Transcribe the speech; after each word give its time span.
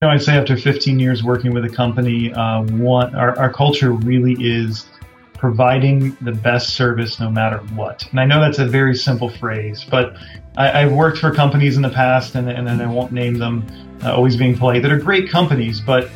know, 0.00 0.10
I'd 0.10 0.22
say 0.22 0.36
after 0.36 0.56
15 0.56 1.00
years 1.00 1.24
working 1.24 1.52
with 1.52 1.64
a 1.64 1.68
company, 1.68 2.32
uh, 2.32 2.62
one, 2.62 3.16
our, 3.16 3.36
our 3.36 3.52
culture 3.52 3.90
really 3.90 4.36
is 4.38 4.86
providing 5.34 6.16
the 6.20 6.30
best 6.30 6.76
service 6.76 7.18
no 7.18 7.28
matter 7.28 7.58
what. 7.74 8.08
And 8.12 8.20
I 8.20 8.24
know 8.24 8.40
that's 8.40 8.60
a 8.60 8.66
very 8.66 8.94
simple 8.94 9.28
phrase, 9.28 9.84
but 9.84 10.16
I, 10.56 10.82
have 10.82 10.92
worked 10.92 11.18
for 11.18 11.34
companies 11.34 11.74
in 11.74 11.82
the 11.82 11.90
past, 11.90 12.36
and, 12.36 12.48
and, 12.48 12.68
and 12.68 12.80
I 12.80 12.86
won't 12.86 13.10
name 13.10 13.38
them, 13.38 13.66
uh, 14.04 14.14
always 14.14 14.36
being 14.36 14.56
polite, 14.56 14.82
that 14.82 14.92
are 14.92 14.98
great 15.00 15.28
companies, 15.28 15.80
but 15.80 16.08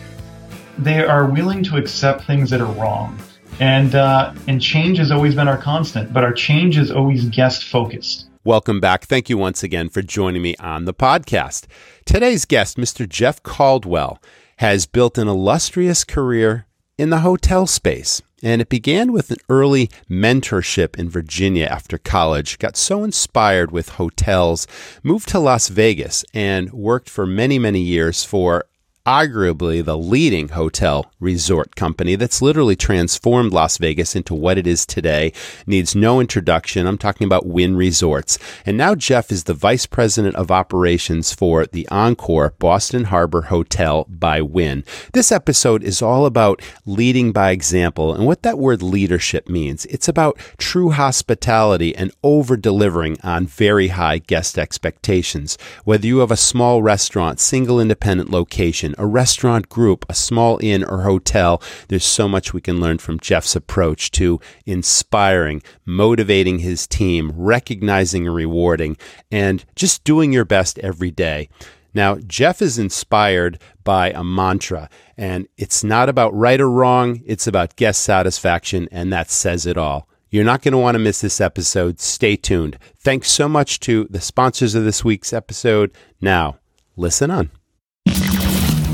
they 0.78 1.04
are 1.04 1.26
willing 1.26 1.64
to 1.64 1.76
accept 1.76 2.24
things 2.24 2.50
that 2.50 2.60
are 2.60 2.72
wrong. 2.74 3.18
And, 3.58 3.96
uh, 3.96 4.32
and 4.46 4.62
change 4.62 4.98
has 4.98 5.10
always 5.10 5.34
been 5.34 5.48
our 5.48 5.58
constant, 5.58 6.12
but 6.12 6.22
our 6.22 6.32
change 6.32 6.78
is 6.78 6.92
always 6.92 7.24
guest 7.30 7.64
focused. 7.64 8.28
Welcome 8.44 8.80
back. 8.80 9.04
Thank 9.04 9.30
you 9.30 9.38
once 9.38 9.62
again 9.62 9.88
for 9.88 10.02
joining 10.02 10.42
me 10.42 10.56
on 10.56 10.84
the 10.84 10.92
podcast. 10.92 11.66
Today's 12.04 12.44
guest, 12.44 12.76
Mr. 12.76 13.08
Jeff 13.08 13.40
Caldwell, 13.44 14.20
has 14.56 14.84
built 14.84 15.16
an 15.16 15.28
illustrious 15.28 16.02
career 16.02 16.66
in 16.98 17.10
the 17.10 17.20
hotel 17.20 17.68
space. 17.68 18.20
And 18.42 18.60
it 18.60 18.68
began 18.68 19.12
with 19.12 19.30
an 19.30 19.36
early 19.48 19.88
mentorship 20.10 20.98
in 20.98 21.08
Virginia 21.08 21.66
after 21.66 21.98
college. 21.98 22.58
Got 22.58 22.76
so 22.76 23.04
inspired 23.04 23.70
with 23.70 23.90
hotels, 23.90 24.66
moved 25.04 25.28
to 25.28 25.38
Las 25.38 25.68
Vegas, 25.68 26.24
and 26.34 26.72
worked 26.72 27.08
for 27.08 27.24
many, 27.24 27.60
many 27.60 27.80
years 27.80 28.24
for 28.24 28.64
arguably 29.06 29.84
the 29.84 29.98
leading 29.98 30.48
hotel 30.48 31.10
resort 31.18 31.74
company 31.74 32.14
that's 32.14 32.40
literally 32.40 32.76
transformed 32.76 33.52
Las 33.52 33.78
Vegas 33.78 34.14
into 34.14 34.34
what 34.34 34.58
it 34.58 34.66
is 34.66 34.86
today. 34.86 35.32
Needs 35.66 35.96
no 35.96 36.20
introduction. 36.20 36.86
I'm 36.86 36.98
talking 36.98 37.24
about 37.24 37.46
Wynn 37.46 37.76
Resorts. 37.76 38.38
And 38.64 38.76
now 38.76 38.94
Jeff 38.94 39.32
is 39.32 39.44
the 39.44 39.54
vice 39.54 39.86
president 39.86 40.36
of 40.36 40.50
operations 40.52 41.34
for 41.34 41.66
the 41.66 41.88
Encore 41.88 42.54
Boston 42.58 43.04
Harbor 43.04 43.42
Hotel 43.42 44.06
by 44.08 44.40
Wynn. 44.40 44.84
This 45.12 45.32
episode 45.32 45.82
is 45.82 46.00
all 46.00 46.24
about 46.24 46.62
leading 46.86 47.32
by 47.32 47.50
example 47.50 48.14
and 48.14 48.24
what 48.24 48.42
that 48.42 48.58
word 48.58 48.82
leadership 48.82 49.48
means. 49.48 49.84
It's 49.86 50.08
about 50.08 50.38
true 50.58 50.90
hospitality 50.90 51.94
and 51.96 52.12
over 52.22 52.56
delivering 52.56 53.20
on 53.22 53.46
very 53.46 53.88
high 53.88 54.18
guest 54.18 54.58
expectations. 54.58 55.58
Whether 55.84 56.06
you 56.06 56.18
have 56.18 56.30
a 56.30 56.36
small 56.36 56.82
restaurant, 56.82 57.40
single 57.40 57.80
independent 57.80 58.30
location, 58.30 58.91
a 58.98 59.06
restaurant 59.06 59.68
group, 59.68 60.04
a 60.08 60.14
small 60.14 60.58
inn 60.62 60.84
or 60.84 61.02
hotel. 61.02 61.62
There's 61.88 62.04
so 62.04 62.28
much 62.28 62.52
we 62.52 62.60
can 62.60 62.80
learn 62.80 62.98
from 62.98 63.20
Jeff's 63.20 63.56
approach 63.56 64.10
to 64.12 64.40
inspiring, 64.66 65.62
motivating 65.84 66.60
his 66.60 66.86
team, 66.86 67.32
recognizing 67.34 68.26
and 68.26 68.34
rewarding, 68.36 68.96
and 69.30 69.64
just 69.76 70.04
doing 70.04 70.32
your 70.32 70.44
best 70.44 70.78
every 70.78 71.10
day. 71.10 71.48
Now, 71.94 72.16
Jeff 72.16 72.62
is 72.62 72.78
inspired 72.78 73.58
by 73.84 74.10
a 74.10 74.24
mantra, 74.24 74.88
and 75.16 75.46
it's 75.58 75.84
not 75.84 76.08
about 76.08 76.34
right 76.34 76.60
or 76.60 76.70
wrong, 76.70 77.22
it's 77.26 77.46
about 77.46 77.76
guest 77.76 78.02
satisfaction, 78.02 78.88
and 78.90 79.12
that 79.12 79.30
says 79.30 79.66
it 79.66 79.76
all. 79.76 80.08
You're 80.30 80.44
not 80.44 80.62
going 80.62 80.72
to 80.72 80.78
want 80.78 80.94
to 80.94 80.98
miss 80.98 81.20
this 81.20 81.42
episode. 81.42 82.00
Stay 82.00 82.36
tuned. 82.36 82.78
Thanks 82.96 83.30
so 83.30 83.48
much 83.48 83.80
to 83.80 84.06
the 84.08 84.20
sponsors 84.20 84.74
of 84.74 84.82
this 84.82 85.04
week's 85.04 85.34
episode. 85.34 85.94
Now, 86.22 86.56
listen 86.96 87.30
on. 87.30 87.50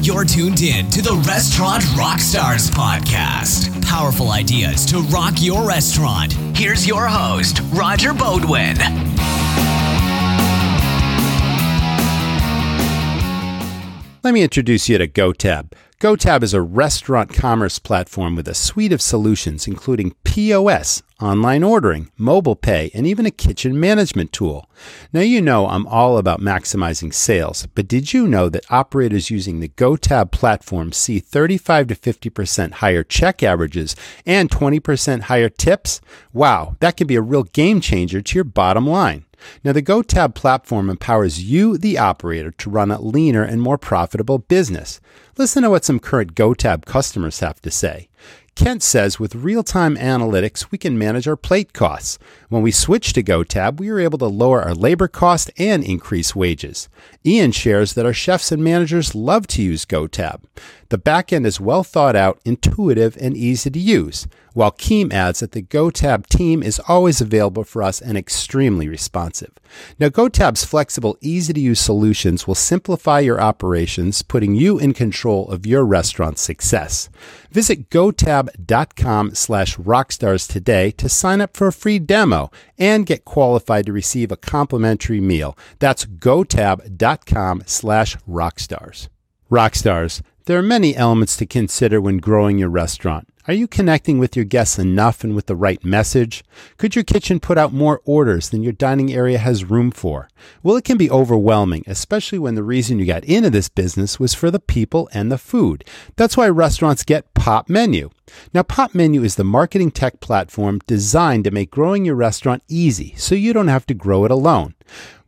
You're 0.08 0.24
tuned 0.24 0.62
in 0.62 0.88
to 0.92 1.02
the 1.02 1.22
Restaurant 1.28 1.82
Rockstars 1.92 2.70
podcast. 2.70 3.84
Powerful 3.84 4.30
ideas 4.30 4.86
to 4.86 5.00
rock 5.00 5.34
your 5.36 5.68
restaurant. 5.68 6.32
Here's 6.56 6.86
your 6.86 7.06
host, 7.06 7.60
Roger 7.74 8.14
Beaudoin. 8.14 8.78
Let 14.24 14.32
me 14.32 14.40
introduce 14.40 14.88
you 14.88 14.96
to 14.96 15.06
GoTab. 15.06 15.72
GoTab 16.00 16.44
is 16.44 16.54
a 16.54 16.62
restaurant 16.62 17.34
commerce 17.34 17.80
platform 17.80 18.36
with 18.36 18.46
a 18.46 18.54
suite 18.54 18.92
of 18.92 19.02
solutions, 19.02 19.66
including 19.66 20.14
POS, 20.22 21.02
online 21.20 21.64
ordering, 21.64 22.12
mobile 22.16 22.54
pay, 22.54 22.92
and 22.94 23.04
even 23.04 23.26
a 23.26 23.32
kitchen 23.32 23.80
management 23.80 24.32
tool. 24.32 24.70
Now, 25.12 25.22
you 25.22 25.42
know 25.42 25.66
I'm 25.66 25.88
all 25.88 26.16
about 26.16 26.40
maximizing 26.40 27.12
sales, 27.12 27.66
but 27.74 27.88
did 27.88 28.12
you 28.12 28.28
know 28.28 28.48
that 28.48 28.70
operators 28.70 29.28
using 29.28 29.58
the 29.58 29.70
GoTab 29.70 30.30
platform 30.30 30.92
see 30.92 31.18
35 31.18 31.88
to 31.88 31.96
50% 31.96 32.74
higher 32.74 33.02
check 33.02 33.42
averages 33.42 33.96
and 34.24 34.48
20% 34.48 35.22
higher 35.22 35.48
tips? 35.48 36.00
Wow, 36.32 36.76
that 36.78 36.96
can 36.96 37.08
be 37.08 37.16
a 37.16 37.20
real 37.20 37.42
game 37.42 37.80
changer 37.80 38.22
to 38.22 38.34
your 38.36 38.44
bottom 38.44 38.86
line. 38.86 39.24
Now, 39.64 39.72
the 39.72 39.82
GoTab 39.82 40.34
platform 40.34 40.90
empowers 40.90 41.42
you, 41.42 41.78
the 41.78 41.98
operator, 41.98 42.50
to 42.52 42.70
run 42.70 42.90
a 42.90 43.00
leaner 43.00 43.42
and 43.42 43.60
more 43.60 43.78
profitable 43.78 44.38
business. 44.38 45.00
Listen 45.36 45.62
to 45.62 45.70
what 45.70 45.84
some 45.84 45.98
current 45.98 46.34
GoTab 46.34 46.84
customers 46.84 47.40
have 47.40 47.60
to 47.62 47.70
say. 47.70 48.08
Kent 48.58 48.82
says 48.82 49.20
with 49.20 49.36
real 49.36 49.62
time 49.62 49.94
analytics, 49.96 50.72
we 50.72 50.78
can 50.78 50.98
manage 50.98 51.28
our 51.28 51.36
plate 51.36 51.72
costs. 51.72 52.18
When 52.48 52.60
we 52.60 52.72
switched 52.72 53.14
to 53.14 53.22
GoTab, 53.22 53.78
we 53.78 53.88
were 53.88 54.00
able 54.00 54.18
to 54.18 54.26
lower 54.26 54.60
our 54.60 54.74
labor 54.74 55.06
cost 55.06 55.48
and 55.56 55.84
increase 55.84 56.34
wages. 56.34 56.88
Ian 57.24 57.52
shares 57.52 57.92
that 57.94 58.04
our 58.04 58.12
chefs 58.12 58.50
and 58.50 58.64
managers 58.64 59.14
love 59.14 59.46
to 59.48 59.62
use 59.62 59.84
GoTab. 59.84 60.42
The 60.88 60.98
backend 60.98 61.46
is 61.46 61.60
well 61.60 61.84
thought 61.84 62.16
out, 62.16 62.40
intuitive, 62.44 63.16
and 63.20 63.36
easy 63.36 63.70
to 63.70 63.78
use 63.78 64.26
while 64.58 64.72
Keem 64.72 65.12
adds 65.12 65.38
that 65.38 65.52
the 65.52 65.62
GoTab 65.62 66.26
team 66.26 66.64
is 66.64 66.80
always 66.88 67.20
available 67.20 67.62
for 67.62 67.80
us 67.80 68.00
and 68.00 68.18
extremely 68.18 68.88
responsive. 68.88 69.52
Now, 70.00 70.08
GoTab's 70.08 70.64
flexible, 70.64 71.16
easy 71.20 71.52
to 71.52 71.60
use 71.60 71.78
solutions 71.78 72.48
will 72.48 72.56
simplify 72.56 73.20
your 73.20 73.40
operations, 73.40 74.22
putting 74.22 74.56
you 74.56 74.76
in 74.76 74.94
control 74.94 75.48
of 75.48 75.64
your 75.64 75.84
restaurant's 75.84 76.42
success. 76.42 77.08
Visit 77.52 77.88
gotab.com 77.88 79.36
slash 79.36 79.76
rockstars 79.76 80.50
today 80.50 80.90
to 80.90 81.08
sign 81.08 81.40
up 81.40 81.56
for 81.56 81.68
a 81.68 81.72
free 81.72 82.00
demo 82.00 82.50
and 82.76 83.06
get 83.06 83.24
qualified 83.24 83.86
to 83.86 83.92
receive 83.92 84.32
a 84.32 84.36
complimentary 84.36 85.20
meal. 85.20 85.56
That's 85.78 86.04
gotab.com 86.04 87.62
slash 87.66 88.16
rockstars. 88.28 89.06
Rockstars, 89.52 90.20
there 90.46 90.58
are 90.58 90.62
many 90.62 90.96
elements 90.96 91.36
to 91.36 91.46
consider 91.46 92.00
when 92.00 92.18
growing 92.18 92.58
your 92.58 92.70
restaurant. 92.70 93.28
Are 93.48 93.54
you 93.54 93.66
connecting 93.66 94.18
with 94.18 94.36
your 94.36 94.44
guests 94.44 94.78
enough 94.78 95.24
and 95.24 95.34
with 95.34 95.46
the 95.46 95.56
right 95.56 95.82
message? 95.82 96.44
Could 96.76 96.94
your 96.94 97.02
kitchen 97.02 97.40
put 97.40 97.56
out 97.56 97.72
more 97.72 98.02
orders 98.04 98.50
than 98.50 98.62
your 98.62 98.74
dining 98.74 99.10
area 99.10 99.38
has 99.38 99.64
room 99.64 99.90
for? 99.90 100.28
Well, 100.62 100.76
it 100.76 100.84
can 100.84 100.98
be 100.98 101.10
overwhelming, 101.10 101.82
especially 101.86 102.38
when 102.38 102.56
the 102.56 102.62
reason 102.62 102.98
you 102.98 103.06
got 103.06 103.24
into 103.24 103.48
this 103.48 103.70
business 103.70 104.20
was 104.20 104.34
for 104.34 104.50
the 104.50 104.60
people 104.60 105.08
and 105.14 105.32
the 105.32 105.38
food. 105.38 105.82
That's 106.16 106.36
why 106.36 106.50
restaurants 106.50 107.04
get 107.04 107.32
Popmenu. 107.32 108.12
Now, 108.52 108.64
Popmenu 108.64 109.24
is 109.24 109.36
the 109.36 109.44
marketing 109.44 109.92
tech 109.92 110.20
platform 110.20 110.80
designed 110.86 111.44
to 111.44 111.50
make 111.50 111.70
growing 111.70 112.04
your 112.04 112.16
restaurant 112.16 112.62
easy 112.68 113.14
so 113.16 113.34
you 113.34 113.54
don't 113.54 113.68
have 113.68 113.86
to 113.86 113.94
grow 113.94 114.26
it 114.26 114.30
alone. 114.30 114.74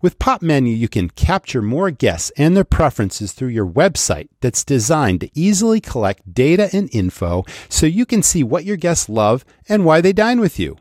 With 0.03 0.19
Popmenu, 0.19 0.75
you 0.75 0.89
can 0.89 1.11
capture 1.11 1.61
more 1.61 1.91
guests 1.91 2.33
and 2.39 2.57
their 2.57 2.65
preferences 2.65 3.33
through 3.33 3.49
your 3.49 3.67
website 3.67 4.29
that's 4.41 4.65
designed 4.65 5.21
to 5.21 5.31
easily 5.35 5.79
collect 5.79 6.33
data 6.33 6.71
and 6.73 6.89
info 6.91 7.45
so 7.69 7.85
you 7.85 8.07
can 8.07 8.23
see 8.23 8.43
what 8.43 8.65
your 8.65 8.79
guests 8.79 9.11
love 9.11 9.45
and 9.69 9.85
why 9.85 10.01
they 10.01 10.15
dine 10.15 10.41
with 10.41 10.59
you. 10.59 10.79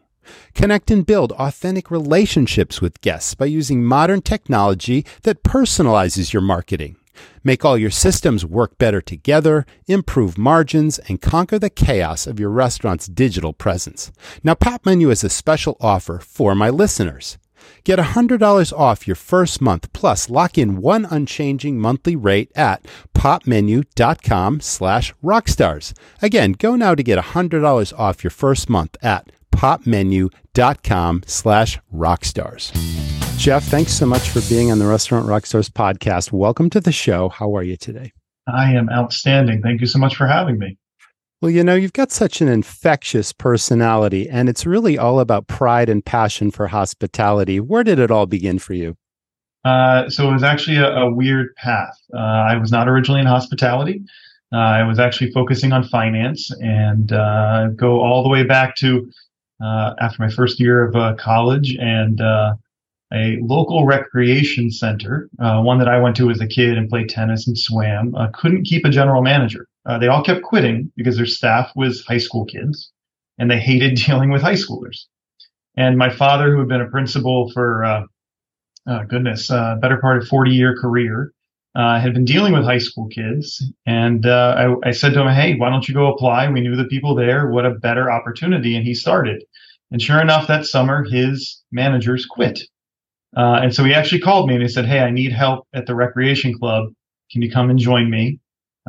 Connect 0.53 0.89
and 0.89 1.05
build 1.05 1.33
authentic 1.33 1.91
relationships 1.91 2.79
with 2.79 3.01
guests 3.01 3.35
by 3.35 3.45
using 3.45 3.83
modern 3.83 4.21
technology 4.21 5.05
that 5.23 5.43
personalizes 5.43 6.31
your 6.31 6.41
marketing. 6.41 6.95
Make 7.43 7.65
all 7.65 7.77
your 7.77 7.91
systems 7.91 8.45
work 8.45 8.77
better 8.77 9.01
together, 9.01 9.65
improve 9.85 10.37
margins, 10.37 10.97
and 10.99 11.21
conquer 11.21 11.59
the 11.59 11.69
chaos 11.69 12.25
of 12.25 12.39
your 12.39 12.51
restaurant's 12.51 13.07
digital 13.07 13.51
presence. 13.51 14.13
Now, 14.45 14.53
Popmenu 14.53 15.09
has 15.09 15.25
a 15.25 15.29
special 15.29 15.75
offer 15.81 16.19
for 16.19 16.55
my 16.55 16.69
listeners. 16.69 17.37
Get 17.83 17.99
$100 17.99 18.73
off 18.73 19.07
your 19.07 19.15
first 19.15 19.61
month 19.61 19.91
plus 19.93 20.29
lock 20.29 20.57
in 20.57 20.81
one 20.81 21.05
unchanging 21.05 21.79
monthly 21.79 22.15
rate 22.15 22.51
at 22.55 22.85
popmenu.com 23.13 24.61
slash 24.61 25.13
rockstars. 25.23 25.93
Again, 26.21 26.53
go 26.53 26.75
now 26.75 26.95
to 26.95 27.03
get 27.03 27.19
$100 27.19 27.99
off 27.99 28.23
your 28.23 28.31
first 28.31 28.69
month 28.69 28.95
at 29.01 29.31
popmenu.com 29.51 31.23
slash 31.25 31.79
rockstars. 31.93 32.71
Jeff, 33.37 33.63
thanks 33.63 33.93
so 33.93 34.05
much 34.05 34.29
for 34.29 34.41
being 34.49 34.69
on 34.71 34.79
the 34.79 34.85
Restaurant 34.85 35.25
Rockstars 35.25 35.69
podcast. 35.69 36.31
Welcome 36.31 36.69
to 36.71 36.81
the 36.81 36.91
show. 36.91 37.29
How 37.29 37.55
are 37.55 37.63
you 37.63 37.77
today? 37.77 38.11
I 38.53 38.73
am 38.73 38.89
outstanding. 38.89 39.61
Thank 39.61 39.79
you 39.81 39.87
so 39.87 39.99
much 39.99 40.15
for 40.15 40.27
having 40.27 40.57
me. 40.57 40.77
Well, 41.41 41.51
you 41.51 41.63
know, 41.63 41.75
you've 41.75 41.93
got 41.93 42.11
such 42.11 42.41
an 42.41 42.49
infectious 42.49 43.31
personality, 43.31 44.29
and 44.29 44.49
it's 44.49 44.65
really 44.65 44.97
all 44.97 45.21
about 45.21 45.47
pride 45.47 45.87
and 45.87 46.03
passion 46.03 46.51
for 46.51 46.67
hospitality. 46.67 47.61
Where 47.61 47.85
did 47.85 47.97
it 47.97 48.11
all 48.11 48.25
begin 48.25 48.59
for 48.59 48.73
you? 48.73 48.97
Uh, 49.63 50.09
so 50.09 50.29
it 50.29 50.33
was 50.33 50.43
actually 50.43 50.75
a, 50.75 50.89
a 50.89 51.09
weird 51.13 51.55
path. 51.55 51.97
Uh, 52.13 52.17
I 52.17 52.57
was 52.57 52.73
not 52.73 52.89
originally 52.89 53.21
in 53.21 53.25
hospitality. 53.25 54.01
Uh, 54.51 54.57
I 54.57 54.83
was 54.83 54.99
actually 54.99 55.31
focusing 55.31 55.71
on 55.71 55.85
finance 55.85 56.51
and 56.59 57.13
uh, 57.13 57.67
go 57.69 58.01
all 58.01 58.21
the 58.21 58.29
way 58.29 58.43
back 58.43 58.75
to 58.77 59.09
uh, 59.63 59.93
after 60.01 60.21
my 60.21 60.29
first 60.29 60.59
year 60.59 60.83
of 60.83 60.95
uh, 60.97 61.15
college 61.15 61.77
and 61.79 62.19
a 63.11 63.37
local 63.41 63.85
recreation 63.85 64.69
center, 64.69 65.29
one 65.37 65.79
that 65.79 65.87
I 65.87 65.99
went 65.99 66.17
to 66.17 66.29
as 66.31 66.41
a 66.41 66.47
kid 66.47 66.77
and 66.77 66.89
played 66.89 67.07
tennis 67.07 67.47
and 67.47 67.57
swam, 67.57 68.13
couldn't 68.33 68.65
keep 68.65 68.83
a 68.83 68.89
general 68.89 69.21
manager. 69.21 69.68
Uh, 69.89 69.97
they 69.97 70.07
all 70.07 70.23
kept 70.23 70.43
quitting 70.43 70.91
because 70.95 71.17
their 71.17 71.25
staff 71.25 71.71
was 71.75 72.05
high 72.05 72.19
school 72.19 72.45
kids 72.45 72.91
and 73.39 73.49
they 73.49 73.59
hated 73.59 73.95
dealing 74.05 74.29
with 74.29 74.41
high 74.41 74.53
schoolers. 74.53 75.05
And 75.75 75.97
my 75.97 76.09
father, 76.09 76.51
who 76.51 76.59
had 76.59 76.67
been 76.67 76.81
a 76.81 76.89
principal 76.89 77.51
for, 77.51 77.83
uh, 77.83 78.03
uh, 78.87 79.03
goodness, 79.05 79.49
uh, 79.49 79.75
better 79.81 79.97
part 79.97 80.21
of 80.21 80.27
40 80.27 80.51
year 80.51 80.75
career, 80.79 81.31
had 81.75 82.13
been 82.13 82.25
dealing 82.25 82.53
with 82.53 82.63
high 82.63 82.77
school 82.77 83.07
kids. 83.07 83.63
And 83.85 84.25
I, 84.25 84.73
I 84.83 84.91
said 84.91 85.13
to 85.13 85.21
him, 85.21 85.33
Hey, 85.33 85.55
why 85.55 85.69
don't 85.69 85.87
you 85.87 85.93
go 85.93 86.13
apply? 86.13 86.49
We 86.49 86.61
knew 86.61 86.75
the 86.75 86.85
people 86.85 87.15
there. 87.15 87.49
What 87.49 87.65
a 87.65 87.71
better 87.71 88.11
opportunity. 88.11 88.75
And 88.75 88.85
he 88.85 88.93
started. 88.93 89.43
And 89.91 90.01
sure 90.01 90.21
enough, 90.21 90.47
that 90.47 90.65
summer, 90.65 91.03
his 91.03 91.63
managers 91.71 92.25
quit. 92.25 92.59
Uh, 93.35 93.59
and 93.63 93.73
so 93.73 93.83
he 93.83 93.93
actually 93.93 94.21
called 94.21 94.47
me 94.47 94.55
and 94.55 94.63
he 94.63 94.69
said, 94.69 94.85
Hey, 94.85 94.99
I 94.99 95.09
need 95.09 95.31
help 95.31 95.67
at 95.73 95.85
the 95.85 95.95
recreation 95.95 96.53
club. 96.57 96.89
Can 97.31 97.41
you 97.41 97.51
come 97.51 97.69
and 97.69 97.79
join 97.79 98.09
me? 98.09 98.39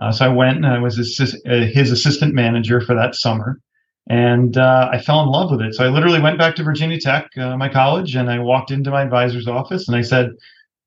Uh, 0.00 0.11
so 0.11 0.25
I 0.25 0.29
went 0.29 0.56
and 0.56 0.67
I 0.67 0.79
was 0.79 0.99
assist- 0.99 1.47
uh, 1.47 1.67
his 1.67 1.91
assistant 1.91 2.35
manager 2.35 2.81
for 2.81 2.94
that 2.94 3.14
summer. 3.14 3.61
And 4.08 4.56
uh, 4.56 4.88
I 4.91 4.99
fell 4.99 5.23
in 5.23 5.29
love 5.29 5.50
with 5.50 5.61
it. 5.61 5.75
So 5.75 5.85
I 5.85 5.88
literally 5.88 6.20
went 6.20 6.38
back 6.38 6.56
to 6.56 6.64
Virginia 6.64 6.99
Tech, 6.99 7.29
uh, 7.37 7.56
my 7.56 7.69
college, 7.69 8.17
and 8.17 8.31
I 8.31 8.38
walked 8.38 8.70
into 8.70 8.91
my 8.91 9.02
advisor's 9.02 9.47
office 9.47 9.87
and 9.87 9.97
I 9.97 10.02
said, 10.02 10.31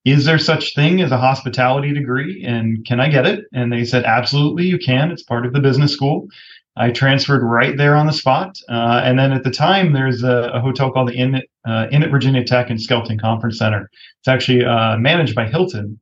Is 0.04 0.26
there 0.26 0.40
such 0.40 0.76
thing 0.76 1.00
as 1.00 1.12
a 1.12 1.18
hospitality 1.18 1.94
degree? 1.94 2.44
And 2.46 2.86
can 2.86 3.00
I 3.00 3.10
get 3.10 3.26
it? 3.26 3.46
And 3.54 3.72
they 3.72 3.86
said, 3.86 4.04
Absolutely, 4.04 4.66
you 4.66 4.78
can. 4.78 5.12
It's 5.12 5.24
part 5.24 5.46
of 5.46 5.54
the 5.54 5.62
business 5.62 5.94
school. 5.94 6.28
I 6.76 6.90
transferred 6.90 7.44
right 7.44 7.78
there 7.78 7.96
on 7.96 8.08
the 8.08 8.14
spot. 8.14 8.58
Uh, 8.68 9.02
and 9.04 9.20
then 9.20 9.32
at 9.32 9.44
the 9.44 9.52
time, 9.52 9.94
there's 9.94 10.24
a, 10.24 10.50
a 10.56 10.60
hotel 10.60 10.92
called 10.92 11.10
the 11.10 11.16
Inn, 11.16 11.42
uh, 11.66 11.86
Inn 11.92 12.02
at 12.02 12.10
Virginia 12.10 12.44
Tech 12.44 12.72
and 12.72 12.82
Skelton 12.82 13.20
Conference 13.20 13.60
Center. 13.60 13.90
It's 14.20 14.28
actually 14.28 14.66
managed 14.98 15.36
by 15.36 15.46
Hilton. 15.48 16.00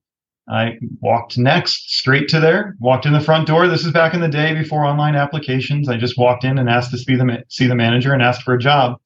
I 0.49 0.77
walked 0.99 1.37
next 1.37 1.91
straight 1.91 2.27
to 2.29 2.39
there, 2.39 2.75
walked 2.79 3.05
in 3.05 3.13
the 3.13 3.21
front 3.21 3.47
door. 3.47 3.67
This 3.67 3.85
is 3.85 3.91
back 3.91 4.13
in 4.13 4.21
the 4.21 4.27
day 4.27 4.53
before 4.53 4.85
online 4.85 5.15
applications. 5.15 5.87
I 5.87 5.97
just 5.97 6.17
walked 6.17 6.43
in 6.43 6.57
and 6.57 6.69
asked 6.69 6.91
to 6.91 6.97
see 6.97 7.15
the, 7.15 7.43
see 7.47 7.67
the 7.67 7.75
manager 7.75 8.13
and 8.13 8.21
asked 8.21 8.41
for 8.41 8.53
a 8.53 8.59
job. 8.59 8.99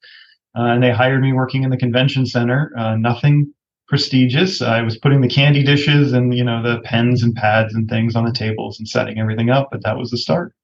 Uh, 0.58 0.72
and 0.72 0.82
they 0.82 0.90
hired 0.90 1.20
me 1.20 1.32
working 1.32 1.62
in 1.62 1.70
the 1.70 1.76
convention 1.76 2.26
center. 2.26 2.72
Uh, 2.76 2.96
nothing 2.96 3.52
prestigious. 3.86 4.62
I 4.62 4.82
was 4.82 4.98
putting 4.98 5.20
the 5.20 5.28
candy 5.28 5.62
dishes 5.62 6.12
and, 6.12 6.34
you 6.34 6.42
know, 6.42 6.62
the 6.62 6.80
pens 6.80 7.22
and 7.22 7.34
pads 7.34 7.74
and 7.74 7.88
things 7.88 8.16
on 8.16 8.24
the 8.24 8.32
tables 8.32 8.78
and 8.78 8.88
setting 8.88 9.20
everything 9.20 9.50
up. 9.50 9.68
But 9.70 9.82
that 9.84 9.98
was 9.98 10.10
the 10.10 10.18
start 10.18 10.55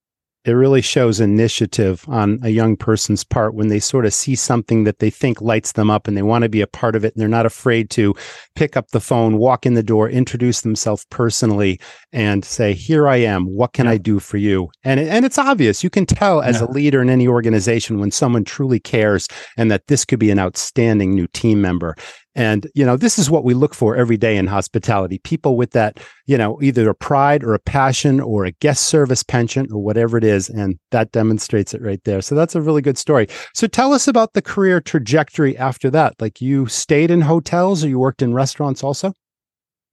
it 0.44 0.53
really 0.53 0.81
shows 0.81 1.21
initiative 1.21 2.05
on 2.09 2.41
a 2.43 2.49
young 2.49 2.77
person's 2.77 3.23
part 3.23 3.55
when 3.55 3.69
they 3.69 3.79
sort 3.79 4.05
of 4.05 4.12
see 4.12 4.35
something 4.35 4.85
that 4.85 4.99
they 4.99 5.11
think 5.11 5.41
lights 5.41 5.73
them 5.73 5.91
up 5.91 6.09
and 6.09 6.17
they 6.17 6.23
want 6.23 6.43
to 6.43 6.49
be 6.49 6.61
a 6.61 6.67
part 6.67 6.97
of 6.97 7.05
it 7.05 7.15
and 7.15 7.21
they're 7.21 7.29
not 7.29 7.47
afraid 7.47 7.91
to 7.91 8.15
pick 8.56 8.77
up 8.77 8.89
the 8.89 9.00
phone 9.00 9.39
walk 9.39 9.65
in 9.65 9.75
the 9.75 9.83
door 9.83 10.09
introduce 10.09 10.62
themselves 10.62 11.06
personally 11.11 11.79
and 12.12 12.44
say 12.44 12.73
here 12.73 13.09
i 13.09 13.17
am 13.17 13.47
what 13.47 13.73
can 13.73 13.87
yeah. 13.87 13.93
i 13.93 13.97
do 13.97 14.19
for 14.19 14.37
you 14.37 14.69
and 14.85 14.99
and 14.99 15.25
it's 15.25 15.39
obvious 15.39 15.85
you 15.85 15.91
can 15.91 16.06
tell 16.06 16.41
as 16.43 16.61
yeah. 16.61 16.67
a 16.67 16.69
leader 16.71 17.00
in 17.00 17.09
any 17.09 17.29
organization 17.29 18.00
when 18.00 18.11
someone 18.11 18.44
truly 18.44 18.81
cares 18.81 19.29
and 19.56 19.71
that 19.71 19.87
this 19.87 20.05
could 20.05 20.19
be 20.19 20.31
an 20.31 20.39
outstanding 20.39 21.15
new 21.15 21.27
team 21.29 21.61
member 21.61 21.94
and, 22.34 22.67
you 22.75 22.84
know, 22.84 22.96
this 22.96 23.19
is 23.19 23.31
what 23.31 23.44
we 23.44 23.52
look 23.52 23.75
for 23.75 23.94
every 23.94 24.17
day 24.17 24.37
in 24.37 24.46
hospitality 24.46 25.19
people 25.19 25.56
with 25.56 25.73
that, 25.73 26.00
you 26.26 26.38
know, 26.38 26.58
either 26.62 26.88
a 26.88 26.94
pride 26.94 27.44
or 27.44 27.55
a 27.55 27.58
passion 27.58 28.20
or 28.20 28.44
a 28.44 28.52
guest 28.52 28.84
service 28.84 29.23
penchant 29.23 29.70
or 29.70 29.82
whatever 29.82 30.17
it 30.17 30.25
is. 30.25 30.49
And 30.49 30.79
that 30.93 31.12
demonstrates 31.12 31.75
it 31.75 31.82
right 31.82 32.02
there. 32.05 32.23
So 32.23 32.34
that's 32.34 32.55
a 32.55 32.62
really 32.62 32.82
good 32.82 32.96
story. 32.96 33.26
So 33.55 33.67
tell 33.67 33.93
us 33.93 34.08
about 34.08 34.32
the 34.32 34.43
career 34.43 34.81
trajectory 34.81 35.56
after 35.58 35.90
that. 35.90 36.14
Like 36.20 36.40
you 36.40 36.67
stayed 36.67 37.11
in 37.11 37.20
hotels 37.20 37.84
or 37.84 37.88
you 37.88 37.99
worked 37.99 38.23
in 38.23 38.32
restaurants 38.32 38.82
also? 38.82 39.12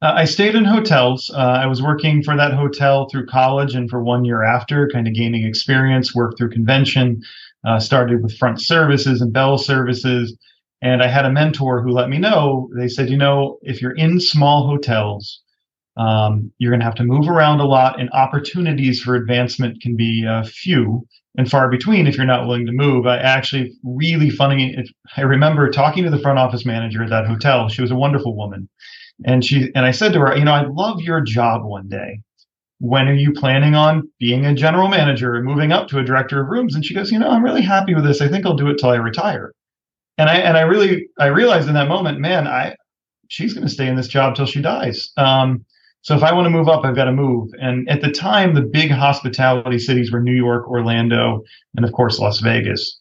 Uh, 0.02 0.14
I 0.16 0.24
stayed 0.24 0.56
in 0.56 0.64
hotels. 0.64 1.30
Uh, 1.36 1.40
I 1.40 1.66
was 1.66 1.82
working 1.82 2.24
for 2.24 2.38
that 2.38 2.54
hotel 2.54 3.10
through 3.10 3.26
college 3.26 3.76
and 3.76 3.90
for 3.90 4.02
one 4.02 4.24
year 4.24 4.44
after, 4.44 4.88
kind 4.88 5.08
of 5.08 5.14
gaining 5.14 5.46
experience, 5.46 6.16
worked 6.16 6.38
through 6.38 6.52
convention, 6.52 7.22
uh, 7.68 7.80
started 7.80 8.24
with 8.24 8.38
front 8.38 8.62
services 8.62 9.20
and 9.22 9.34
bell 9.34 9.58
services 9.58 10.38
and 10.82 11.04
I 11.04 11.08
had 11.08 11.26
a 11.26 11.32
mentor 11.32 11.82
who 11.82 11.92
let 11.92 12.10
me 12.10 12.18
know, 12.18 12.70
they 12.76 12.88
said, 12.88 13.10
you 13.10 13.18
know, 13.18 13.58
if 13.62 13.82
you're 13.82 13.96
in 13.96 14.20
small 14.20 14.68
hotels, 14.68 15.42
um, 15.98 16.52
you're 16.58 16.72
going 16.72 16.80
to 16.80 16.86
have 16.86 16.96
to 16.96 17.04
move 17.04 17.28
around 17.28 17.60
a 17.60 17.66
lot, 17.66 18.00
and 18.00 18.10
opportunities 18.12 19.02
for 19.02 19.16
advancement 19.16 19.82
can 19.82 19.98
be 19.98 20.26
uh, 20.26 20.44
few 20.44 21.06
and 21.38 21.52
far 21.52 21.70
between 21.70 22.08
if 22.08 22.16
you're 22.16 22.26
not 22.26 22.48
willing 22.48 22.66
to 22.66 22.72
move. 22.72 23.06
I 23.06 23.18
actually 23.18 23.74
really 23.84 24.30
funny. 24.30 24.78
I 25.18 25.22
remember 25.22 25.70
talking 25.70 26.06
to 26.06 26.10
the 26.10 26.20
front 26.20 26.40
office 26.40 26.66
manager 26.66 27.04
at 27.04 27.10
that 27.10 27.28
hotel. 27.28 27.68
She 27.68 27.82
was 27.82 27.92
a 27.92 27.96
wonderful 27.96 28.38
woman, 28.38 28.70
and 29.26 29.44
she 29.44 29.70
and 29.76 29.86
I 29.86 29.92
said 29.92 30.14
to 30.14 30.20
her, 30.22 30.38
you 30.38 30.46
know, 30.46 30.54
I'd 30.54 30.70
love 30.70 31.02
your 31.02 31.20
job 31.20 31.66
one 31.66 31.90
day. 31.90 32.22
When 32.80 33.10
are 33.10 33.14
you 33.14 33.34
planning 33.34 33.76
on 33.76 34.10
being 34.20 34.46
a 34.46 34.56
general 34.56 34.88
manager 34.88 35.36
and 35.36 35.46
moving 35.46 35.74
up 35.74 35.90
to 35.90 36.00
a 36.00 36.04
director 36.04 36.42
of 36.42 36.48
rooms? 36.48 36.76
And 36.76 36.86
she 36.86 36.94
goes, 36.94 37.12
you 37.12 37.20
know, 37.20 37.30
I'm 37.30 37.44
really 37.44 37.62
happy 37.62 37.94
with 37.94 38.06
this. 38.06 38.22
I 38.22 38.30
think 38.30 38.46
I'll 38.46 38.56
do 38.56 38.70
it 38.70 38.78
till 38.78 38.92
I 38.92 38.96
retire 38.96 39.54
and 40.20 40.30
I 40.30 40.36
and 40.36 40.58
I 40.58 40.62
really 40.62 41.08
I 41.18 41.28
realized 41.28 41.68
in 41.70 41.74
that 41.76 41.88
moment, 41.88 42.20
man, 42.20 42.46
I 42.46 42.76
she's 43.30 43.54
going 43.54 43.66
to 43.66 43.74
stay 43.74 43.88
in 43.88 43.96
this 43.96 44.08
job 44.08 44.36
till 44.36 44.46
she 44.46 44.62
dies. 44.62 45.12
Um, 45.16 45.66
so 46.02 46.16
if 46.16 46.24
I 46.24 46.34
want 46.34 46.46
to 46.46 46.50
move 46.50 46.68
up, 46.68 46.84
I've 46.84 46.96
got 46.96 47.06
to 47.06 47.14
move. 47.14 47.50
And 47.62 47.90
at 47.90 48.02
the 48.02 48.12
time, 48.12 48.54
the 48.54 48.62
big 48.62 48.92
hospitality 48.92 49.80
cities 49.80 50.12
were 50.12 50.22
New 50.22 50.36
York, 50.36 50.68
Orlando, 50.68 51.44
and 51.76 51.86
of 51.86 51.94
course 51.94 52.20
Las 52.20 52.40
Vegas. 52.40 53.00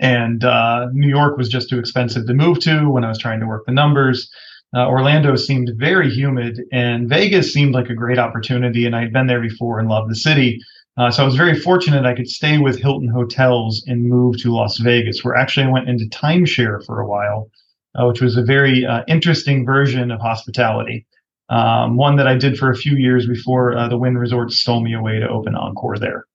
And 0.00 0.42
uh, 0.44 0.86
New 0.92 1.08
York 1.08 1.36
was 1.36 1.48
just 1.48 1.68
too 1.68 1.78
expensive 1.78 2.26
to 2.26 2.34
move 2.34 2.58
to 2.60 2.88
when 2.88 3.04
I 3.04 3.08
was 3.08 3.18
trying 3.18 3.40
to 3.40 3.46
work 3.46 3.64
the 3.66 3.72
numbers. 3.72 4.30
Uh, 4.74 4.86
Orlando 4.86 5.36
seemed 5.36 5.72
very 5.76 6.08
humid, 6.08 6.60
and 6.72 7.08
Vegas 7.08 7.52
seemed 7.52 7.74
like 7.74 7.90
a 7.90 7.94
great 7.94 8.18
opportunity. 8.18 8.86
And 8.86 8.96
I'd 8.96 9.12
been 9.12 9.26
there 9.26 9.42
before 9.42 9.78
and 9.78 9.88
loved 9.88 10.10
the 10.10 10.16
city. 10.16 10.58
Uh, 10.96 11.10
so 11.10 11.22
I 11.22 11.26
was 11.26 11.36
very 11.36 11.58
fortunate 11.58 12.04
I 12.04 12.14
could 12.14 12.28
stay 12.28 12.58
with 12.58 12.80
Hilton 12.80 13.08
Hotels 13.08 13.84
and 13.86 14.08
move 14.08 14.38
to 14.38 14.52
Las 14.52 14.78
Vegas, 14.78 15.24
where 15.24 15.36
actually 15.36 15.66
I 15.66 15.70
went 15.70 15.88
into 15.88 16.04
timeshare 16.06 16.84
for 16.84 17.00
a 17.00 17.06
while, 17.06 17.50
uh, 17.94 18.06
which 18.06 18.20
was 18.20 18.36
a 18.36 18.42
very 18.42 18.84
uh, 18.84 19.02
interesting 19.08 19.64
version 19.64 20.10
of 20.10 20.20
hospitality. 20.20 21.06
Um, 21.48 21.96
one 21.96 22.16
that 22.16 22.28
I 22.28 22.36
did 22.36 22.58
for 22.58 22.70
a 22.70 22.76
few 22.76 22.96
years 22.96 23.26
before 23.26 23.76
uh, 23.76 23.88
the 23.88 23.98
Wynn 23.98 24.18
Resort 24.18 24.52
stole 24.52 24.80
me 24.80 24.94
away 24.94 25.18
to 25.18 25.28
open 25.28 25.54
Encore 25.54 25.98
there. 25.98 26.26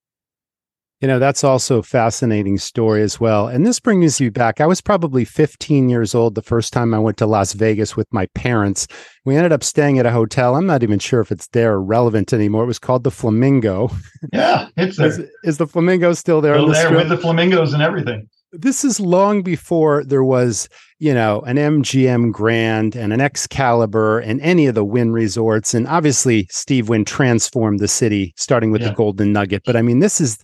You 1.05 1.11
know, 1.11 1.19
that's 1.19 1.43
also 1.43 1.77
a 1.77 1.83
fascinating 1.83 2.57
story 2.57 3.03
as 3.03 3.19
well. 3.19 3.47
And 3.47 3.63
this 3.63 3.79
brings 3.79 4.19
you 4.19 4.31
back. 4.31 4.59
I 4.59 4.65
was 4.65 4.81
probably 4.81 5.23
15 5.23 5.87
years 5.87 6.15
old 6.15 6.33
the 6.33 6.41
first 6.41 6.73
time 6.73 6.95
I 6.95 6.97
went 6.97 7.17
to 7.17 7.27
Las 7.27 7.53
Vegas 7.53 7.95
with 7.95 8.11
my 8.11 8.25
parents. 8.33 8.87
We 9.23 9.35
ended 9.35 9.51
up 9.51 9.63
staying 9.63 9.99
at 9.99 10.07
a 10.07 10.11
hotel. 10.11 10.55
I'm 10.55 10.65
not 10.65 10.81
even 10.81 10.97
sure 10.97 11.21
if 11.21 11.31
it's 11.31 11.45
there 11.49 11.73
or 11.73 11.83
relevant 11.83 12.33
anymore. 12.33 12.63
It 12.63 12.65
was 12.65 12.79
called 12.79 13.03
the 13.03 13.11
Flamingo. 13.11 13.91
Yeah, 14.33 14.69
it's 14.77 14.97
there. 14.97 15.05
is, 15.05 15.21
is 15.43 15.57
the 15.59 15.67
Flamingo 15.67 16.13
still 16.13 16.41
there? 16.41 16.55
Still 16.55 16.65
the 16.65 16.73
there 16.73 16.85
strip? 16.87 16.97
with 17.01 17.09
the 17.09 17.17
flamingos 17.17 17.73
and 17.73 17.83
everything. 17.83 18.27
This 18.51 18.83
is 18.83 18.99
long 18.99 19.43
before 19.43 20.03
there 20.03 20.23
was, 20.23 20.67
you 20.97 21.13
know, 21.13 21.41
an 21.41 21.57
MGM 21.57 22.31
Grand 22.31 22.95
and 22.95 23.13
an 23.13 23.21
Excalibur 23.21 24.17
and 24.17 24.41
any 24.41 24.65
of 24.65 24.73
the 24.73 24.83
Wynn 24.83 25.11
resorts. 25.11 25.75
And 25.75 25.87
obviously, 25.87 26.47
Steve 26.49 26.89
Wynn 26.89 27.05
transformed 27.05 27.79
the 27.79 27.87
city, 27.87 28.33
starting 28.37 28.71
with 28.71 28.81
yeah. 28.81 28.89
the 28.89 28.95
Golden 28.95 29.31
Nugget. 29.31 29.61
But 29.67 29.75
I 29.75 29.83
mean, 29.83 29.99
this 29.99 30.19
is 30.19 30.39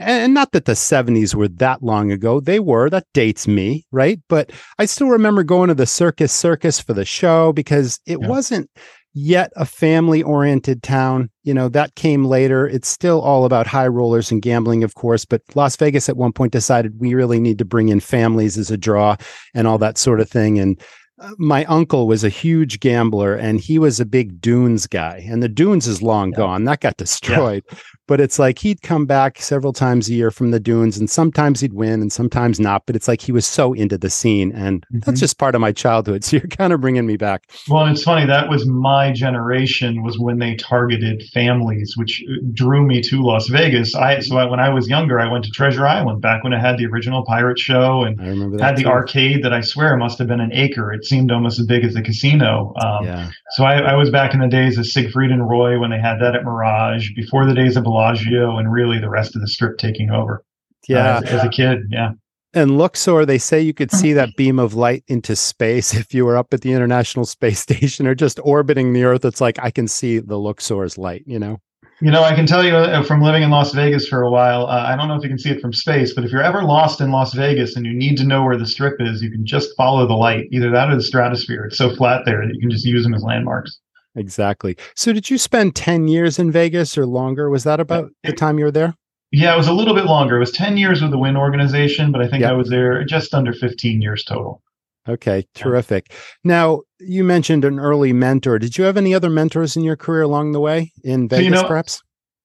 and 0.00 0.34
not 0.34 0.52
that 0.52 0.64
the 0.64 0.72
70s 0.72 1.34
were 1.34 1.48
that 1.48 1.82
long 1.82 2.10
ago. 2.10 2.40
They 2.40 2.58
were. 2.58 2.90
That 2.90 3.06
dates 3.12 3.46
me 3.46 3.84
right? 3.92 4.20
But 4.28 4.50
i 4.78 4.86
still 4.86 5.08
remember 5.08 5.42
going 5.42 5.68
to 5.68 5.74
the 5.74 5.86
circus 5.86 6.32
circus 6.32 6.80
for 6.80 6.94
the 6.94 7.04
show 7.04 7.52
because 7.52 8.00
it 8.06 8.18
yeah. 8.20 8.28
wasn't 8.28 8.70
yet 9.12 9.52
a 9.56 9.66
family 9.66 10.22
oriented 10.22 10.82
town. 10.82 11.30
You 11.42 11.54
know 11.54 11.68
that 11.70 11.94
came 11.96 12.24
later. 12.24 12.66
It's 12.66 12.88
still 12.88 13.20
all 13.20 13.44
about 13.44 13.66
high 13.66 13.88
rollers 13.88 14.30
and 14.30 14.42
gambling 14.42 14.84
of 14.84 14.94
course 14.94 15.24
but 15.24 15.42
las 15.54 15.76
vegas 15.76 16.08
at 16.08 16.16
one 16.16 16.32
point 16.32 16.52
decided 16.52 17.00
we 17.00 17.14
really 17.14 17.40
need 17.40 17.58
to 17.58 17.64
bring 17.64 17.88
in 17.88 18.00
families 18.00 18.56
as 18.56 18.70
a 18.70 18.76
draw 18.76 19.16
and 19.54 19.66
all 19.66 19.78
that 19.78 19.98
sort 19.98 20.20
of 20.20 20.30
thing. 20.30 20.58
And 20.58 20.80
uh, 21.18 21.32
my 21.38 21.64
uncle 21.66 22.06
was 22.06 22.24
a 22.24 22.30
huge 22.30 22.80
gambler 22.80 23.34
and 23.34 23.60
he 23.60 23.78
was 23.78 24.00
a 24.00 24.06
big 24.06 24.40
dunes 24.40 24.86
guy. 24.86 25.26
And 25.28 25.42
the 25.42 25.48
dunes 25.48 25.86
is 25.86 26.00
long 26.00 26.30
yeah. 26.30 26.38
gone. 26.38 26.64
That 26.64 26.80
got 26.80 26.96
destroyed. 26.96 27.64
yeah 27.68 27.76
but 28.10 28.20
it's 28.20 28.40
like 28.40 28.58
he'd 28.58 28.82
come 28.82 29.06
back 29.06 29.40
several 29.40 29.72
times 29.72 30.08
a 30.08 30.12
year 30.12 30.32
from 30.32 30.50
the 30.50 30.58
dunes 30.58 30.98
and 30.98 31.08
sometimes 31.08 31.60
he'd 31.60 31.74
win 31.74 32.02
and 32.02 32.12
sometimes 32.12 32.58
not 32.58 32.84
but 32.84 32.96
it's 32.96 33.06
like 33.06 33.20
he 33.20 33.30
was 33.30 33.46
so 33.46 33.72
into 33.72 33.96
the 33.96 34.10
scene 34.10 34.50
and 34.50 34.84
mm-hmm. 34.86 34.98
that's 34.98 35.20
just 35.20 35.38
part 35.38 35.54
of 35.54 35.60
my 35.60 35.70
childhood 35.70 36.24
so 36.24 36.36
you're 36.36 36.48
kind 36.48 36.72
of 36.72 36.80
bringing 36.80 37.06
me 37.06 37.16
back 37.16 37.48
well 37.68 37.86
it's 37.86 38.02
funny 38.02 38.26
that 38.26 38.48
was 38.48 38.66
my 38.66 39.12
generation 39.12 40.02
was 40.02 40.18
when 40.18 40.40
they 40.40 40.56
targeted 40.56 41.22
families 41.32 41.94
which 41.96 42.24
uh, 42.28 42.34
drew 42.52 42.84
me 42.84 43.00
to 43.00 43.22
las 43.22 43.46
vegas 43.46 43.94
i 43.94 44.18
so 44.18 44.36
I, 44.36 44.44
when 44.44 44.58
i 44.58 44.68
was 44.68 44.88
younger 44.88 45.20
i 45.20 45.30
went 45.30 45.44
to 45.44 45.50
treasure 45.52 45.86
island 45.86 46.20
back 46.20 46.42
when 46.42 46.52
it 46.52 46.58
had 46.58 46.78
the 46.78 46.86
original 46.86 47.24
pirate 47.24 47.60
show 47.60 48.02
and 48.02 48.20
had 48.60 48.76
the 48.76 48.82
too. 48.82 48.88
arcade 48.88 49.44
that 49.44 49.52
i 49.52 49.60
swear 49.60 49.96
must 49.96 50.18
have 50.18 50.26
been 50.26 50.40
an 50.40 50.50
acre 50.52 50.92
it 50.92 51.04
seemed 51.04 51.30
almost 51.30 51.60
as 51.60 51.66
big 51.66 51.84
as 51.84 51.94
a 51.94 52.02
casino 52.02 52.74
um, 52.82 53.04
yeah. 53.04 53.30
so 53.52 53.62
I, 53.62 53.92
I, 53.92 53.94
was 53.94 54.10
back 54.10 54.34
in 54.34 54.40
the 54.40 54.48
days 54.48 54.78
of 54.78 54.86
siegfried 54.86 55.30
and 55.30 55.48
roy 55.48 55.78
when 55.78 55.90
they 55.90 56.00
had 56.00 56.18
that 56.20 56.34
at 56.34 56.42
mirage 56.42 57.10
before 57.14 57.46
the 57.46 57.54
days 57.54 57.76
of 57.76 57.84
Bellagio 58.00 58.56
and 58.56 58.72
really 58.72 58.98
the 58.98 59.10
rest 59.10 59.36
of 59.36 59.42
the 59.42 59.48
strip 59.48 59.78
taking 59.78 60.10
over. 60.10 60.44
Yeah, 60.88 61.16
uh, 61.16 61.20
as, 61.20 61.32
as, 61.32 61.44
a 61.44 61.48
kid, 61.48 61.80
yeah. 61.90 62.12
And 62.52 62.78
Luxor, 62.78 63.24
they 63.24 63.38
say 63.38 63.60
you 63.60 63.74
could 63.74 63.92
see 63.92 64.12
that 64.14 64.34
beam 64.36 64.58
of 64.58 64.74
light 64.74 65.04
into 65.06 65.36
space 65.36 65.94
if 66.00 66.14
you 66.14 66.24
were 66.24 66.36
up 66.36 66.52
at 66.52 66.62
the 66.62 66.72
International 66.72 67.24
Space 67.24 67.60
Station 67.68 68.06
or 68.06 68.14
just 68.14 68.40
orbiting 68.42 68.92
the 68.92 69.04
Earth. 69.04 69.24
It's 69.24 69.40
like 69.40 69.58
I 69.60 69.70
can 69.70 69.86
see 69.86 70.18
the 70.18 70.38
Luxor's 70.38 70.98
light, 70.98 71.22
you 71.26 71.38
know? 71.38 71.60
You 72.02 72.10
know, 72.10 72.22
I 72.22 72.34
can 72.34 72.46
tell 72.46 72.64
you 72.64 72.74
uh, 72.74 73.02
from 73.02 73.20
living 73.20 73.42
in 73.42 73.50
Las 73.50 73.74
Vegas 73.74 74.08
for 74.08 74.22
a 74.22 74.30
while, 74.30 74.66
uh, 74.66 74.84
I 74.86 74.96
don't 74.96 75.06
know 75.06 75.16
if 75.16 75.22
you 75.22 75.28
can 75.28 75.38
see 75.38 75.50
it 75.50 75.60
from 75.60 75.74
space, 75.74 76.14
but 76.14 76.24
if 76.24 76.32
you're 76.32 76.42
ever 76.42 76.62
lost 76.62 77.02
in 77.02 77.10
Las 77.10 77.34
Vegas 77.34 77.76
and 77.76 77.84
you 77.84 77.92
need 77.92 78.16
to 78.16 78.24
know 78.24 78.42
where 78.42 78.56
the 78.56 78.66
strip 78.66 78.96
is, 79.00 79.22
you 79.22 79.30
can 79.30 79.44
just 79.44 79.76
follow 79.76 80.06
the 80.06 80.14
light, 80.14 80.46
either 80.50 80.70
that 80.70 80.88
or 80.88 80.96
the 80.96 81.02
stratosphere. 81.02 81.66
It's 81.66 81.76
so 81.76 81.94
flat 81.94 82.22
there 82.24 82.46
that 82.46 82.54
you 82.54 82.60
can 82.60 82.70
just 82.70 82.86
use 82.86 83.02
them 83.02 83.12
as 83.12 83.22
landmarks. 83.22 83.79
Exactly. 84.16 84.76
So, 84.96 85.12
did 85.12 85.30
you 85.30 85.38
spend 85.38 85.76
10 85.76 86.08
years 86.08 86.38
in 86.38 86.50
Vegas 86.50 86.98
or 86.98 87.06
longer? 87.06 87.48
Was 87.48 87.64
that 87.64 87.80
uh, 87.80 87.82
about 87.82 88.10
the 88.24 88.32
time 88.32 88.58
you 88.58 88.64
were 88.64 88.70
there? 88.70 88.94
Yeah, 89.32 89.54
it 89.54 89.56
was 89.56 89.68
a 89.68 89.72
little 89.72 89.94
bit 89.94 90.06
longer. 90.06 90.36
It 90.36 90.40
was 90.40 90.50
10 90.50 90.76
years 90.76 91.02
with 91.02 91.12
the 91.12 91.18
Wynn 91.18 91.36
organization, 91.36 92.10
but 92.10 92.20
I 92.20 92.28
think 92.28 92.40
yep. 92.40 92.50
I 92.50 92.54
was 92.54 92.68
there 92.68 93.04
just 93.04 93.32
under 93.32 93.52
15 93.52 94.02
years 94.02 94.24
total. 94.24 94.60
Okay, 95.08 95.46
terrific. 95.54 96.12
Now, 96.44 96.82
you 96.98 97.24
mentioned 97.24 97.64
an 97.64 97.78
early 97.78 98.12
mentor. 98.12 98.58
Did 98.58 98.76
you 98.76 98.84
have 98.84 98.96
any 98.96 99.14
other 99.14 99.30
mentors 99.30 99.76
in 99.76 99.84
your 99.84 99.96
career 99.96 100.22
along 100.22 100.52
the 100.52 100.60
way 100.60 100.92
in 101.04 101.28
Vegas, 101.28 101.38
so, 101.38 101.44
you 101.44 101.50
know, 101.50 101.68
perhaps? 101.68 102.02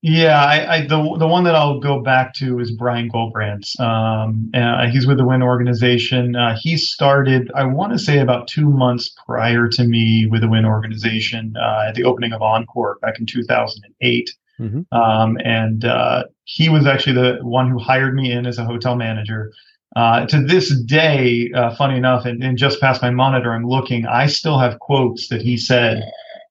Yeah, 0.08 0.46
I, 0.46 0.76
I, 0.76 0.82
the 0.82 1.16
the 1.18 1.26
one 1.26 1.46
that 1.46 1.56
I'll 1.56 1.80
go 1.80 2.00
back 2.00 2.36
to 2.36 2.60
is 2.60 2.70
Brian 2.70 3.10
Gullbrants. 3.10 3.80
Um, 3.80 4.52
uh, 4.54 4.86
he's 4.86 5.08
with 5.08 5.18
the 5.18 5.26
Wynn 5.26 5.42
organization. 5.42 6.36
Uh, 6.36 6.56
he 6.62 6.78
started, 6.78 7.52
I 7.56 7.64
want 7.64 7.92
to 7.94 7.98
say, 7.98 8.20
about 8.20 8.48
two 8.48 8.70
months 8.70 9.16
prior 9.26 9.68
to 9.70 9.84
me 9.84 10.28
with 10.28 10.42
the 10.42 10.48
Wynn 10.48 10.64
organization 10.64 11.56
uh, 11.60 11.86
at 11.88 11.96
the 11.96 12.04
opening 12.04 12.34
of 12.34 12.44
Encore 12.44 13.00
back 13.02 13.18
in 13.18 13.26
2008. 13.26 14.30
Mm-hmm. 14.60 14.96
Um, 14.96 15.40
and 15.44 15.86
uh, 15.86 16.26
he 16.44 16.70
was 16.70 16.86
actually 16.86 17.14
the 17.14 17.40
one 17.42 17.72
who 17.72 17.80
hired 17.80 18.14
me 18.14 18.32
in 18.32 18.46
as 18.46 18.60
a 18.60 18.64
hotel 18.64 18.96
manager. 18.96 19.52
Uh, 19.96 20.28
to 20.28 20.40
this 20.40 20.80
day, 20.82 21.50
uh, 21.56 21.74
funny 21.74 21.98
enough, 21.98 22.26
and, 22.26 22.44
and, 22.44 22.60
just 22.60 22.80
past 22.80 23.02
my 23.02 23.10
monitor, 23.10 23.54
I'm 23.54 23.66
looking. 23.66 24.06
I 24.06 24.28
still 24.28 24.60
have 24.60 24.78
quotes 24.78 25.30
that 25.30 25.42
he 25.42 25.58
said 25.58 26.04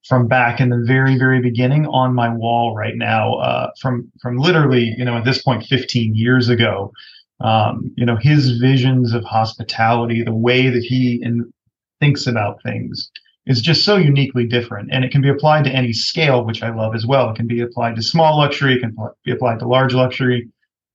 from 0.08 0.28
back 0.28 0.60
in 0.60 0.68
the 0.68 0.82
very, 0.86 1.16
very 1.16 1.40
beginning 1.40 1.86
on 1.86 2.14
my 2.14 2.28
wall 2.28 2.74
right 2.76 2.96
now, 2.96 3.34
uh, 3.36 3.70
from 3.80 4.10
from 4.20 4.36
literally, 4.36 4.94
you 4.98 5.04
know, 5.04 5.16
at 5.16 5.24
this 5.24 5.42
point, 5.42 5.64
15 5.64 6.14
years 6.14 6.48
ago. 6.48 6.92
Um, 7.40 7.92
you 7.96 8.06
know, 8.06 8.16
his 8.16 8.58
visions 8.58 9.12
of 9.12 9.24
hospitality, 9.24 10.22
the 10.22 10.34
way 10.34 10.70
that 10.70 10.84
he 10.84 11.20
in, 11.22 11.52
thinks 12.00 12.26
about 12.26 12.62
things, 12.62 13.10
is 13.46 13.60
just 13.60 13.84
so 13.84 13.96
uniquely 13.96 14.46
different, 14.46 14.90
and 14.92 15.04
it 15.04 15.10
can 15.10 15.20
be 15.20 15.28
applied 15.28 15.64
to 15.64 15.70
any 15.70 15.92
scale, 15.92 16.44
which 16.44 16.62
I 16.62 16.74
love 16.74 16.94
as 16.94 17.06
well. 17.06 17.30
It 17.30 17.36
can 17.36 17.46
be 17.46 17.60
applied 17.60 17.96
to 17.96 18.02
small 18.02 18.38
luxury, 18.38 18.74
it 18.74 18.80
can 18.80 18.96
be 19.24 19.32
applied 19.32 19.58
to 19.60 19.68
large 19.68 19.94
luxury. 19.94 20.48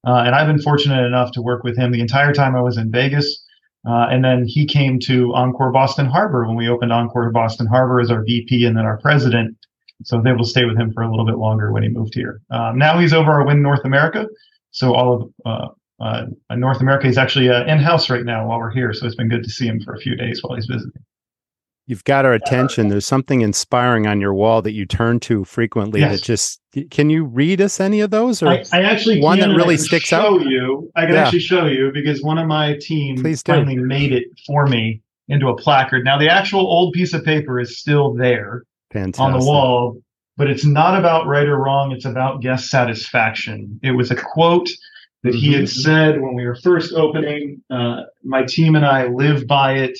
Uh, 0.07 0.23
and 0.25 0.33
I've 0.33 0.47
been 0.47 0.61
fortunate 0.61 1.05
enough 1.05 1.31
to 1.33 1.41
work 1.41 1.63
with 1.63 1.77
him 1.77 1.91
the 1.91 1.99
entire 1.99 2.33
time 2.33 2.55
I 2.55 2.61
was 2.61 2.77
in 2.77 2.89
Vegas. 2.89 3.45
Uh, 3.87 4.07
and 4.11 4.23
then 4.23 4.45
he 4.45 4.65
came 4.65 4.99
to 4.99 5.33
Encore 5.33 5.71
Boston 5.71 6.05
Harbor 6.05 6.45
when 6.45 6.55
we 6.55 6.67
opened 6.67 6.91
Encore 6.91 7.31
Boston 7.31 7.65
Harbor 7.65 7.99
as 8.01 8.11
our 8.11 8.23
VP 8.23 8.65
and 8.65 8.75
then 8.75 8.85
our 8.85 8.97
president. 8.97 9.55
So 10.03 10.17
able 10.25 10.43
to 10.43 10.49
stay 10.49 10.65
with 10.65 10.77
him 10.77 10.93
for 10.93 11.03
a 11.03 11.09
little 11.09 11.25
bit 11.25 11.37
longer 11.37 11.71
when 11.71 11.83
he 11.83 11.89
moved 11.89 12.15
here. 12.15 12.41
Um, 12.49 12.77
now 12.77 12.99
he's 12.99 13.13
over 13.13 13.31
our 13.31 13.45
Wynn 13.45 13.61
North 13.61 13.83
America. 13.83 14.27
So 14.71 14.93
all 14.93 15.13
of 15.13 15.33
uh, 15.45 15.67
uh 16.01 16.25
North 16.55 16.79
America, 16.79 17.07
is 17.07 17.17
actually 17.17 17.49
uh, 17.49 17.65
in 17.65 17.79
house 17.79 18.09
right 18.09 18.23
now 18.23 18.47
while 18.47 18.59
we're 18.59 18.71
here. 18.71 18.93
So 18.93 19.05
it's 19.05 19.15
been 19.15 19.27
good 19.27 19.43
to 19.43 19.49
see 19.49 19.67
him 19.67 19.81
for 19.81 19.93
a 19.93 19.99
few 19.99 20.15
days 20.15 20.41
while 20.41 20.55
he's 20.55 20.67
visiting. 20.67 21.03
You've 21.89 22.03
got 22.03 22.23
our 22.23 22.33
attention. 22.33 22.89
There's 22.89 23.07
something 23.07 23.41
inspiring 23.41 24.05
on 24.05 24.21
your 24.21 24.35
wall 24.35 24.61
that 24.61 24.73
you 24.73 24.85
turn 24.85 25.19
to 25.21 25.43
frequently. 25.43 26.01
Yes. 26.01 26.11
That 26.11 26.23
just 26.23 26.61
can 26.91 27.09
you 27.09 27.25
read 27.25 27.61
us 27.61 27.79
any 27.79 27.99
of 28.01 28.11
those? 28.11 28.43
Or 28.43 28.49
I, 28.49 28.63
I 28.71 28.83
actually 28.83 29.19
one 29.21 29.39
that 29.39 29.49
really 29.49 29.75
sticks 29.75 30.09
show 30.09 30.35
out. 30.35 30.41
You, 30.43 30.91
I 30.95 31.07
can 31.07 31.15
yeah. 31.15 31.23
actually 31.23 31.39
show 31.39 31.65
you 31.65 31.89
because 31.91 32.21
one 32.21 32.37
of 32.37 32.45
my 32.45 32.77
team 32.79 33.19
Please 33.19 33.41
finally 33.41 33.73
do. 33.73 33.81
made 33.81 34.11
it 34.11 34.25
for 34.45 34.67
me 34.67 35.01
into 35.29 35.47
a 35.47 35.57
placard. 35.57 36.05
Now 36.05 36.19
the 36.19 36.29
actual 36.29 36.59
old 36.59 36.93
piece 36.93 37.11
of 37.15 37.25
paper 37.25 37.59
is 37.59 37.79
still 37.79 38.13
there 38.13 38.65
Fantastic. 38.93 39.19
on 39.19 39.39
the 39.39 39.43
wall, 39.43 39.99
but 40.37 40.47
it's 40.47 40.65
not 40.65 40.95
about 40.95 41.25
right 41.25 41.47
or 41.47 41.57
wrong. 41.57 41.91
It's 41.91 42.05
about 42.05 42.43
guest 42.43 42.69
satisfaction. 42.69 43.79
It 43.81 43.93
was 43.93 44.11
a 44.11 44.15
quote 44.15 44.69
that 45.23 45.29
mm-hmm. 45.29 45.39
he 45.39 45.53
had 45.53 45.63
mm-hmm. 45.63 45.81
said 45.81 46.21
when 46.21 46.35
we 46.35 46.45
were 46.45 46.53
first 46.53 46.93
opening. 46.93 47.63
Uh, 47.71 48.01
my 48.23 48.43
team 48.43 48.75
and 48.75 48.85
I 48.85 49.07
live 49.07 49.47
by 49.47 49.73
it. 49.73 49.97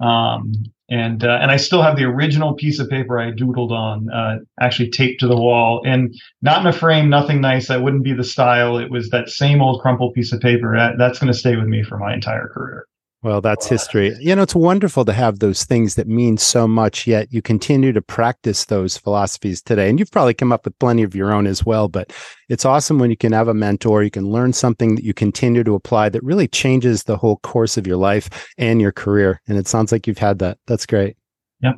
Um, 0.00 0.54
and 0.90 1.24
uh, 1.24 1.38
and 1.40 1.50
I 1.50 1.56
still 1.56 1.82
have 1.82 1.96
the 1.96 2.04
original 2.04 2.54
piece 2.54 2.80
of 2.80 2.88
paper 2.88 3.18
I 3.18 3.30
doodled 3.30 3.70
on, 3.70 4.10
uh, 4.10 4.38
actually 4.60 4.90
taped 4.90 5.20
to 5.20 5.28
the 5.28 5.36
wall, 5.36 5.80
and 5.86 6.14
not 6.42 6.60
in 6.60 6.66
a 6.66 6.72
frame, 6.72 7.08
nothing 7.08 7.40
nice. 7.40 7.68
That 7.68 7.82
wouldn't 7.82 8.04
be 8.04 8.12
the 8.12 8.24
style. 8.24 8.76
It 8.76 8.90
was 8.90 9.10
that 9.10 9.28
same 9.28 9.62
old 9.62 9.80
crumpled 9.80 10.14
piece 10.14 10.32
of 10.32 10.40
paper. 10.40 10.76
That, 10.76 10.98
that's 10.98 11.18
going 11.18 11.32
to 11.32 11.38
stay 11.38 11.56
with 11.56 11.66
me 11.66 11.82
for 11.82 11.96
my 11.96 12.12
entire 12.12 12.48
career. 12.48 12.86
Well, 13.22 13.42
that's 13.42 13.66
history. 13.66 14.16
You 14.18 14.34
know, 14.34 14.42
it's 14.42 14.54
wonderful 14.54 15.04
to 15.04 15.12
have 15.12 15.40
those 15.40 15.64
things 15.64 15.94
that 15.96 16.08
mean 16.08 16.38
so 16.38 16.66
much, 16.66 17.06
yet 17.06 17.30
you 17.30 17.42
continue 17.42 17.92
to 17.92 18.00
practice 18.00 18.64
those 18.64 18.96
philosophies 18.96 19.60
today. 19.60 19.90
And 19.90 19.98
you've 19.98 20.10
probably 20.10 20.32
come 20.32 20.52
up 20.52 20.64
with 20.64 20.78
plenty 20.78 21.02
of 21.02 21.14
your 21.14 21.30
own 21.30 21.46
as 21.46 21.64
well. 21.66 21.88
But 21.88 22.14
it's 22.48 22.64
awesome 22.64 22.98
when 22.98 23.10
you 23.10 23.18
can 23.18 23.32
have 23.32 23.48
a 23.48 23.52
mentor, 23.52 24.02
you 24.02 24.10
can 24.10 24.30
learn 24.30 24.54
something 24.54 24.94
that 24.94 25.04
you 25.04 25.12
continue 25.12 25.62
to 25.64 25.74
apply 25.74 26.08
that 26.08 26.24
really 26.24 26.48
changes 26.48 27.04
the 27.04 27.18
whole 27.18 27.36
course 27.38 27.76
of 27.76 27.86
your 27.86 27.98
life 27.98 28.48
and 28.56 28.80
your 28.80 28.92
career. 28.92 29.42
And 29.46 29.58
it 29.58 29.68
sounds 29.68 29.92
like 29.92 30.06
you've 30.06 30.16
had 30.16 30.38
that. 30.38 30.56
That's 30.66 30.86
great. 30.86 31.18
Yep. 31.60 31.74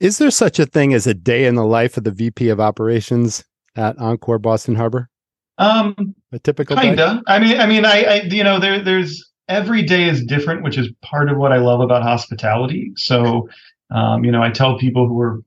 Is 0.00 0.18
there 0.18 0.30
such 0.30 0.58
a 0.58 0.66
thing 0.66 0.92
as 0.92 1.06
a 1.06 1.14
day 1.14 1.46
in 1.46 1.54
the 1.54 1.64
life 1.64 1.96
of 1.96 2.04
the 2.04 2.10
VP 2.10 2.50
of 2.50 2.60
operations 2.60 3.42
at 3.76 3.96
Encore 3.98 4.38
Boston 4.38 4.74
Harbor? 4.74 5.08
Um, 5.56 6.14
a 6.32 6.38
typical 6.38 6.76
kinda. 6.76 6.96
Day? 6.96 7.20
I 7.28 7.38
mean, 7.38 7.60
I 7.60 7.66
mean, 7.66 7.86
I, 7.86 8.04
I 8.04 8.14
you 8.24 8.44
know, 8.44 8.58
there, 8.58 8.82
there's 8.82 9.30
every 9.48 9.82
day 9.82 10.08
is 10.08 10.24
different, 10.24 10.62
which 10.62 10.78
is 10.78 10.88
part 11.02 11.30
of 11.30 11.36
what 11.36 11.52
I 11.52 11.58
love 11.58 11.80
about 11.80 12.02
hospitality. 12.02 12.92
So, 12.96 13.48
um, 13.90 14.24
you 14.24 14.30
know, 14.30 14.42
I 14.42 14.50
tell 14.50 14.78
people 14.78 15.06
who 15.06 15.20
are 15.20 15.40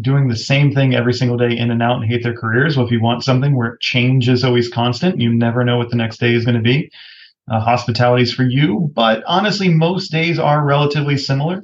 doing 0.00 0.28
the 0.28 0.36
same 0.36 0.72
thing 0.72 0.94
every 0.94 1.12
single 1.12 1.36
day 1.36 1.56
in 1.56 1.70
and 1.70 1.82
out 1.82 2.00
and 2.00 2.10
hate 2.10 2.22
their 2.22 2.36
careers. 2.36 2.76
Well, 2.76 2.86
if 2.86 2.92
you 2.92 3.02
want 3.02 3.24
something 3.24 3.54
where 3.54 3.76
change 3.80 4.28
is 4.28 4.42
always 4.42 4.68
constant, 4.68 5.20
you 5.20 5.32
never 5.32 5.64
know 5.64 5.76
what 5.76 5.90
the 5.90 5.96
next 5.96 6.18
day 6.18 6.34
is 6.34 6.44
going 6.44 6.56
to 6.56 6.62
be. 6.62 6.90
Uh, 7.50 7.60
hospitality 7.60 8.22
is 8.22 8.32
for 8.32 8.44
you, 8.44 8.90
but 8.94 9.22
honestly, 9.26 9.68
most 9.68 10.10
days 10.10 10.38
are 10.38 10.64
relatively 10.64 11.18
similar. 11.18 11.62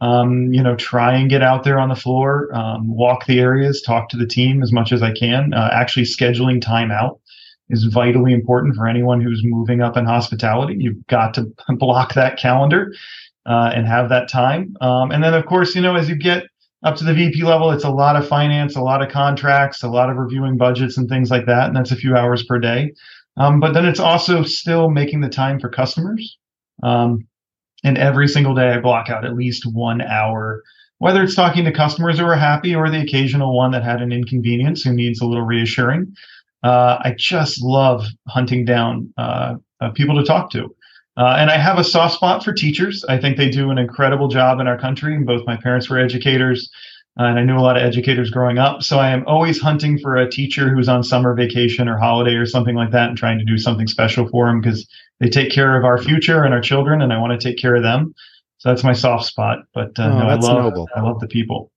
Um, 0.00 0.52
you 0.52 0.62
know, 0.62 0.74
try 0.76 1.16
and 1.16 1.28
get 1.28 1.42
out 1.42 1.64
there 1.64 1.78
on 1.78 1.88
the 1.88 1.96
floor, 1.96 2.54
um, 2.54 2.88
walk 2.88 3.26
the 3.26 3.40
areas, 3.40 3.82
talk 3.82 4.08
to 4.10 4.16
the 4.16 4.26
team 4.26 4.62
as 4.62 4.72
much 4.72 4.92
as 4.92 5.02
I 5.02 5.12
can. 5.12 5.52
Uh, 5.52 5.70
actually, 5.72 6.04
scheduling 6.04 6.62
time 6.62 6.90
out 6.90 7.20
is 7.70 7.84
vitally 7.84 8.32
important 8.32 8.74
for 8.74 8.86
anyone 8.86 9.20
who's 9.20 9.42
moving 9.44 9.80
up 9.80 9.96
in 9.96 10.04
hospitality. 10.04 10.76
You've 10.78 11.06
got 11.06 11.34
to 11.34 11.52
block 11.76 12.14
that 12.14 12.38
calendar 12.38 12.92
uh, 13.46 13.72
and 13.74 13.86
have 13.86 14.08
that 14.08 14.28
time. 14.28 14.76
Um, 14.80 15.10
and 15.10 15.22
then, 15.22 15.34
of 15.34 15.46
course, 15.46 15.74
you 15.74 15.80
know, 15.80 15.96
as 15.96 16.08
you 16.08 16.16
get 16.16 16.44
up 16.84 16.96
to 16.96 17.04
the 17.04 17.14
VP 17.14 17.42
level, 17.42 17.70
it's 17.70 17.84
a 17.84 17.90
lot 17.90 18.16
of 18.16 18.28
finance, 18.28 18.76
a 18.76 18.80
lot 18.80 19.02
of 19.02 19.10
contracts, 19.10 19.82
a 19.82 19.88
lot 19.88 20.10
of 20.10 20.16
reviewing 20.16 20.56
budgets 20.56 20.96
and 20.96 21.08
things 21.08 21.30
like 21.30 21.46
that. 21.46 21.66
And 21.66 21.76
that's 21.76 21.90
a 21.90 21.96
few 21.96 22.16
hours 22.16 22.44
per 22.44 22.58
day. 22.58 22.92
Um, 23.36 23.60
but 23.60 23.72
then 23.72 23.84
it's 23.84 24.00
also 24.00 24.42
still 24.42 24.90
making 24.90 25.20
the 25.20 25.28
time 25.28 25.60
for 25.60 25.68
customers. 25.68 26.38
Um, 26.82 27.26
and 27.84 27.96
every 27.96 28.28
single 28.28 28.54
day, 28.54 28.70
I 28.70 28.80
block 28.80 29.08
out 29.08 29.24
at 29.24 29.36
least 29.36 29.64
one 29.72 30.00
hour, 30.02 30.62
whether 30.98 31.22
it's 31.22 31.36
talking 31.36 31.64
to 31.64 31.72
customers 31.72 32.18
who 32.18 32.24
are 32.24 32.36
happy 32.36 32.74
or 32.74 32.90
the 32.90 33.00
occasional 33.00 33.56
one 33.56 33.70
that 33.72 33.84
had 33.84 34.02
an 34.02 34.12
inconvenience 34.12 34.82
who 34.82 34.92
needs 34.92 35.20
a 35.20 35.26
little 35.26 35.44
reassuring 35.44 36.12
uh, 36.62 36.98
I 37.00 37.14
just 37.16 37.62
love 37.62 38.04
hunting 38.26 38.64
down 38.64 39.12
uh, 39.16 39.56
uh, 39.80 39.90
people 39.90 40.16
to 40.16 40.24
talk 40.24 40.50
to. 40.52 40.74
Uh, 41.16 41.34
and 41.36 41.50
I 41.50 41.56
have 41.56 41.78
a 41.78 41.84
soft 41.84 42.14
spot 42.14 42.44
for 42.44 42.52
teachers. 42.52 43.04
I 43.08 43.18
think 43.18 43.36
they 43.36 43.48
do 43.48 43.70
an 43.70 43.78
incredible 43.78 44.28
job 44.28 44.60
in 44.60 44.68
our 44.68 44.78
country. 44.78 45.18
Both 45.18 45.46
my 45.46 45.56
parents 45.56 45.90
were 45.90 45.98
educators, 45.98 46.70
uh, 47.18 47.24
and 47.24 47.40
I 47.40 47.42
knew 47.42 47.56
a 47.56 47.60
lot 47.60 47.76
of 47.76 47.82
educators 47.82 48.30
growing 48.30 48.58
up. 48.58 48.84
So 48.84 49.00
I 49.00 49.10
am 49.10 49.24
always 49.26 49.60
hunting 49.60 49.98
for 49.98 50.16
a 50.16 50.30
teacher 50.30 50.72
who's 50.72 50.88
on 50.88 51.02
summer 51.02 51.34
vacation 51.34 51.88
or 51.88 51.98
holiday 51.98 52.34
or 52.34 52.46
something 52.46 52.76
like 52.76 52.92
that 52.92 53.08
and 53.08 53.18
trying 53.18 53.38
to 53.38 53.44
do 53.44 53.58
something 53.58 53.88
special 53.88 54.28
for 54.28 54.46
them 54.46 54.60
because 54.60 54.88
they 55.18 55.28
take 55.28 55.50
care 55.50 55.76
of 55.76 55.84
our 55.84 55.98
future 55.98 56.44
and 56.44 56.54
our 56.54 56.60
children, 56.60 57.02
and 57.02 57.12
I 57.12 57.18
want 57.18 57.38
to 57.38 57.48
take 57.48 57.58
care 57.58 57.74
of 57.74 57.82
them. 57.82 58.14
So 58.58 58.68
that's 58.68 58.84
my 58.84 58.92
soft 58.92 59.24
spot. 59.24 59.60
But 59.74 59.98
uh, 59.98 60.04
oh, 60.04 60.18
no, 60.18 60.28
I 60.28 60.34
love 60.34 60.64
noble. 60.64 60.88
I 60.94 61.00
love 61.00 61.18
the 61.18 61.26
people. 61.26 61.72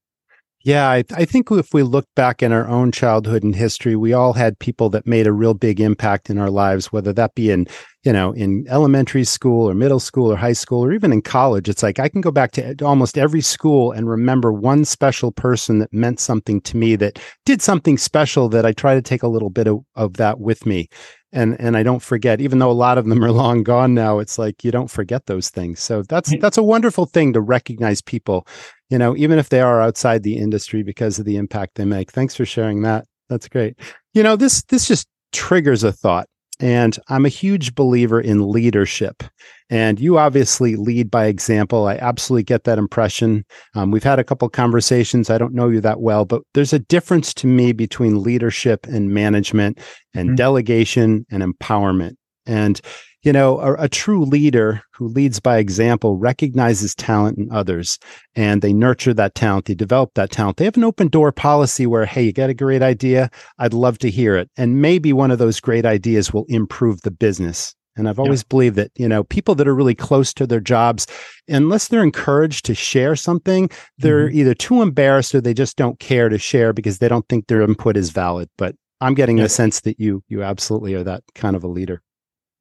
Yeah, 0.64 0.88
I, 0.88 1.04
I, 1.12 1.24
think 1.24 1.50
if 1.50 1.74
we 1.74 1.82
look 1.82 2.06
back 2.14 2.40
in 2.40 2.52
our 2.52 2.68
own 2.68 2.92
childhood 2.92 3.42
and 3.42 3.54
history, 3.54 3.96
we 3.96 4.12
all 4.12 4.32
had 4.32 4.60
people 4.60 4.88
that 4.90 5.08
made 5.08 5.26
a 5.26 5.32
real 5.32 5.54
big 5.54 5.80
impact 5.80 6.30
in 6.30 6.38
our 6.38 6.50
lives, 6.50 6.92
whether 6.92 7.12
that 7.14 7.34
be 7.34 7.50
in, 7.50 7.66
you 8.04 8.12
know, 8.12 8.30
in 8.30 8.64
elementary 8.68 9.24
school 9.24 9.68
or 9.68 9.74
middle 9.74 9.98
school 9.98 10.30
or 10.30 10.36
high 10.36 10.52
school 10.52 10.84
or 10.84 10.92
even 10.92 11.12
in 11.12 11.20
college. 11.20 11.68
It's 11.68 11.82
like 11.82 11.98
I 11.98 12.08
can 12.08 12.20
go 12.20 12.30
back 12.30 12.52
to 12.52 12.76
almost 12.84 13.18
every 13.18 13.40
school 13.40 13.90
and 13.90 14.08
remember 14.08 14.52
one 14.52 14.84
special 14.84 15.32
person 15.32 15.80
that 15.80 15.92
meant 15.92 16.20
something 16.20 16.60
to 16.60 16.76
me 16.76 16.94
that 16.94 17.18
did 17.44 17.60
something 17.60 17.98
special 17.98 18.48
that 18.50 18.64
I 18.64 18.72
try 18.72 18.94
to 18.94 19.02
take 19.02 19.24
a 19.24 19.28
little 19.28 19.50
bit 19.50 19.66
of, 19.66 19.80
of 19.96 20.14
that 20.18 20.38
with 20.38 20.64
me 20.64 20.88
and 21.32 21.58
and 21.60 21.76
I 21.76 21.82
don't 21.82 22.02
forget, 22.02 22.40
even 22.40 22.58
though 22.58 22.70
a 22.70 22.72
lot 22.72 22.98
of 22.98 23.06
them 23.06 23.24
are 23.24 23.32
long 23.42 23.62
gone 23.62 23.94
now, 23.94 24.18
it's 24.18 24.38
like 24.38 24.64
you 24.64 24.70
don't 24.70 24.90
forget 24.90 25.26
those 25.26 25.48
things. 25.48 25.80
So 25.80 26.02
that's 26.02 26.36
that's 26.38 26.58
a 26.58 26.62
wonderful 26.62 27.06
thing 27.06 27.32
to 27.32 27.40
recognize 27.40 28.00
people, 28.02 28.46
you 28.90 28.98
know, 28.98 29.16
even 29.16 29.38
if 29.38 29.48
they 29.48 29.60
are 29.60 29.80
outside 29.80 30.22
the 30.22 30.36
industry 30.36 30.82
because 30.82 31.18
of 31.18 31.24
the 31.24 31.36
impact 31.36 31.74
they 31.76 31.84
make. 31.84 32.10
Thanks 32.10 32.34
for 32.34 32.44
sharing 32.44 32.82
that. 32.82 33.06
That's 33.28 33.48
great. 33.48 33.78
You 34.14 34.22
know, 34.22 34.36
this 34.36 34.62
this 34.64 34.86
just 34.86 35.08
triggers 35.32 35.84
a 35.84 35.92
thought. 35.92 36.28
And 36.62 36.96
I'm 37.08 37.26
a 37.26 37.30
huge 37.30 37.74
believer 37.74 38.20
in 38.20 38.48
leadership. 38.48 39.24
And 39.68 39.98
you 39.98 40.16
obviously 40.16 40.76
lead 40.76 41.10
by 41.10 41.26
example. 41.26 41.88
I 41.88 41.96
absolutely 41.96 42.44
get 42.44 42.62
that 42.64 42.78
impression. 42.78 43.44
Um, 43.74 43.90
we've 43.90 44.04
had 44.04 44.20
a 44.20 44.24
couple 44.24 44.48
conversations. 44.48 45.28
I 45.28 45.38
don't 45.38 45.54
know 45.54 45.68
you 45.68 45.80
that 45.80 46.00
well, 46.00 46.24
but 46.24 46.42
there's 46.54 46.72
a 46.72 46.78
difference 46.78 47.34
to 47.34 47.48
me 47.48 47.72
between 47.72 48.22
leadership 48.22 48.86
and 48.86 49.10
management 49.10 49.80
and 50.14 50.28
mm-hmm. 50.30 50.36
delegation 50.36 51.26
and 51.32 51.42
empowerment. 51.42 52.14
And 52.46 52.80
you 53.22 53.32
know, 53.32 53.58
a, 53.60 53.74
a, 53.84 53.88
true 53.88 54.24
leader 54.24 54.82
who 54.92 55.06
leads 55.06 55.38
by 55.38 55.58
example 55.58 56.16
recognizes 56.16 56.94
talent 56.94 57.38
in 57.38 57.50
others 57.52 57.98
and 58.34 58.62
they 58.62 58.72
nurture 58.72 59.14
that 59.14 59.34
talent. 59.34 59.66
They 59.66 59.74
develop 59.74 60.14
that 60.14 60.30
talent. 60.30 60.56
They 60.56 60.64
have 60.64 60.76
an 60.76 60.84
open 60.84 61.08
door 61.08 61.30
policy 61.30 61.86
where, 61.86 62.04
hey, 62.04 62.24
you 62.24 62.32
got 62.32 62.50
a 62.50 62.54
great 62.54 62.82
idea. 62.82 63.30
I'd 63.58 63.74
love 63.74 63.98
to 63.98 64.10
hear 64.10 64.36
it. 64.36 64.50
And 64.56 64.82
maybe 64.82 65.12
one 65.12 65.30
of 65.30 65.38
those 65.38 65.60
great 65.60 65.86
ideas 65.86 66.32
will 66.32 66.46
improve 66.48 67.02
the 67.02 67.12
business. 67.12 67.74
And 67.94 68.08
I've 68.08 68.18
always 68.18 68.40
yeah. 68.40 68.48
believed 68.48 68.76
that, 68.76 68.90
you 68.96 69.08
know, 69.08 69.22
people 69.22 69.54
that 69.56 69.68
are 69.68 69.74
really 69.74 69.94
close 69.94 70.32
to 70.34 70.46
their 70.46 70.60
jobs, 70.60 71.06
unless 71.46 71.88
they're 71.88 72.02
encouraged 72.02 72.64
to 72.64 72.74
share 72.74 73.14
something, 73.14 73.70
they're 73.98 74.28
mm-hmm. 74.28 74.38
either 74.38 74.54
too 74.54 74.80
embarrassed 74.80 75.34
or 75.34 75.40
they 75.40 75.54
just 75.54 75.76
don't 75.76 75.98
care 75.98 76.28
to 76.28 76.38
share 76.38 76.72
because 76.72 76.98
they 76.98 77.08
don't 77.08 77.28
think 77.28 77.46
their 77.46 77.60
input 77.60 77.96
is 77.96 78.10
valid. 78.10 78.48
But 78.56 78.74
I'm 79.02 79.14
getting 79.14 79.36
yeah. 79.36 79.44
the 79.44 79.48
sense 79.50 79.80
that 79.80 80.00
you 80.00 80.24
you 80.28 80.42
absolutely 80.42 80.94
are 80.94 81.04
that 81.04 81.22
kind 81.34 81.54
of 81.54 81.64
a 81.64 81.68
leader. 81.68 82.02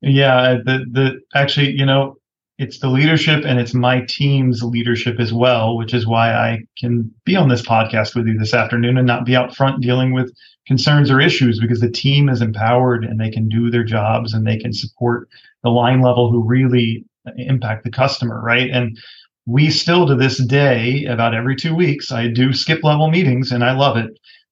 Yeah, 0.01 0.35
uh, 0.35 0.57
the 0.65 0.85
the 0.91 1.21
actually, 1.35 1.71
you 1.71 1.85
know, 1.85 2.15
it's 2.57 2.79
the 2.79 2.89
leadership 2.89 3.43
and 3.45 3.59
it's 3.59 3.73
my 3.73 4.01
team's 4.07 4.63
leadership 4.63 5.19
as 5.19 5.31
well, 5.33 5.77
which 5.77 5.93
is 5.93 6.07
why 6.07 6.33
I 6.33 6.59
can 6.77 7.11
be 7.25 7.35
on 7.35 7.49
this 7.49 7.61
podcast 7.61 8.15
with 8.15 8.27
you 8.27 8.37
this 8.37 8.53
afternoon 8.53 8.97
and 8.97 9.07
not 9.07 9.25
be 9.25 9.35
out 9.35 9.55
front 9.55 9.81
dealing 9.81 10.13
with 10.13 10.33
concerns 10.67 11.09
or 11.11 11.19
issues 11.19 11.59
because 11.59 11.81
the 11.81 11.89
team 11.89 12.29
is 12.29 12.41
empowered 12.41 13.03
and 13.03 13.19
they 13.19 13.29
can 13.29 13.47
do 13.47 13.69
their 13.69 13.83
jobs 13.83 14.33
and 14.33 14.45
they 14.45 14.57
can 14.57 14.73
support 14.73 15.27
the 15.63 15.69
line 15.69 16.01
level 16.01 16.31
who 16.31 16.43
really 16.43 17.03
uh, 17.27 17.31
impact 17.37 17.83
the 17.83 17.91
customer, 17.91 18.41
right? 18.41 18.69
And 18.71 18.97
we 19.45 19.69
still 19.69 20.07
to 20.07 20.15
this 20.15 20.37
day, 20.45 21.05
about 21.05 21.33
every 21.33 21.55
two 21.55 21.75
weeks, 21.75 22.11
I 22.11 22.27
do 22.27 22.53
skip 22.53 22.83
level 22.83 23.09
meetings 23.09 23.51
and 23.51 23.63
I 23.63 23.71
love 23.73 23.97
it. 23.97 24.11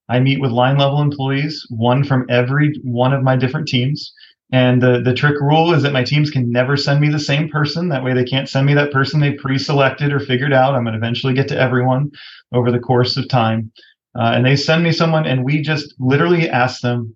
I 0.09 0.19
meet 0.19 0.41
with 0.41 0.51
line 0.51 0.77
level 0.77 1.01
employees, 1.01 1.65
one 1.69 2.03
from 2.03 2.25
every 2.29 2.73
one 2.83 3.13
of 3.13 3.23
my 3.23 3.35
different 3.35 3.67
teams 3.67 4.11
and 4.51 4.81
the, 4.81 5.01
the 5.03 5.13
trick 5.13 5.39
rule 5.39 5.73
is 5.73 5.83
that 5.83 5.93
my 5.93 6.03
teams 6.03 6.31
can 6.31 6.51
never 6.51 6.75
send 6.75 6.99
me 6.99 7.09
the 7.09 7.19
same 7.19 7.49
person. 7.49 7.89
That 7.89 8.03
way 8.03 8.13
they 8.13 8.23
can't 8.23 8.49
send 8.49 8.65
me 8.65 8.73
that 8.73 8.91
person 8.91 9.19
they 9.19 9.33
pre-selected 9.33 10.11
or 10.11 10.19
figured 10.19 10.53
out. 10.53 10.73
I'm 10.73 10.83
going 10.83 10.93
to 10.93 10.97
eventually 10.97 11.33
get 11.33 11.47
to 11.49 11.59
everyone 11.59 12.11
over 12.51 12.71
the 12.71 12.79
course 12.79 13.15
of 13.15 13.27
time. 13.27 13.71
Uh, 14.17 14.31
and 14.33 14.45
they 14.45 14.55
send 14.55 14.83
me 14.83 14.91
someone 14.91 15.27
and 15.27 15.43
we 15.43 15.61
just 15.61 15.93
literally 15.99 16.49
ask 16.49 16.81
them, 16.81 17.15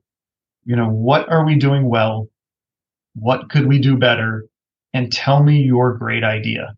you 0.66 0.76
know, 0.76 0.90
what 0.90 1.28
are 1.30 1.44
we 1.44 1.56
doing 1.56 1.90
well? 1.90 2.28
What 3.16 3.50
could 3.50 3.66
we 3.68 3.80
do 3.80 3.98
better? 3.98 4.46
And 4.94 5.12
tell 5.12 5.42
me 5.42 5.60
your 5.64 5.98
great 5.98 6.24
idea. 6.24 6.76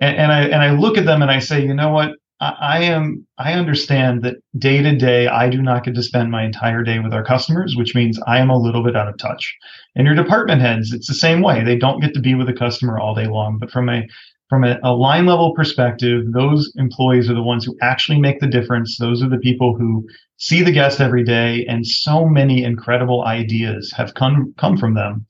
And, 0.00 0.16
and 0.16 0.32
I, 0.32 0.42
and 0.42 0.62
I 0.62 0.72
look 0.72 0.98
at 0.98 1.06
them 1.06 1.22
and 1.22 1.30
I 1.30 1.38
say, 1.38 1.64
you 1.64 1.74
know 1.74 1.90
what? 1.90 2.16
I 2.42 2.82
am 2.82 3.24
I 3.38 3.52
understand 3.52 4.22
that 4.22 4.36
day 4.58 4.82
to 4.82 4.96
day 4.96 5.28
I 5.28 5.48
do 5.48 5.62
not 5.62 5.84
get 5.84 5.94
to 5.94 6.02
spend 6.02 6.30
my 6.32 6.44
entire 6.44 6.82
day 6.82 6.98
with 6.98 7.14
our 7.14 7.24
customers, 7.24 7.76
which 7.76 7.94
means 7.94 8.18
I 8.26 8.38
am 8.38 8.50
a 8.50 8.58
little 8.58 8.82
bit 8.82 8.96
out 8.96 9.08
of 9.08 9.16
touch. 9.16 9.56
And 9.94 10.06
your 10.06 10.16
department 10.16 10.60
heads, 10.60 10.92
it's 10.92 11.06
the 11.06 11.14
same 11.14 11.40
way. 11.40 11.62
They 11.62 11.76
don't 11.76 12.00
get 12.00 12.14
to 12.14 12.20
be 12.20 12.34
with 12.34 12.48
the 12.48 12.52
customer 12.52 12.98
all 12.98 13.14
day 13.14 13.28
long. 13.28 13.58
But 13.58 13.70
from 13.70 13.88
a 13.88 14.08
from 14.48 14.64
a, 14.64 14.78
a 14.82 14.92
line 14.92 15.24
level 15.24 15.54
perspective, 15.54 16.32
those 16.32 16.72
employees 16.76 17.30
are 17.30 17.34
the 17.34 17.42
ones 17.42 17.64
who 17.64 17.76
actually 17.80 18.20
make 18.20 18.40
the 18.40 18.46
difference. 18.48 18.98
Those 18.98 19.22
are 19.22 19.28
the 19.28 19.38
people 19.38 19.76
who 19.76 20.06
see 20.36 20.62
the 20.62 20.72
guest 20.72 21.00
every 21.00 21.24
day, 21.24 21.64
and 21.66 21.86
so 21.86 22.26
many 22.26 22.64
incredible 22.64 23.24
ideas 23.24 23.92
have 23.96 24.14
come 24.14 24.52
come 24.58 24.76
from 24.76 24.94
them 24.94 25.26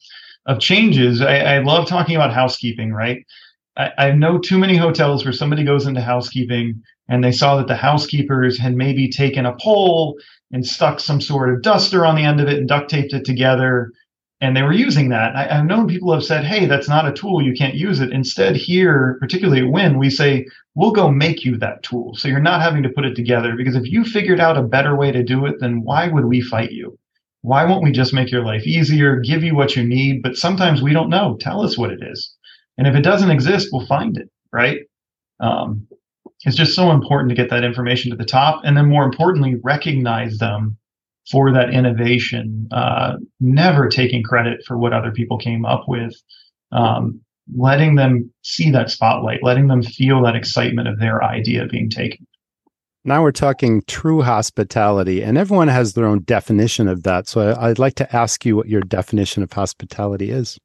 of 0.46 0.60
changes. 0.60 1.20
I, 1.20 1.36
I 1.38 1.58
love 1.58 1.86
talking 1.86 2.16
about 2.16 2.32
housekeeping, 2.32 2.92
right? 2.92 3.18
I, 3.76 3.90
I 3.98 4.12
know 4.12 4.38
too 4.38 4.58
many 4.58 4.76
hotels 4.76 5.24
where 5.24 5.32
somebody 5.32 5.62
goes 5.62 5.86
into 5.86 6.00
housekeeping 6.00 6.82
and 7.12 7.22
they 7.22 7.30
saw 7.30 7.56
that 7.56 7.66
the 7.66 7.76
housekeepers 7.76 8.56
had 8.56 8.74
maybe 8.74 9.06
taken 9.06 9.44
a 9.44 9.54
pole 9.56 10.18
and 10.50 10.66
stuck 10.66 10.98
some 10.98 11.20
sort 11.20 11.52
of 11.52 11.60
duster 11.60 12.06
on 12.06 12.16
the 12.16 12.22
end 12.22 12.40
of 12.40 12.48
it 12.48 12.56
and 12.56 12.66
duct 12.66 12.88
taped 12.88 13.12
it 13.12 13.26
together. 13.26 13.92
And 14.40 14.56
they 14.56 14.62
were 14.62 14.72
using 14.72 15.10
that. 15.10 15.36
I, 15.36 15.56
have 15.56 15.66
known 15.66 15.86
people 15.86 16.10
have 16.14 16.24
said, 16.24 16.42
hey, 16.42 16.64
that's 16.64 16.88
not 16.88 17.06
a 17.06 17.12
tool. 17.12 17.42
You 17.42 17.52
can't 17.52 17.74
use 17.74 18.00
it. 18.00 18.12
Instead, 18.12 18.56
here, 18.56 19.18
particularly 19.20 19.62
Wynn, 19.62 19.98
we 19.98 20.08
say, 20.08 20.46
we'll 20.74 20.92
go 20.92 21.10
make 21.10 21.44
you 21.44 21.58
that 21.58 21.82
tool. 21.82 22.14
So 22.16 22.28
you're 22.28 22.40
not 22.40 22.62
having 22.62 22.82
to 22.82 22.88
put 22.88 23.04
it 23.04 23.14
together 23.14 23.56
because 23.58 23.76
if 23.76 23.84
you 23.92 24.04
figured 24.04 24.40
out 24.40 24.56
a 24.56 24.62
better 24.62 24.96
way 24.96 25.12
to 25.12 25.22
do 25.22 25.44
it, 25.44 25.56
then 25.60 25.82
why 25.82 26.08
would 26.08 26.24
we 26.24 26.40
fight 26.40 26.72
you? 26.72 26.98
Why 27.42 27.66
won't 27.66 27.84
we 27.84 27.92
just 27.92 28.14
make 28.14 28.30
your 28.30 28.42
life 28.42 28.66
easier, 28.66 29.20
give 29.20 29.44
you 29.44 29.54
what 29.54 29.76
you 29.76 29.86
need? 29.86 30.22
But 30.22 30.38
sometimes 30.38 30.80
we 30.80 30.94
don't 30.94 31.10
know. 31.10 31.36
Tell 31.38 31.60
us 31.60 31.76
what 31.76 31.90
it 31.90 32.00
is. 32.02 32.34
And 32.78 32.86
if 32.86 32.94
it 32.94 33.02
doesn't 33.02 33.30
exist, 33.30 33.68
we'll 33.70 33.86
find 33.86 34.16
it, 34.16 34.30
right? 34.50 34.78
Um, 35.40 35.86
it's 36.44 36.56
just 36.56 36.74
so 36.74 36.90
important 36.90 37.28
to 37.30 37.34
get 37.34 37.50
that 37.50 37.64
information 37.64 38.10
to 38.10 38.16
the 38.16 38.24
top. 38.24 38.62
And 38.64 38.76
then 38.76 38.88
more 38.88 39.04
importantly, 39.04 39.56
recognize 39.62 40.38
them 40.38 40.76
for 41.30 41.52
that 41.52 41.70
innovation, 41.70 42.68
uh, 42.72 43.16
never 43.40 43.88
taking 43.88 44.22
credit 44.22 44.60
for 44.66 44.76
what 44.76 44.92
other 44.92 45.12
people 45.12 45.38
came 45.38 45.64
up 45.64 45.84
with, 45.86 46.14
um, 46.72 47.20
letting 47.54 47.94
them 47.94 48.30
see 48.42 48.70
that 48.72 48.90
spotlight, 48.90 49.42
letting 49.42 49.68
them 49.68 49.82
feel 49.82 50.22
that 50.22 50.34
excitement 50.34 50.88
of 50.88 50.98
their 50.98 51.22
idea 51.22 51.66
being 51.66 51.88
taken. 51.88 52.26
Now 53.04 53.22
we're 53.22 53.32
talking 53.32 53.82
true 53.88 54.22
hospitality, 54.22 55.22
and 55.22 55.36
everyone 55.36 55.68
has 55.68 55.94
their 55.94 56.06
own 56.06 56.22
definition 56.22 56.86
of 56.86 57.02
that. 57.02 57.28
So 57.28 57.56
I'd 57.58 57.80
like 57.80 57.94
to 57.96 58.16
ask 58.16 58.44
you 58.44 58.56
what 58.56 58.68
your 58.68 58.80
definition 58.80 59.42
of 59.42 59.52
hospitality 59.52 60.30
is. 60.30 60.56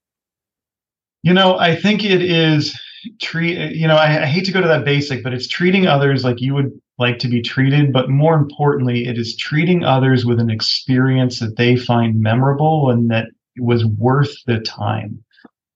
You 1.23 1.33
know, 1.33 1.57
I 1.57 1.75
think 1.75 2.03
it 2.03 2.21
is 2.21 2.79
treat. 3.19 3.75
You 3.75 3.87
know, 3.87 3.95
I, 3.95 4.23
I 4.23 4.25
hate 4.25 4.45
to 4.45 4.51
go 4.51 4.61
to 4.61 4.67
that 4.67 4.85
basic, 4.85 5.23
but 5.23 5.33
it's 5.33 5.47
treating 5.47 5.87
others 5.87 6.23
like 6.23 6.41
you 6.41 6.53
would 6.53 6.79
like 6.97 7.19
to 7.19 7.27
be 7.27 7.41
treated. 7.41 7.93
But 7.93 8.09
more 8.09 8.35
importantly, 8.35 9.07
it 9.07 9.17
is 9.17 9.35
treating 9.35 9.83
others 9.83 10.25
with 10.25 10.39
an 10.39 10.49
experience 10.49 11.39
that 11.39 11.57
they 11.57 11.75
find 11.75 12.21
memorable 12.21 12.89
and 12.89 13.09
that 13.11 13.27
was 13.57 13.85
worth 13.85 14.33
the 14.45 14.59
time. 14.59 15.23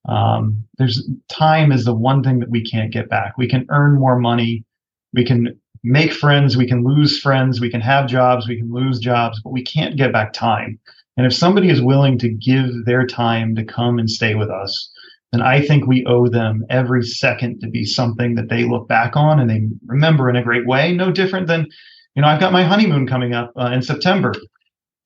Um, 0.08 0.64
there's 0.78 1.08
time 1.30 1.72
is 1.72 1.86
the 1.86 1.94
one 1.94 2.24
thing 2.24 2.40
that 2.40 2.50
we 2.50 2.64
can't 2.64 2.92
get 2.92 3.10
back. 3.10 3.38
We 3.38 3.48
can 3.48 3.66
earn 3.70 4.00
more 4.00 4.18
money, 4.18 4.64
we 5.14 5.24
can 5.24 5.60
make 5.84 6.14
friends, 6.14 6.58
we 6.58 6.68
can 6.68 6.84
lose 6.84 7.20
friends, 7.20 7.60
we 7.60 7.70
can 7.70 7.82
have 7.82 8.08
jobs, 8.08 8.48
we 8.48 8.58
can 8.58 8.72
lose 8.72 9.00
jobs, 9.00 9.40
but 9.44 9.52
we 9.52 9.64
can't 9.64 9.98
get 9.98 10.12
back 10.12 10.34
time. 10.34 10.80
And 11.18 11.26
if 11.26 11.34
somebody 11.34 11.70
is 11.70 11.82
willing 11.82 12.18
to 12.20 12.30
give 12.30 12.86
their 12.86 13.06
time 13.06 13.56
to 13.56 13.64
come 13.64 14.00
and 14.00 14.10
stay 14.10 14.34
with 14.36 14.50
us, 14.50 14.91
and 15.32 15.42
I 15.42 15.62
think 15.62 15.88
we 15.88 16.06
owe 16.06 16.28
them 16.28 16.66
every 16.70 17.04
second 17.04 17.62
to 17.62 17.70
be 17.70 17.86
something 17.86 18.36
that 18.36 18.50
they 18.50 18.66
look 18.66 18.88
back 18.88 19.16
on 19.16 19.40
and 19.40 19.50
they 19.50 19.68
remember 19.86 20.30
in 20.30 20.36
a 20.36 20.44
great 20.44 20.68
way. 20.68 20.94
No 20.94 21.12
different 21.12 21.48
than, 21.48 21.68
you 22.16 22.22
know, 22.22 22.28
I've 22.28 22.40
got 22.40 22.52
my 22.52 22.64
honeymoon 22.64 23.08
coming 23.08 23.34
up 23.34 23.54
uh, 23.58 23.72
in 23.74 23.82
September. 23.82 24.34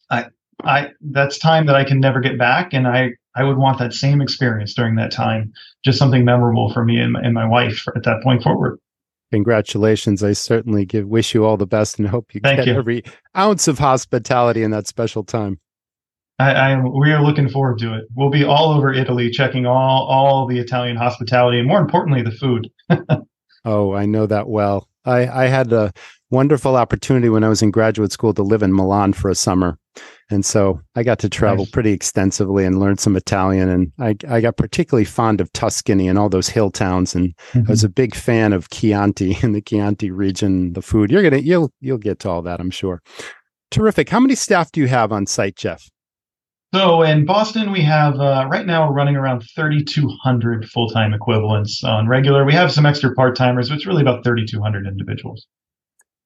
I, 0.09 0.25
I, 0.63 0.89
that's 1.01 1.37
time 1.37 1.67
that 1.67 1.75
I 1.75 1.83
can 1.83 1.99
never 1.99 2.19
get 2.19 2.39
back, 2.39 2.73
and 2.73 2.87
I, 2.87 3.09
I 3.35 3.43
would 3.43 3.57
want 3.57 3.77
that 3.79 3.93
same 3.93 4.21
experience 4.21 4.73
during 4.73 4.95
that 4.95 5.11
time, 5.11 5.51
just 5.83 5.99
something 5.99 6.25
memorable 6.25 6.73
for 6.73 6.85
me 6.85 6.99
and 6.99 7.13
my, 7.13 7.21
and 7.21 7.33
my 7.33 7.45
wife 7.45 7.85
at 7.95 8.03
that 8.03 8.23
point 8.23 8.41
forward. 8.41 8.79
Congratulations! 9.31 10.23
I 10.23 10.33
certainly 10.33 10.85
give 10.85 11.07
wish 11.07 11.33
you 11.33 11.43
all 11.43 11.57
the 11.57 11.67
best 11.67 11.99
and 11.99 12.07
hope 12.07 12.33
you 12.33 12.41
Thank 12.41 12.57
get 12.57 12.67
you. 12.67 12.73
every 12.75 13.03
ounce 13.35 13.67
of 13.67 13.79
hospitality 13.79 14.63
in 14.63 14.71
that 14.71 14.87
special 14.87 15.23
time. 15.23 15.59
I, 16.37 16.51
I, 16.51 16.79
we 16.79 17.11
are 17.13 17.23
looking 17.23 17.49
forward 17.49 17.79
to 17.79 17.97
it. 17.97 18.05
We'll 18.13 18.29
be 18.29 18.43
all 18.43 18.71
over 18.73 18.93
Italy, 18.93 19.29
checking 19.29 19.65
all 19.65 20.05
all 20.05 20.47
the 20.47 20.59
Italian 20.59 20.97
hospitality, 20.97 21.59
and 21.59 21.67
more 21.67 21.79
importantly, 21.79 22.21
the 22.21 22.31
food. 22.31 22.69
oh, 23.65 23.93
I 23.93 24.05
know 24.05 24.25
that 24.25 24.49
well. 24.49 24.89
I, 25.05 25.27
I 25.27 25.47
had 25.47 25.71
a 25.71 25.93
wonderful 26.31 26.75
opportunity 26.75 27.29
when 27.29 27.43
I 27.43 27.49
was 27.49 27.61
in 27.61 27.71
graduate 27.71 28.11
school 28.11 28.33
to 28.33 28.43
live 28.43 28.63
in 28.63 28.73
Milan 28.75 29.13
for 29.13 29.29
a 29.29 29.35
summer, 29.35 29.77
and 30.29 30.43
so 30.43 30.81
I 30.95 31.03
got 31.03 31.19
to 31.19 31.29
travel 31.29 31.63
nice. 31.63 31.71
pretty 31.71 31.91
extensively 31.91 32.65
and 32.65 32.81
learn 32.81 32.97
some 32.97 33.15
Italian. 33.15 33.69
And 33.69 33.91
I, 33.99 34.15
I 34.27 34.41
got 34.41 34.57
particularly 34.57 35.05
fond 35.05 35.39
of 35.39 35.53
Tuscany 35.53 36.09
and 36.09 36.19
all 36.19 36.27
those 36.27 36.49
hill 36.49 36.69
towns, 36.69 37.15
and 37.15 37.29
mm-hmm. 37.51 37.59
I 37.59 37.69
was 37.69 37.79
mm-hmm. 37.79 37.85
a 37.85 37.89
big 37.89 38.15
fan 38.15 38.51
of 38.51 38.69
Chianti 38.71 39.37
in 39.43 39.53
the 39.53 39.61
Chianti 39.61 40.11
region. 40.11 40.73
The 40.73 40.81
food 40.81 41.11
you're 41.11 41.23
gonna 41.23 41.37
you'll 41.37 41.71
you'll 41.79 41.97
get 41.97 42.19
to 42.19 42.29
all 42.29 42.41
that, 42.41 42.59
I'm 42.59 42.71
sure. 42.71 43.01
Terrific. 43.71 44.09
How 44.09 44.19
many 44.19 44.35
staff 44.35 44.71
do 44.71 44.81
you 44.81 44.87
have 44.87 45.13
on 45.13 45.25
site, 45.25 45.55
Jeff? 45.55 45.89
So 46.75 47.03
in 47.03 47.23
Boston, 47.23 47.71
we 47.71 47.79
have 47.83 48.19
uh, 48.19 48.49
right 48.51 48.65
now 48.65 48.85
we're 48.85 48.93
running 48.93 49.15
around 49.15 49.45
3,200 49.55 50.69
full 50.69 50.89
time 50.89 51.13
equivalents 51.13 51.81
on 51.85 52.09
regular. 52.09 52.43
We 52.43 52.51
have 52.51 52.69
some 52.69 52.85
extra 52.85 53.13
part 53.13 53.37
timers, 53.37 53.69
but 53.69 53.75
it's 53.75 53.85
really 53.85 54.01
about 54.01 54.25
3,200 54.25 54.85
individuals. 54.85 55.47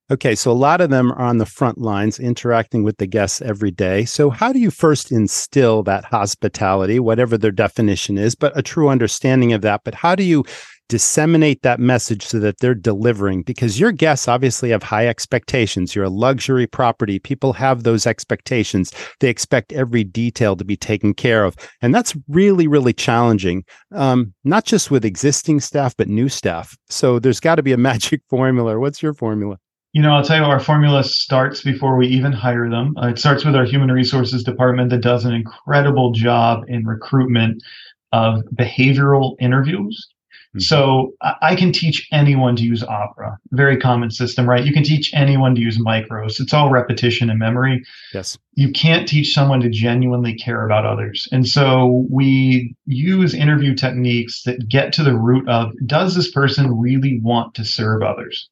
Okay, 0.10 0.34
so 0.34 0.50
a 0.50 0.54
lot 0.54 0.82
of 0.82 0.90
them 0.90 1.12
are 1.12 1.20
on 1.20 1.38
the 1.38 1.46
front 1.46 1.78
lines 1.78 2.20
interacting 2.20 2.82
with 2.82 2.98
the 2.98 3.06
guests 3.06 3.44
every 3.44 3.70
day. 3.70 4.06
So, 4.06 4.32
how 4.32 4.52
do 4.52 4.58
you 4.58 4.72
first 4.72 5.12
instill 5.12 5.84
that 5.84 6.06
hospitality, 6.06 7.00
whatever 7.00 7.38
their 7.38 7.52
definition 7.52 8.18
is, 8.18 8.34
but 8.34 8.58
a 8.58 8.64
true 8.64 8.90
understanding 8.90 9.54
of 9.54 9.62
that? 9.62 9.82
But 9.86 9.94
how 9.94 10.16
do 10.16 10.24
you 10.24 10.46
disseminate 10.90 11.62
that 11.62 11.80
message 11.80 12.26
so 12.26 12.40
that 12.40 12.60
they're 12.60 12.76
delivering 12.76 13.44
because 13.44 13.80
your 13.80 13.92
guests 13.92 14.28
obviously 14.28 14.72
have 14.72 14.84
high 14.84 15.08
expectations. 15.08 15.96
You're 15.96 16.06
a 16.06 16.10
luxury 16.10 16.68
property. 16.68 17.20
People 17.20 17.54
have 17.54 17.84
those 17.84 18.06
expectations. 18.06 18.92
They 19.20 19.30
expect 19.30 19.72
every 19.72 20.04
detail 20.04 20.56
to 20.58 20.66
be 20.66 20.76
taken 20.76 21.14
care 21.14 21.46
of. 21.46 21.56
And 21.82 21.96
that's 21.96 22.18
really, 22.28 22.68
really 22.68 22.94
challenging, 22.94 23.64
um, 23.94 24.34
not 24.44 24.66
just 24.66 24.92
with 24.92 25.06
existing 25.06 25.62
staff, 25.62 25.96
but 25.96 26.10
new 26.10 26.28
staff. 26.28 26.76
So 26.90 27.20
there's 27.20 27.40
got 27.40 27.56
to 27.56 27.64
be 27.64 27.72
a 27.72 27.78
magic 27.90 28.22
formula. 28.30 28.78
What's 28.80 29.02
your 29.02 29.14
formula? 29.14 29.58
You 29.94 30.04
know, 30.04 30.12
I'll 30.12 30.24
tell 30.24 30.38
you, 30.38 30.44
our 30.44 30.60
formula 30.60 31.04
starts 31.04 31.62
before 31.62 31.98
we 31.98 32.08
even 32.08 32.32
hire 32.32 32.70
them. 32.70 32.96
Uh, 32.98 33.08
it 33.08 33.18
starts 33.18 33.44
with 33.44 33.56
our 33.56 33.66
human 33.66 33.92
resources 33.92 34.44
department 34.44 34.92
that 34.92 35.02
does 35.02 35.26
an 35.26 35.34
incredible 35.34 36.12
job 36.12 36.64
in 36.68 36.86
recruitment 36.86 37.64
of 38.12 38.44
behavioral 38.56 39.36
interviews. 39.40 40.14
Mm-hmm. 40.50 40.62
So 40.62 41.14
I 41.44 41.56
can 41.56 41.72
teach 41.72 42.08
anyone 42.12 42.56
to 42.56 42.64
use 42.64 42.84
Opera, 42.84 43.38
very 43.52 43.78
common 43.78 44.10
system, 44.10 44.50
right? 44.50 44.66
You 44.66 44.74
can 44.74 44.84
teach 44.84 45.14
anyone 45.14 45.54
to 45.54 45.62
use 45.62 45.78
Micros. 45.78 46.40
It's 46.40 46.56
all 46.56 46.72
repetition 46.72 47.30
and 47.30 47.38
memory. 47.38 47.84
Yes. 48.16 48.36
You 48.56 48.72
can't 48.72 49.08
teach 49.08 49.32
someone 49.32 49.60
to 49.60 49.70
genuinely 49.70 50.34
care 50.34 50.66
about 50.66 50.88
others. 50.88 51.28
And 51.32 51.48
so 51.48 52.08
we 52.10 52.76
use 52.88 53.36
interview 53.36 53.76
techniques 53.76 54.42
that 54.44 54.68
get 54.68 54.92
to 54.94 55.04
the 55.04 55.16
root 55.16 55.48
of 55.48 55.72
does 55.86 56.16
this 56.16 56.32
person 56.32 56.80
really 56.80 57.20
want 57.22 57.54
to 57.54 57.64
serve 57.64 58.02
others? 58.02 58.50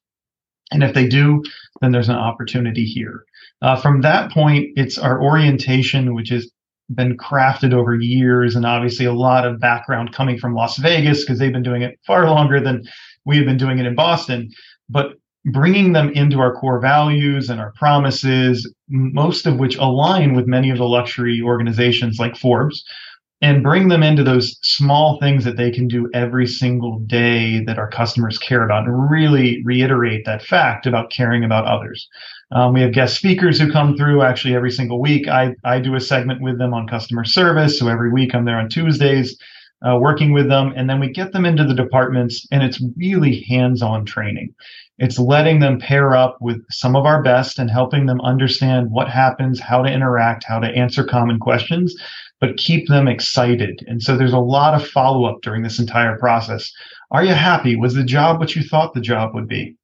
And 0.70 0.84
if 0.84 0.94
they 0.94 1.08
do, 1.08 1.42
then 1.80 1.90
there's 1.90 2.10
an 2.10 2.16
opportunity 2.16 2.84
here. 2.84 3.24
Uh, 3.60 3.74
from 3.74 4.02
that 4.02 4.30
point, 4.30 4.68
it's 4.76 4.98
our 4.98 5.20
orientation, 5.20 6.14
which 6.14 6.28
has 6.28 6.48
been 6.94 7.16
crafted 7.16 7.72
over 7.74 7.94
years, 7.96 8.56
and 8.56 8.64
obviously 8.64 9.06
a 9.06 9.12
lot 9.12 9.46
of 9.46 9.60
background 9.60 10.12
coming 10.12 10.38
from 10.38 10.54
Las 10.54 10.78
Vegas 10.78 11.24
because 11.24 11.38
they've 11.38 11.52
been 11.52 11.62
doing 11.62 11.82
it 11.82 11.98
far 12.06 12.26
longer 12.26 12.60
than 12.60 12.82
we 13.24 13.36
have 13.36 13.46
been 13.46 13.58
doing 13.58 13.78
it 13.78 13.86
in 13.86 13.94
Boston. 13.94 14.50
But 14.88 15.12
bringing 15.44 15.92
them 15.92 16.10
into 16.10 16.40
our 16.40 16.54
core 16.54 16.80
values 16.80 17.50
and 17.50 17.60
our 17.60 17.72
promises, 17.72 18.72
most 18.88 19.46
of 19.46 19.58
which 19.58 19.76
align 19.76 20.34
with 20.34 20.46
many 20.46 20.70
of 20.70 20.78
the 20.78 20.84
luxury 20.84 21.40
organizations 21.42 22.18
like 22.18 22.36
Forbes, 22.36 22.84
and 23.40 23.62
bring 23.62 23.88
them 23.88 24.02
into 24.02 24.24
those 24.24 24.58
small 24.62 25.18
things 25.20 25.44
that 25.44 25.56
they 25.56 25.70
can 25.70 25.86
do 25.86 26.10
every 26.12 26.46
single 26.46 26.98
day 27.00 27.62
that 27.64 27.78
our 27.78 27.88
customers 27.88 28.36
care 28.38 28.64
about 28.64 28.84
and 28.84 29.10
really 29.10 29.62
reiterate 29.64 30.24
that 30.24 30.42
fact 30.42 30.86
about 30.86 31.10
caring 31.12 31.44
about 31.44 31.64
others. 31.66 32.08
Um, 32.50 32.72
we 32.72 32.80
have 32.80 32.92
guest 32.92 33.16
speakers 33.16 33.60
who 33.60 33.70
come 33.70 33.96
through 33.96 34.22
actually 34.22 34.54
every 34.54 34.70
single 34.70 35.00
week. 35.00 35.28
I, 35.28 35.54
I 35.64 35.80
do 35.80 35.94
a 35.94 36.00
segment 36.00 36.40
with 36.40 36.58
them 36.58 36.72
on 36.72 36.86
customer 36.86 37.24
service. 37.24 37.78
So 37.78 37.88
every 37.88 38.10
week 38.10 38.34
I'm 38.34 38.44
there 38.44 38.58
on 38.58 38.68
Tuesdays 38.68 39.38
uh, 39.86 39.98
working 40.00 40.32
with 40.32 40.48
them. 40.48 40.72
And 40.74 40.88
then 40.88 40.98
we 40.98 41.10
get 41.10 41.32
them 41.32 41.44
into 41.44 41.64
the 41.64 41.74
departments 41.74 42.46
and 42.50 42.62
it's 42.62 42.82
really 42.96 43.42
hands 43.48 43.82
on 43.82 44.04
training. 44.04 44.54
It's 44.98 45.18
letting 45.18 45.60
them 45.60 45.78
pair 45.78 46.16
up 46.16 46.38
with 46.40 46.64
some 46.70 46.96
of 46.96 47.04
our 47.04 47.22
best 47.22 47.58
and 47.58 47.70
helping 47.70 48.06
them 48.06 48.20
understand 48.22 48.90
what 48.90 49.08
happens, 49.08 49.60
how 49.60 49.82
to 49.82 49.92
interact, 49.92 50.44
how 50.44 50.58
to 50.58 50.68
answer 50.68 51.04
common 51.04 51.38
questions 51.38 51.94
but 52.40 52.56
keep 52.56 52.88
them 52.88 53.08
excited. 53.08 53.84
And 53.86 54.02
so 54.02 54.16
there's 54.16 54.32
a 54.32 54.38
lot 54.38 54.74
of 54.74 54.86
follow 54.86 55.24
up 55.24 55.42
during 55.42 55.62
this 55.62 55.78
entire 55.78 56.16
process. 56.18 56.70
Are 57.10 57.24
you 57.24 57.34
happy? 57.34 57.76
Was 57.76 57.94
the 57.94 58.04
job 58.04 58.38
what 58.38 58.54
you 58.54 58.62
thought 58.62 58.94
the 58.94 59.00
job 59.00 59.34
would 59.34 59.48
be? 59.48 59.76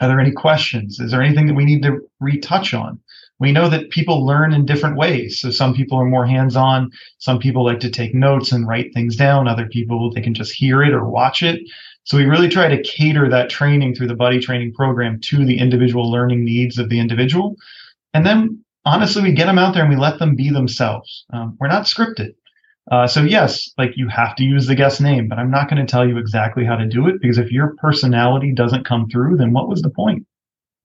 Are 0.00 0.08
there 0.08 0.20
any 0.20 0.32
questions? 0.32 1.00
Is 1.00 1.10
there 1.10 1.22
anything 1.22 1.46
that 1.46 1.54
we 1.54 1.64
need 1.64 1.82
to 1.82 2.00
retouch 2.20 2.74
on? 2.74 3.00
We 3.38 3.52
know 3.52 3.68
that 3.68 3.90
people 3.90 4.24
learn 4.24 4.52
in 4.52 4.64
different 4.64 4.96
ways. 4.96 5.40
So 5.40 5.50
some 5.50 5.74
people 5.74 5.98
are 5.98 6.06
more 6.06 6.26
hands 6.26 6.56
on. 6.56 6.90
Some 7.18 7.38
people 7.38 7.64
like 7.64 7.80
to 7.80 7.90
take 7.90 8.14
notes 8.14 8.52
and 8.52 8.66
write 8.66 8.94
things 8.94 9.14
down. 9.14 9.48
Other 9.48 9.66
people, 9.66 10.10
they 10.10 10.22
can 10.22 10.34
just 10.34 10.54
hear 10.54 10.82
it 10.82 10.94
or 10.94 11.04
watch 11.04 11.42
it. 11.42 11.60
So 12.04 12.16
we 12.16 12.24
really 12.24 12.48
try 12.48 12.68
to 12.68 12.82
cater 12.82 13.28
that 13.28 13.50
training 13.50 13.94
through 13.94 14.06
the 14.06 14.14
buddy 14.14 14.38
training 14.38 14.72
program 14.72 15.20
to 15.22 15.44
the 15.44 15.58
individual 15.58 16.10
learning 16.10 16.44
needs 16.44 16.78
of 16.78 16.88
the 16.88 17.00
individual. 17.00 17.56
And 18.14 18.24
then 18.24 18.64
honestly, 18.84 19.22
we 19.22 19.32
get 19.32 19.46
them 19.46 19.58
out 19.58 19.74
there 19.74 19.82
and 19.82 19.90
we 19.90 20.00
let 20.00 20.18
them 20.18 20.36
be 20.36 20.48
themselves. 20.48 21.26
Um, 21.32 21.56
we're 21.60 21.68
not 21.68 21.84
scripted. 21.84 22.35
Uh, 22.90 23.06
so 23.06 23.22
yes, 23.22 23.70
like 23.78 23.96
you 23.96 24.08
have 24.08 24.36
to 24.36 24.44
use 24.44 24.66
the 24.66 24.74
guest 24.74 25.00
name, 25.00 25.28
but 25.28 25.38
I'm 25.38 25.50
not 25.50 25.68
going 25.68 25.84
to 25.84 25.90
tell 25.90 26.06
you 26.06 26.18
exactly 26.18 26.64
how 26.64 26.76
to 26.76 26.86
do 26.86 27.08
it 27.08 27.20
because 27.20 27.38
if 27.38 27.50
your 27.50 27.74
personality 27.78 28.52
doesn't 28.52 28.86
come 28.86 29.08
through, 29.08 29.36
then 29.36 29.52
what 29.52 29.68
was 29.68 29.82
the 29.82 29.90
point, 29.90 30.24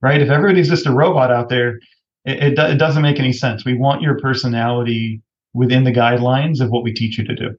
right? 0.02 0.22
If 0.22 0.30
everybody's 0.30 0.70
just 0.70 0.88
a 0.88 0.92
robot 0.92 1.32
out 1.32 1.50
there, 1.50 1.80
it, 2.26 2.58
it, 2.58 2.60
it 2.60 2.78
doesn't 2.78 3.04
make 3.04 3.20
any 3.20 3.34
sense. 3.34 3.66
We 3.66 3.76
want 3.76 4.02
your 4.02 4.20
personality 4.20 5.22
within 5.54 5.84
the 5.84 5.92
guidelines 5.92 6.60
of 6.60 6.72
what 6.72 6.84
we 6.84 6.94
teach 6.94 7.20
you 7.20 7.26
to 7.26 7.36
do. 7.36 7.56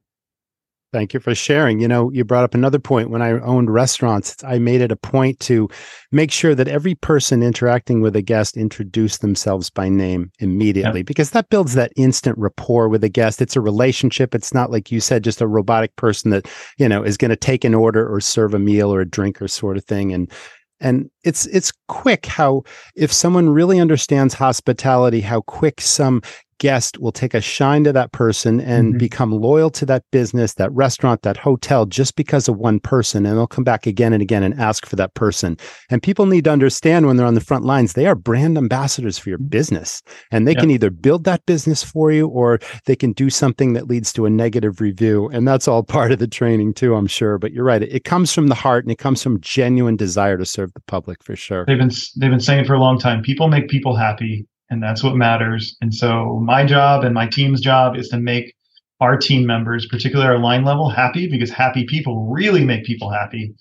Thank 0.93 1.15
you 1.15 1.21
for 1.21 1.35
sharing. 1.35 1.81
You 1.81 1.89
know, 1.89 2.11
you 2.11 2.23
brought 2.23 2.45
up 2.45 2.55
another 2.55 2.79
point. 2.79 3.09
When 3.09 3.23
I 3.23 3.31
owned 3.41 3.73
restaurants, 3.73 4.37
I 4.45 4.59
made 4.59 4.83
it 4.83 4.93
a 4.93 4.97
point 4.97 5.41
to 5.41 5.71
make 6.11 6.31
sure 6.31 6.55
that 6.55 6.69
every 6.69 6.95
person 6.95 7.43
interacting 7.43 8.03
with 8.03 8.15
a 8.15 8.21
guest 8.21 8.59
introduced 8.59 9.23
themselves 9.23 9.71
by 9.71 9.89
name 9.89 10.31
immediately 10.39 11.01
yeah. 11.01 11.05
because 11.05 11.31
that 11.31 11.49
builds 11.49 11.73
that 11.75 11.93
instant 11.97 12.37
rapport 12.37 12.91
with 12.91 13.03
a 13.05 13.09
guest. 13.09 13.41
It's 13.41 13.57
a 13.57 13.61
relationship. 13.63 14.35
It's 14.35 14.53
not 14.53 14.71
like 14.71 14.93
you 14.93 15.01
said, 15.01 15.25
just 15.25 15.41
a 15.41 15.47
robotic 15.47 15.97
person 15.97 16.31
that, 16.31 16.47
you 16.77 16.89
know, 16.89 17.03
is 17.03 17.17
going 17.17 17.31
to 17.31 17.37
take 17.37 17.65
an 17.65 17.75
order 17.75 18.07
or 18.07 18.21
serve 18.21 18.53
a 18.53 18.59
meal 18.59 18.93
or 18.93 19.01
a 19.01 19.09
drink 19.09 19.41
or 19.41 19.49
sort 19.49 19.79
of 19.79 19.85
thing. 19.87 20.13
And 20.13 20.31
and 20.79 21.09
it's 21.25 21.47
it's 21.47 21.73
quick 21.89 22.27
how 22.27 22.65
if 22.97 23.13
someone 23.13 23.49
really 23.49 23.81
understands 23.81 24.35
hospitality 24.35 25.21
how 25.21 25.41
quick 25.43 25.81
some 25.81 26.21
guest 26.59 26.99
will 26.99 27.13
take 27.13 27.35
a 27.35 27.41
shine 27.41 27.85
to 27.85 27.93
that 27.93 28.13
person 28.13 28.61
and 28.61 28.91
mm-hmm. 28.91 28.99
become 28.99 29.33
loyal 29.33 29.71
to 29.71 29.87
that 29.87 30.05
business, 30.11 30.55
that 30.55 30.73
restaurant, 30.73 31.23
that 31.23 31.37
hotel 31.37 31.87
just 31.87 32.17
because 32.17 32.49
of 32.49 32.57
one 32.57 32.81
person. 32.81 33.27
And 33.27 33.37
they'll 33.37 33.47
come 33.47 33.65
back 33.65 33.87
again 33.87 34.13
and 34.13 34.23
again 34.23 34.43
and 34.43 34.59
ask 34.61 34.87
for 34.87 34.97
that 34.97 35.15
person. 35.15 35.57
And 35.91 36.03
people 36.03 36.27
need 36.27 36.45
to 36.45 36.51
understand 36.51 37.07
when 37.07 37.17
they're 37.17 37.27
on 37.27 37.35
the 37.35 37.41
front 37.41 37.65
lines, 37.65 37.93
they 37.93 38.07
are 38.07 38.15
brand 38.15 38.57
ambassadors 38.57 39.19
for 39.19 39.29
your 39.29 39.39
mm-hmm. 39.39 39.49
business. 39.49 40.03
And 40.31 40.47
they 40.47 40.55
can 40.55 40.71
either 40.71 40.91
build 40.91 41.25
that 41.25 41.45
business 41.47 41.83
for 41.83 42.13
you 42.13 42.29
or 42.29 42.61
they 42.87 42.97
can 42.97 43.13
do 43.13 43.31
something 43.31 43.73
that 43.73 43.89
leads 43.89 44.13
to 44.15 44.27
a 44.27 44.31
negative 44.31 44.81
review. 44.81 45.29
And 45.29 45.47
that's 45.47 45.69
all 45.69 45.83
part 45.93 46.13
of 46.13 46.19
the 46.19 46.29
training 46.29 46.75
too, 46.75 46.95
I'm 46.95 47.07
sure. 47.07 47.39
But 47.39 47.53
you're 47.53 47.65
right. 47.65 47.83
It, 47.83 47.93
it 47.93 48.05
comes 48.05 48.33
from 48.33 48.49
the 48.49 48.55
heart 48.55 48.85
and 48.85 48.93
it 48.93 48.99
comes 48.99 49.23
from 49.23 49.41
genuine 49.41 49.97
desire 49.97 50.39
to 50.39 50.47
serve 50.47 50.73
the 50.75 50.81
public 50.81 51.23
for 51.23 51.37
sure. 51.37 51.65
They've 51.67 51.79
been 51.79 51.91
they've 52.17 52.31
been 52.31 52.41
saying 52.41 52.65
for 52.65 52.75
a 52.75 52.81
long 52.81 52.99
time, 52.99 53.23
people 53.23 53.49
make 53.49 53.69
people 53.69 53.97
happy 53.97 54.47
and 54.73 54.83
that's 54.83 55.03
what 55.03 55.17
matters. 55.17 55.77
And 55.83 55.95
so 55.95 56.41
my 56.43 56.65
job 56.65 57.05
and 57.05 57.15
my 57.15 57.27
team's 57.27 57.61
job 57.61 57.95
is 57.95 58.09
to 58.09 58.17
make 58.17 58.55
our 59.01 59.19
team 59.19 59.45
members, 59.45 59.87
particularly 59.87 60.31
our 60.31 60.39
line 60.39 60.65
level, 60.65 60.89
happy 60.89 61.29
because 61.29 61.51
happy 61.51 61.85
people 61.85 62.31
really 62.31 62.65
make 62.65 62.85
people 62.85 63.11
happy. 63.11 63.55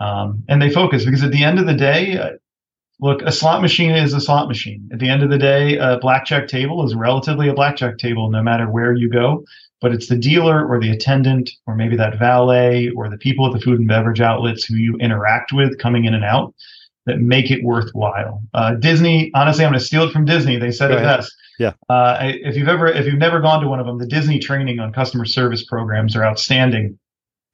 Um, 0.00 0.44
and 0.48 0.62
they 0.62 0.70
focus 0.70 1.04
because 1.04 1.24
at 1.24 1.32
the 1.32 1.42
end 1.42 1.58
of 1.58 1.66
the 1.66 1.74
day, 1.74 2.18
uh, 2.18 2.30
look, 3.00 3.20
a 3.22 3.32
slot 3.32 3.62
machine 3.62 3.90
is 3.90 4.14
a 4.14 4.20
slot 4.20 4.46
machine. 4.46 4.88
At 4.92 5.00
the 5.00 5.08
end 5.08 5.24
of 5.24 5.30
the 5.30 5.38
day, 5.38 5.76
a 5.76 5.98
blackjack 5.98 6.46
table 6.46 6.84
is 6.86 6.94
relatively 6.94 7.48
a 7.48 7.54
blackjack 7.54 7.98
table 7.98 8.30
no 8.30 8.42
matter 8.42 8.70
where 8.70 8.94
you 8.94 9.10
go. 9.10 9.44
But 9.80 9.92
it's 9.92 10.06
the 10.06 10.16
dealer 10.16 10.64
or 10.64 10.78
the 10.78 10.90
attendant 10.90 11.50
or 11.66 11.74
maybe 11.74 11.96
that 11.96 12.18
valet 12.18 12.90
or 12.90 13.10
the 13.10 13.18
people 13.18 13.44
at 13.46 13.52
the 13.52 13.60
food 13.60 13.80
and 13.80 13.88
beverage 13.88 14.20
outlets 14.20 14.64
who 14.64 14.76
you 14.76 14.96
interact 14.98 15.52
with 15.52 15.78
coming 15.78 16.04
in 16.04 16.14
and 16.14 16.24
out 16.24 16.54
that 17.06 17.20
make 17.20 17.50
it 17.50 17.62
worthwhile. 17.62 18.42
Uh, 18.54 18.74
Disney, 18.74 19.30
honestly, 19.34 19.64
I'm 19.64 19.70
going 19.70 19.78
to 19.78 19.84
steal 19.84 20.04
it 20.04 20.12
from 20.12 20.24
Disney. 20.24 20.56
They 20.56 20.70
said 20.70 20.88
Go 20.88 20.94
it 20.94 21.02
ahead. 21.02 21.18
best. 21.18 21.34
Yeah. 21.58 21.72
Uh, 21.88 22.16
if 22.20 22.56
you've 22.56 22.68
ever, 22.68 22.86
if 22.86 23.06
you've 23.06 23.18
never 23.18 23.40
gone 23.40 23.60
to 23.62 23.68
one 23.68 23.80
of 23.80 23.86
them, 23.86 23.98
the 23.98 24.06
Disney 24.06 24.38
training 24.38 24.80
on 24.80 24.92
customer 24.92 25.24
service 25.24 25.64
programs 25.64 26.16
are 26.16 26.24
outstanding. 26.24 26.98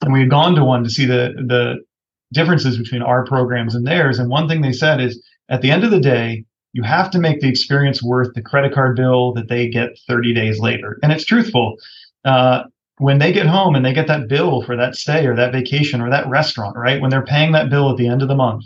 And 0.03 0.13
we 0.13 0.21
had 0.21 0.31
gone 0.31 0.55
to 0.55 0.65
one 0.65 0.85
to 0.85 0.91
see 0.91 1.05
the 1.05 1.35
the 1.47 1.85
differences 2.33 2.79
between 2.79 3.03
our 3.03 3.25
programs 3.25 3.75
and 3.75 3.87
theirs. 3.87 4.19
And 4.19 4.31
one 4.31 4.49
thing 4.49 4.63
they 4.63 4.73
said 4.73 5.01
is, 5.01 5.23
at 5.49 5.63
the 5.63 5.71
end 5.71 5.85
of 5.85 5.91
the 5.91 6.01
day, 6.01 6.45
you 6.73 6.83
have 6.85 7.11
to 7.11 7.19
make 7.19 7.41
the 7.41 7.49
experience 7.49 8.03
worth 8.03 8.33
the 8.35 8.43
credit 8.43 8.73
card 8.73 8.97
bill 8.97 9.33
that 9.35 9.49
they 9.49 9.69
get 9.69 9.99
30 10.09 10.33
days 10.33 10.61
later. 10.61 10.99
And 11.03 11.11
it's 11.13 11.25
truthful. 11.25 11.77
Uh, 12.25 12.65
when 12.99 13.19
they 13.19 13.33
get 13.33 13.47
home 13.47 13.75
and 13.75 13.85
they 13.85 13.95
get 13.95 14.07
that 14.07 14.29
bill 14.29 14.63
for 14.63 14.77
that 14.77 14.95
stay 14.95 15.27
or 15.27 15.35
that 15.35 15.53
vacation 15.53 16.01
or 16.01 16.11
that 16.11 16.29
restaurant, 16.29 16.77
right? 16.77 17.01
When 17.01 17.11
they're 17.11 17.25
paying 17.25 17.53
that 17.53 17.71
bill 17.71 17.91
at 17.91 17.97
the 17.97 18.07
end 18.07 18.23
of 18.23 18.29
the 18.29 18.35
month, 18.35 18.65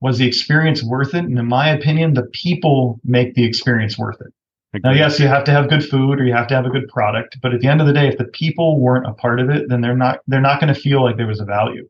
was 0.00 0.18
the 0.18 0.26
experience 0.26 0.82
worth 0.82 1.14
it? 1.14 1.24
And 1.24 1.38
in 1.38 1.46
my 1.46 1.68
opinion, 1.68 2.14
the 2.14 2.28
people 2.32 3.00
make 3.04 3.34
the 3.34 3.44
experience 3.44 3.98
worth 3.98 4.20
it. 4.20 4.32
Now, 4.84 4.92
yes, 4.92 5.18
you 5.18 5.26
have 5.26 5.44
to 5.44 5.50
have 5.50 5.70
good 5.70 5.84
food 5.84 6.20
or 6.20 6.24
you 6.24 6.34
have 6.34 6.46
to 6.48 6.54
have 6.54 6.66
a 6.66 6.70
good 6.70 6.88
product, 6.88 7.38
but 7.40 7.54
at 7.54 7.60
the 7.60 7.68
end 7.68 7.80
of 7.80 7.86
the 7.86 7.92
day, 7.92 8.06
if 8.06 8.18
the 8.18 8.26
people 8.26 8.78
weren't 8.78 9.06
a 9.06 9.14
part 9.14 9.40
of 9.40 9.48
it, 9.48 9.68
then 9.68 9.80
they're 9.80 9.96
not 9.96 10.20
they're 10.26 10.42
not 10.42 10.60
going 10.60 10.72
to 10.72 10.78
feel 10.78 11.02
like 11.02 11.16
there 11.16 11.26
was 11.26 11.40
a 11.40 11.44
value. 11.44 11.88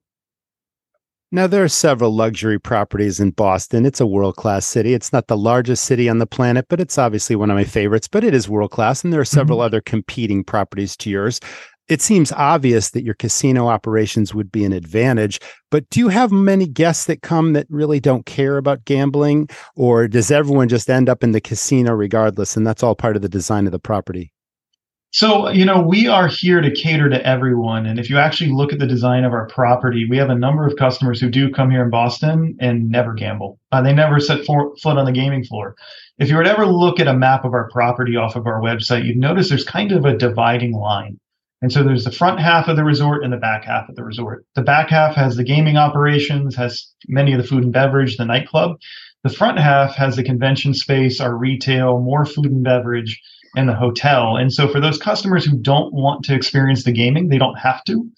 Now, 1.31 1.47
there 1.47 1.63
are 1.63 1.69
several 1.69 2.15
luxury 2.15 2.59
properties 2.59 3.21
in 3.21 3.33
Boston. 3.33 3.85
It's 3.85 4.01
a 4.01 4.07
world 4.07 4.37
class 4.37 4.65
city. 4.65 4.95
It's 4.95 5.13
not 5.13 5.27
the 5.27 5.37
largest 5.37 5.85
city 5.85 6.09
on 6.09 6.19
the 6.19 6.27
planet, 6.27 6.67
but 6.71 6.81
it's 6.81 6.97
obviously 6.97 7.37
one 7.37 7.51
of 7.51 7.57
my 7.57 7.65
favorites, 7.65 8.09
but 8.09 8.25
it 8.25 8.33
is 8.33 8.49
world 8.49 8.71
class. 8.71 9.05
And 9.05 9.13
there 9.13 9.21
are 9.21 9.27
several 9.27 9.59
mm-hmm. 9.59 9.67
other 9.67 9.81
competing 9.83 10.43
properties 10.43 10.97
to 10.99 11.11
yours 11.11 11.41
it 11.89 12.03
seems 12.03 12.33
obvious 12.33 12.91
that 12.91 13.05
your 13.05 13.15
casino 13.15 13.69
operations 13.69 14.35
would 14.35 14.53
be 14.53 14.65
an 14.65 14.73
advantage, 14.73 15.41
but 15.71 15.89
do 15.91 16.01
you 16.01 16.09
have 16.09 16.31
many 16.31 16.67
guests 16.67 17.07
that 17.07 17.23
come 17.23 17.53
that 17.55 17.67
really 17.71 18.01
don't 18.01 18.27
care 18.27 18.57
about 18.57 18.85
gambling, 18.85 19.49
or 19.77 20.09
does 20.09 20.31
everyone 20.31 20.69
just 20.69 20.91
end 20.91 21.09
up 21.09 21.25
in 21.25 21.33
the 21.33 21.41
casino 21.41 21.93
regardless, 21.93 22.57
and 22.57 22.67
that's 22.67 22.83
all 22.83 22.95
part 22.95 23.17
of 23.17 23.23
the 23.23 23.29
design 23.29 23.67
of 23.67 23.73
the 23.73 23.79
property? 23.79 24.33
So, 25.11 25.49
you 25.49 25.65
know, 25.65 25.81
we 25.81 26.07
are 26.07 26.29
here 26.29 26.61
to 26.61 26.71
cater 26.71 27.09
to 27.09 27.27
everyone. 27.27 27.87
And 27.87 27.99
if 27.99 28.11
you 28.11 28.19
actually 28.19 28.51
look 28.51 28.75
at 28.75 28.79
the 28.79 28.87
design 28.87 29.25
of 29.25 29.33
our 29.33 29.47
property, 29.47 30.07
we 30.09 30.19
have 30.19 30.29
a 30.29 30.35
number 30.35 30.67
of 30.67 30.77
customers 30.77 31.19
who 31.19 31.31
do 31.31 31.51
come 31.51 31.71
here 31.71 31.83
in 31.83 31.89
Boston 31.89 32.55
and 32.61 32.91
never 32.91 33.15
gamble. 33.15 33.59
Uh, 33.73 33.81
they 33.81 33.95
never 33.95 34.21
set 34.21 34.45
for, 34.45 34.77
foot 34.77 34.99
on 34.99 35.07
the 35.07 35.13
gaming 35.13 35.45
floor. 35.45 35.77
If 36.19 36.29
you 36.29 36.37
were 36.37 36.45
to 36.45 36.51
ever 36.51 36.67
look 36.67 37.01
at 37.01 37.09
a 37.09 37.15
map 37.15 37.47
of 37.47 37.55
our 37.55 37.71
property 37.71 38.17
off 38.17 38.37
of 38.37 38.47
our 38.47 38.61
website, 38.61 39.07
you'd 39.07 39.17
notice 39.17 39.49
there's 39.49 39.65
kind 39.65 39.93
of 39.93 40.05
a 40.05 40.17
dividing 40.17 40.73
line. 40.73 41.19
And 41.61 41.73
so 41.73 41.83
there's 41.83 42.05
the 42.05 42.13
front 42.13 42.41
half 42.41 42.69
of 42.69 42.77
the 42.77 42.85
resort 42.85 43.25
and 43.25 43.33
the 43.33 43.37
back 43.39 43.65
half 43.65 43.89
of 43.89 43.97
the 43.97 44.05
resort. 44.05 44.45
The 44.55 44.63
back 44.63 44.91
half 44.91 45.17
has 45.17 45.37
the 45.37 45.45
gaming 45.45 45.77
operations, 45.77 46.55
has 46.55 46.87
many 47.09 47.33
of 47.33 47.43
the 47.43 47.47
food 47.47 47.65
and 47.65 47.73
beverage, 47.73 48.17
the 48.17 48.25
nightclub. 48.25 48.79
The 49.25 49.31
front 49.31 49.59
half 49.59 49.97
has 49.97 50.15
the 50.15 50.23
convention 50.23 50.73
space, 50.73 51.21
our 51.21 51.37
retail, 51.37 51.99
more 52.01 52.25
food 52.25 52.47
and 52.47 52.63
beverage, 52.63 53.21
and 53.57 53.69
the 53.69 53.75
hotel. 53.75 54.37
And 54.37 54.53
so 54.53 54.69
for 54.69 54.81
those 54.81 54.99
customers 54.99 55.45
who 55.45 55.57
don't 55.57 55.93
want 55.93 56.25
to 56.27 56.35
experience 56.35 56.85
the 56.85 56.93
gaming, 56.93 57.29
they 57.29 57.39
don't 57.39 57.59
have 57.59 57.83
to. 57.85 58.09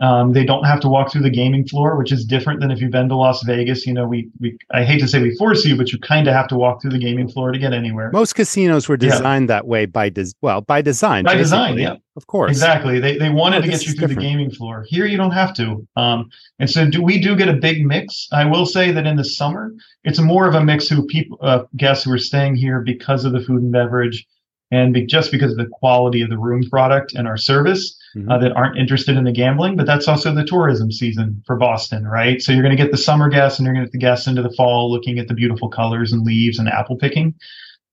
Um, 0.00 0.32
they 0.32 0.44
don't 0.44 0.64
have 0.64 0.80
to 0.80 0.88
walk 0.88 1.12
through 1.12 1.22
the 1.22 1.30
gaming 1.30 1.66
floor, 1.68 1.96
which 1.96 2.10
is 2.10 2.24
different 2.24 2.60
than 2.60 2.70
if 2.70 2.80
you've 2.80 2.90
been 2.90 3.08
to 3.10 3.16
Las 3.16 3.42
Vegas. 3.42 3.86
You 3.86 3.92
know, 3.92 4.06
we, 4.06 4.30
we 4.40 4.56
I 4.70 4.82
hate 4.82 4.98
to 5.00 5.08
say 5.08 5.20
we 5.20 5.36
force 5.36 5.64
you, 5.64 5.76
but 5.76 5.92
you 5.92 5.98
kind 5.98 6.26
of 6.26 6.32
have 6.32 6.48
to 6.48 6.56
walk 6.56 6.80
through 6.80 6.92
the 6.92 6.98
gaming 6.98 7.28
floor 7.28 7.52
to 7.52 7.58
get 7.58 7.74
anywhere. 7.74 8.10
Most 8.10 8.34
casinos 8.34 8.88
were 8.88 8.96
designed 8.96 9.48
yeah. 9.48 9.56
that 9.56 9.66
way 9.66 9.84
by 9.84 10.08
des- 10.08 10.32
well 10.40 10.62
by 10.62 10.80
design. 10.80 11.24
By 11.24 11.34
design, 11.34 11.76
yeah, 11.78 11.96
of 12.16 12.26
course, 12.28 12.50
exactly. 12.50 12.98
They 12.98 13.18
they 13.18 13.28
wanted 13.28 13.58
oh, 13.58 13.62
to 13.62 13.68
get 13.68 13.86
you 13.86 13.92
through 13.92 14.08
different. 14.08 14.20
the 14.20 14.26
gaming 14.26 14.50
floor. 14.50 14.86
Here, 14.88 15.04
you 15.04 15.18
don't 15.18 15.32
have 15.32 15.52
to. 15.54 15.86
Um, 15.96 16.30
and 16.58 16.70
so 16.70 16.88
do 16.88 17.02
we 17.02 17.20
do 17.20 17.36
get 17.36 17.48
a 17.48 17.54
big 17.54 17.84
mix? 17.84 18.26
I 18.32 18.46
will 18.46 18.64
say 18.64 18.92
that 18.92 19.06
in 19.06 19.16
the 19.16 19.24
summer, 19.24 19.74
it's 20.04 20.18
more 20.18 20.48
of 20.48 20.54
a 20.54 20.64
mix 20.64 20.88
who 20.88 21.04
people 21.06 21.38
uh, 21.42 21.64
guests 21.76 22.04
who 22.04 22.12
are 22.12 22.18
staying 22.18 22.56
here 22.56 22.80
because 22.80 23.26
of 23.26 23.32
the 23.32 23.40
food 23.40 23.62
and 23.62 23.72
beverage 23.72 24.26
and 24.70 24.94
be, 24.94 25.04
just 25.04 25.32
because 25.32 25.52
of 25.52 25.58
the 25.58 25.66
quality 25.66 26.22
of 26.22 26.30
the 26.30 26.38
room 26.38 26.62
product 26.70 27.14
and 27.14 27.26
our 27.26 27.36
service 27.36 27.96
mm-hmm. 28.16 28.30
uh, 28.30 28.38
that 28.38 28.52
aren't 28.52 28.78
interested 28.78 29.16
in 29.16 29.24
the 29.24 29.32
gambling. 29.32 29.76
But 29.76 29.86
that's 29.86 30.08
also 30.08 30.32
the 30.32 30.44
tourism 30.44 30.92
season 30.92 31.42
for 31.46 31.56
Boston, 31.56 32.06
right? 32.06 32.40
So 32.40 32.52
you're 32.52 32.62
going 32.62 32.76
to 32.76 32.82
get 32.82 32.92
the 32.92 32.98
summer 32.98 33.28
guests 33.28 33.58
and 33.58 33.66
you're 33.66 33.74
going 33.74 33.84
to 33.84 33.88
get 33.88 33.92
the 33.92 34.06
guests 34.06 34.26
into 34.26 34.42
the 34.42 34.52
fall 34.52 34.90
looking 34.90 35.18
at 35.18 35.28
the 35.28 35.34
beautiful 35.34 35.68
colors 35.68 36.12
and 36.12 36.24
leaves 36.24 36.58
and 36.58 36.68
apple 36.68 36.96
picking. 36.96 37.34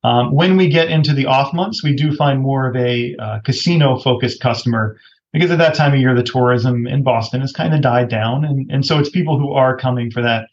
Um, 0.03 0.33
when 0.33 0.55
we 0.55 0.69
get 0.69 0.89
into 0.89 1.13
the 1.13 1.25
off 1.25 1.53
months, 1.53 1.83
we 1.83 1.93
do 1.93 2.15
find 2.15 2.39
more 2.39 2.69
of 2.69 2.75
a 2.75 3.15
uh, 3.17 3.39
casino 3.39 3.97
focused 3.97 4.39
customer 4.39 4.97
because 5.33 5.51
at 5.51 5.57
that 5.57 5.75
time 5.75 5.93
of 5.93 5.99
year, 5.99 6.15
the 6.15 6.23
tourism 6.23 6.87
in 6.87 7.03
Boston 7.03 7.41
has 7.41 7.51
kind 7.51 7.73
of 7.73 7.81
died 7.81 8.09
down. 8.09 8.45
And, 8.45 8.71
and 8.71 8.85
so 8.85 8.99
it's 8.99 9.09
people 9.09 9.37
who 9.37 9.51
are 9.51 9.75
coming 9.75 10.09
for 10.09 10.21
that 10.21 10.47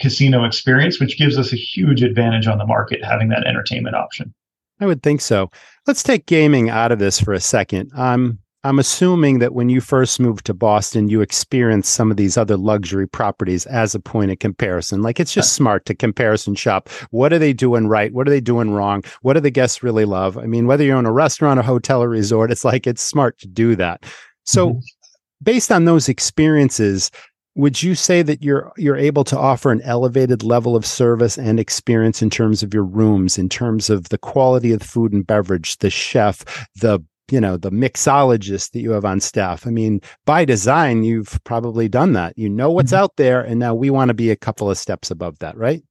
casino 0.00 0.44
experience, 0.44 0.98
which 0.98 1.18
gives 1.18 1.38
us 1.38 1.52
a 1.52 1.56
huge 1.56 2.02
advantage 2.02 2.46
on 2.46 2.58
the 2.58 2.66
market 2.66 3.04
having 3.04 3.28
that 3.28 3.46
entertainment 3.46 3.94
option. 3.94 4.32
I 4.80 4.86
would 4.86 5.02
think 5.02 5.20
so. 5.20 5.50
Let's 5.86 6.02
take 6.02 6.26
gaming 6.26 6.70
out 6.70 6.92
of 6.92 6.98
this 6.98 7.20
for 7.20 7.32
a 7.32 7.40
second. 7.40 7.90
Um, 7.94 8.38
I'm 8.64 8.78
assuming 8.78 9.40
that 9.40 9.52
when 9.52 9.68
you 9.68 9.82
first 9.82 10.18
moved 10.18 10.46
to 10.46 10.54
Boston, 10.54 11.10
you 11.10 11.20
experienced 11.20 11.92
some 11.92 12.10
of 12.10 12.16
these 12.16 12.38
other 12.38 12.56
luxury 12.56 13.06
properties 13.06 13.66
as 13.66 13.94
a 13.94 14.00
point 14.00 14.30
of 14.30 14.38
comparison. 14.38 15.02
Like 15.02 15.20
it's 15.20 15.34
just 15.34 15.52
smart 15.52 15.84
to 15.84 15.94
comparison 15.94 16.54
shop. 16.54 16.88
What 17.10 17.34
are 17.34 17.38
they 17.38 17.52
doing 17.52 17.88
right? 17.88 18.12
What 18.12 18.26
are 18.26 18.30
they 18.30 18.40
doing 18.40 18.70
wrong? 18.70 19.04
What 19.20 19.34
do 19.34 19.40
the 19.40 19.50
guests 19.50 19.82
really 19.82 20.06
love? 20.06 20.38
I 20.38 20.46
mean, 20.46 20.66
whether 20.66 20.82
you're 20.82 20.98
in 20.98 21.04
a 21.04 21.12
restaurant, 21.12 21.60
a 21.60 21.62
hotel, 21.62 22.02
or 22.02 22.08
resort, 22.08 22.50
it's 22.50 22.64
like 22.64 22.86
it's 22.86 23.02
smart 23.02 23.38
to 23.40 23.48
do 23.48 23.76
that. 23.76 24.04
So, 24.44 24.70
mm-hmm. 24.70 24.78
based 25.42 25.70
on 25.70 25.84
those 25.84 26.08
experiences, 26.08 27.10
would 27.54 27.82
you 27.82 27.94
say 27.94 28.22
that 28.22 28.42
you're 28.42 28.72
you're 28.76 28.96
able 28.96 29.24
to 29.24 29.38
offer 29.38 29.70
an 29.70 29.80
elevated 29.82 30.42
level 30.42 30.74
of 30.76 30.84
service 30.84 31.38
and 31.38 31.60
experience 31.60 32.22
in 32.22 32.30
terms 32.30 32.62
of 32.62 32.74
your 32.74 32.84
rooms 32.84 33.38
in 33.38 33.48
terms 33.48 33.90
of 33.90 34.08
the 34.08 34.18
quality 34.18 34.72
of 34.72 34.80
the 34.80 34.84
food 34.84 35.12
and 35.12 35.26
beverage 35.26 35.78
the 35.78 35.90
chef 35.90 36.44
the 36.80 37.00
you 37.30 37.40
know 37.40 37.56
the 37.56 37.70
mixologist 37.70 38.72
that 38.72 38.80
you 38.80 38.90
have 38.90 39.04
on 39.04 39.20
staff? 39.20 39.66
I 39.66 39.70
mean 39.70 40.00
by 40.26 40.44
design 40.44 41.04
you've 41.04 41.38
probably 41.44 41.88
done 41.88 42.12
that. 42.14 42.36
You 42.36 42.48
know 42.48 42.70
what's 42.70 42.92
mm-hmm. 42.92 43.02
out 43.02 43.16
there 43.16 43.40
and 43.40 43.58
now 43.58 43.74
we 43.74 43.90
want 43.90 44.08
to 44.08 44.14
be 44.14 44.30
a 44.30 44.36
couple 44.36 44.70
of 44.70 44.78
steps 44.78 45.10
above 45.10 45.38
that 45.38 45.56
right 45.56 45.82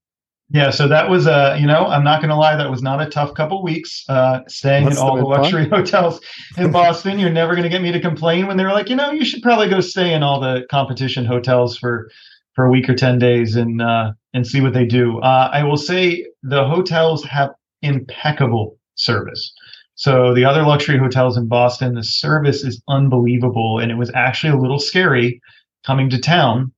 yeah, 0.49 0.69
so 0.69 0.87
that 0.87 1.09
was 1.09 1.25
a, 1.25 1.57
you 1.59 1.65
know, 1.65 1.87
I'm 1.87 2.03
not 2.03 2.21
going 2.21 2.29
to 2.29 2.35
lie, 2.35 2.55
that 2.55 2.69
was 2.69 2.83
not 2.83 3.01
a 3.01 3.09
tough 3.09 3.33
couple 3.33 3.63
weeks. 3.63 4.03
Uh, 4.07 4.41
staying 4.47 4.85
Must 4.85 4.97
in 4.97 5.03
all 5.03 5.17
the 5.17 5.25
luxury 5.25 5.69
fun. 5.69 5.79
hotels 5.79 6.21
in 6.57 6.71
Boston, 6.71 7.17
you're 7.17 7.31
never 7.31 7.53
going 7.53 7.63
to 7.63 7.69
get 7.69 7.81
me 7.81 7.91
to 7.91 7.99
complain 7.99 8.47
when 8.47 8.57
they 8.57 8.63
were 8.63 8.71
like, 8.71 8.89
you 8.89 8.95
know, 8.95 9.11
you 9.11 9.25
should 9.25 9.41
probably 9.41 9.69
go 9.69 9.79
stay 9.81 10.13
in 10.13 10.21
all 10.21 10.39
the 10.39 10.65
competition 10.69 11.25
hotels 11.25 11.77
for 11.77 12.09
for 12.53 12.65
a 12.65 12.69
week 12.69 12.87
or 12.87 12.93
ten 12.93 13.17
days 13.17 13.55
and 13.55 13.81
uh, 13.81 14.11
and 14.33 14.45
see 14.45 14.61
what 14.61 14.73
they 14.73 14.85
do. 14.85 15.19
Uh, 15.19 15.49
I 15.51 15.63
will 15.63 15.77
say 15.77 16.25
the 16.43 16.65
hotels 16.65 17.23
have 17.23 17.49
impeccable 17.81 18.77
service. 18.95 19.53
So 19.95 20.33
the 20.33 20.45
other 20.45 20.63
luxury 20.63 20.97
hotels 20.97 21.37
in 21.37 21.47
Boston, 21.47 21.95
the 21.95 22.03
service 22.03 22.63
is 22.63 22.81
unbelievable, 22.87 23.79
and 23.79 23.91
it 23.91 23.95
was 23.95 24.11
actually 24.13 24.51
a 24.51 24.57
little 24.57 24.79
scary 24.79 25.41
coming 25.85 26.09
to 26.09 26.19
town, 26.19 26.71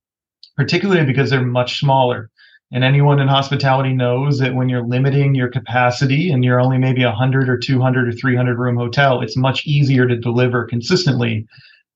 particularly 0.56 1.04
because 1.04 1.30
they're 1.30 1.44
much 1.44 1.78
smaller. 1.78 2.30
And 2.72 2.82
anyone 2.82 3.20
in 3.20 3.28
hospitality 3.28 3.92
knows 3.92 4.38
that 4.40 4.54
when 4.54 4.68
you're 4.68 4.86
limiting 4.86 5.34
your 5.34 5.48
capacity 5.48 6.30
and 6.30 6.44
you're 6.44 6.60
only 6.60 6.78
maybe 6.78 7.04
a 7.04 7.08
100 7.08 7.48
or 7.48 7.56
200 7.56 8.08
or 8.08 8.12
300 8.12 8.58
room 8.58 8.76
hotel, 8.76 9.22
it's 9.22 9.36
much 9.36 9.64
easier 9.66 10.06
to 10.06 10.16
deliver 10.16 10.64
consistently 10.64 11.46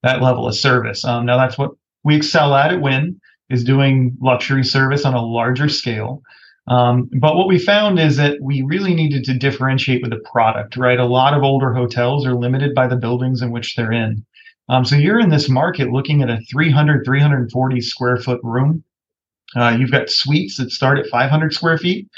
that 0.02 0.22
level 0.22 0.46
of 0.46 0.54
service. 0.54 1.04
Um, 1.04 1.26
now, 1.26 1.36
that's 1.36 1.58
what 1.58 1.72
we 2.04 2.16
excel 2.16 2.54
at 2.54 2.72
at 2.72 2.80
Wynn 2.80 3.20
is 3.50 3.64
doing 3.64 4.16
luxury 4.20 4.64
service 4.64 5.04
on 5.04 5.14
a 5.14 5.24
larger 5.24 5.68
scale. 5.68 6.22
Um, 6.68 7.10
but 7.18 7.34
what 7.34 7.48
we 7.48 7.58
found 7.58 7.98
is 7.98 8.16
that 8.16 8.38
we 8.40 8.62
really 8.62 8.94
needed 8.94 9.24
to 9.24 9.36
differentiate 9.36 10.02
with 10.02 10.12
the 10.12 10.20
product, 10.30 10.76
right? 10.76 11.00
A 11.00 11.04
lot 11.04 11.34
of 11.34 11.42
older 11.42 11.74
hotels 11.74 12.24
are 12.24 12.34
limited 12.34 12.74
by 12.76 12.86
the 12.86 12.96
buildings 12.96 13.42
in 13.42 13.50
which 13.50 13.74
they're 13.74 13.92
in. 13.92 14.24
Um, 14.68 14.84
so 14.84 14.94
you're 14.94 15.18
in 15.18 15.30
this 15.30 15.48
market 15.48 15.90
looking 15.90 16.22
at 16.22 16.30
a 16.30 16.38
300, 16.52 17.04
340 17.04 17.80
square 17.80 18.16
foot 18.18 18.38
room 18.44 18.84
uh, 19.56 19.76
you've 19.78 19.90
got 19.90 20.10
suites 20.10 20.56
that 20.56 20.70
start 20.70 20.98
at 20.98 21.06
500 21.06 21.52
square 21.52 21.78
feet. 21.78 22.08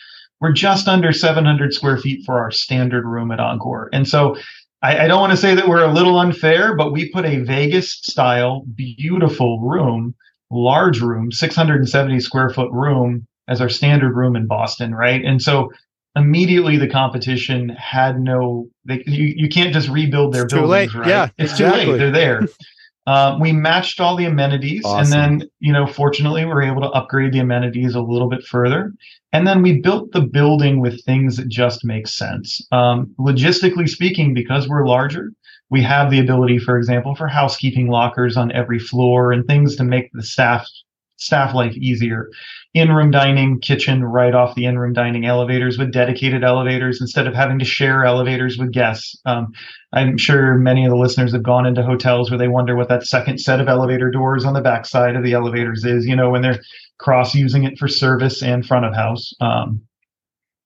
We're 0.40 0.52
just 0.52 0.88
under 0.88 1.12
700 1.12 1.72
square 1.72 1.98
feet 1.98 2.24
for 2.26 2.40
our 2.40 2.50
standard 2.50 3.06
room 3.06 3.30
at 3.30 3.40
Encore. 3.40 3.88
And 3.92 4.08
so 4.08 4.36
I, 4.82 5.04
I 5.04 5.08
don't 5.08 5.20
want 5.20 5.32
to 5.32 5.36
say 5.36 5.54
that 5.54 5.68
we're 5.68 5.84
a 5.84 5.92
little 5.92 6.18
unfair, 6.18 6.76
but 6.76 6.92
we 6.92 7.10
put 7.10 7.24
a 7.24 7.38
Vegas 7.38 7.92
style, 7.92 8.64
beautiful 8.74 9.60
room, 9.60 10.14
large 10.50 11.00
room, 11.00 11.30
670 11.30 12.20
square 12.20 12.50
foot 12.50 12.70
room 12.72 13.26
as 13.48 13.60
our 13.60 13.68
standard 13.68 14.16
room 14.16 14.36
in 14.36 14.46
Boston, 14.46 14.94
right? 14.94 15.24
And 15.24 15.40
so 15.40 15.70
immediately 16.16 16.76
the 16.76 16.88
competition 16.88 17.70
had 17.70 18.20
no 18.20 18.68
they, 18.84 19.02
you, 19.06 19.32
you 19.36 19.48
can't 19.48 19.72
just 19.72 19.88
rebuild 19.88 20.34
their 20.34 20.44
it's 20.44 20.52
buildings 20.52 20.94
right 20.94 21.08
yeah 21.08 21.28
it's 21.38 21.52
exactly. 21.52 21.84
too 21.84 21.90
late 21.92 21.98
they're 21.98 22.10
there 22.10 22.42
Uh, 23.06 23.36
we 23.40 23.52
matched 23.52 24.00
all 24.00 24.16
the 24.16 24.24
amenities, 24.24 24.82
awesome. 24.84 25.00
and 25.00 25.40
then 25.40 25.48
you 25.60 25.72
know, 25.72 25.86
fortunately, 25.86 26.44
we 26.44 26.52
are 26.52 26.62
able 26.62 26.82
to 26.82 26.90
upgrade 26.90 27.32
the 27.32 27.40
amenities 27.40 27.94
a 27.94 28.00
little 28.00 28.28
bit 28.28 28.44
further. 28.44 28.92
And 29.32 29.46
then 29.46 29.62
we 29.62 29.80
built 29.80 30.12
the 30.12 30.20
building 30.20 30.80
with 30.80 31.04
things 31.04 31.36
that 31.36 31.48
just 31.48 31.84
make 31.84 32.06
sense. 32.06 32.66
Um, 32.70 33.14
logistically 33.18 33.88
speaking, 33.88 34.34
because 34.34 34.68
we're 34.68 34.86
larger, 34.86 35.32
we 35.70 35.82
have 35.82 36.10
the 36.10 36.20
ability, 36.20 36.58
for 36.58 36.76
example, 36.76 37.14
for 37.14 37.26
housekeeping 37.26 37.88
lockers 37.88 38.36
on 38.36 38.52
every 38.52 38.78
floor 38.78 39.32
and 39.32 39.46
things 39.46 39.74
to 39.76 39.84
make 39.84 40.10
the 40.12 40.22
staff 40.22 40.68
staff 41.16 41.54
life 41.54 41.74
easier. 41.76 42.28
In-room 42.74 43.10
dining, 43.10 43.60
kitchen 43.60 44.02
right 44.02 44.34
off 44.34 44.54
the 44.54 44.64
in-room 44.64 44.94
dining 44.94 45.26
elevators 45.26 45.76
with 45.76 45.92
dedicated 45.92 46.42
elevators 46.42 47.02
instead 47.02 47.26
of 47.26 47.34
having 47.34 47.58
to 47.58 47.66
share 47.66 48.06
elevators 48.06 48.56
with 48.56 48.72
guests. 48.72 49.14
Um, 49.26 49.52
I'm 49.92 50.16
sure 50.16 50.54
many 50.54 50.86
of 50.86 50.90
the 50.90 50.96
listeners 50.96 51.32
have 51.32 51.42
gone 51.42 51.66
into 51.66 51.82
hotels 51.82 52.30
where 52.30 52.38
they 52.38 52.48
wonder 52.48 52.74
what 52.74 52.88
that 52.88 53.06
second 53.06 53.38
set 53.40 53.60
of 53.60 53.68
elevator 53.68 54.10
doors 54.10 54.46
on 54.46 54.54
the 54.54 54.62
back 54.62 54.86
side 54.86 55.16
of 55.16 55.22
the 55.22 55.34
elevators 55.34 55.84
is, 55.84 56.06
you 56.06 56.16
know, 56.16 56.30
when 56.30 56.40
they're 56.40 56.62
cross 56.98 57.34
using 57.34 57.64
it 57.64 57.78
for 57.78 57.88
service 57.88 58.42
and 58.42 58.64
front 58.64 58.86
of 58.86 58.94
house. 58.94 59.34
Um, 59.42 59.82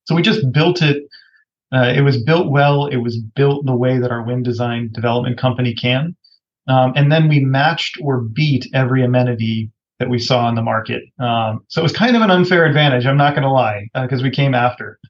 so 0.04 0.14
we 0.14 0.22
just 0.22 0.52
built 0.52 0.82
it. 0.82 1.02
Uh, 1.72 1.92
it 1.96 2.02
was 2.02 2.22
built 2.22 2.52
well. 2.52 2.86
It 2.86 2.98
was 2.98 3.18
built 3.18 3.66
the 3.66 3.74
way 3.74 3.98
that 3.98 4.12
our 4.12 4.24
Wynn 4.24 4.44
design 4.44 4.90
development 4.92 5.38
company 5.38 5.74
can. 5.74 6.14
Um, 6.68 6.92
and 6.94 7.10
then 7.10 7.28
we 7.28 7.40
matched 7.40 7.98
or 8.00 8.20
beat 8.20 8.68
every 8.72 9.04
amenity 9.04 9.72
that 9.98 10.10
we 10.10 10.18
saw 10.18 10.48
in 10.48 10.54
the 10.54 10.62
market. 10.62 11.02
Um, 11.18 11.64
so 11.68 11.80
it 11.80 11.84
was 11.84 11.92
kind 11.92 12.16
of 12.16 12.22
an 12.22 12.30
unfair 12.30 12.64
advantage. 12.66 13.06
I'm 13.06 13.16
not 13.16 13.34
going 13.34 13.44
to 13.44 13.50
lie 13.50 13.88
because 13.94 14.20
uh, 14.20 14.24
we 14.24 14.30
came 14.30 14.54
after. 14.54 14.98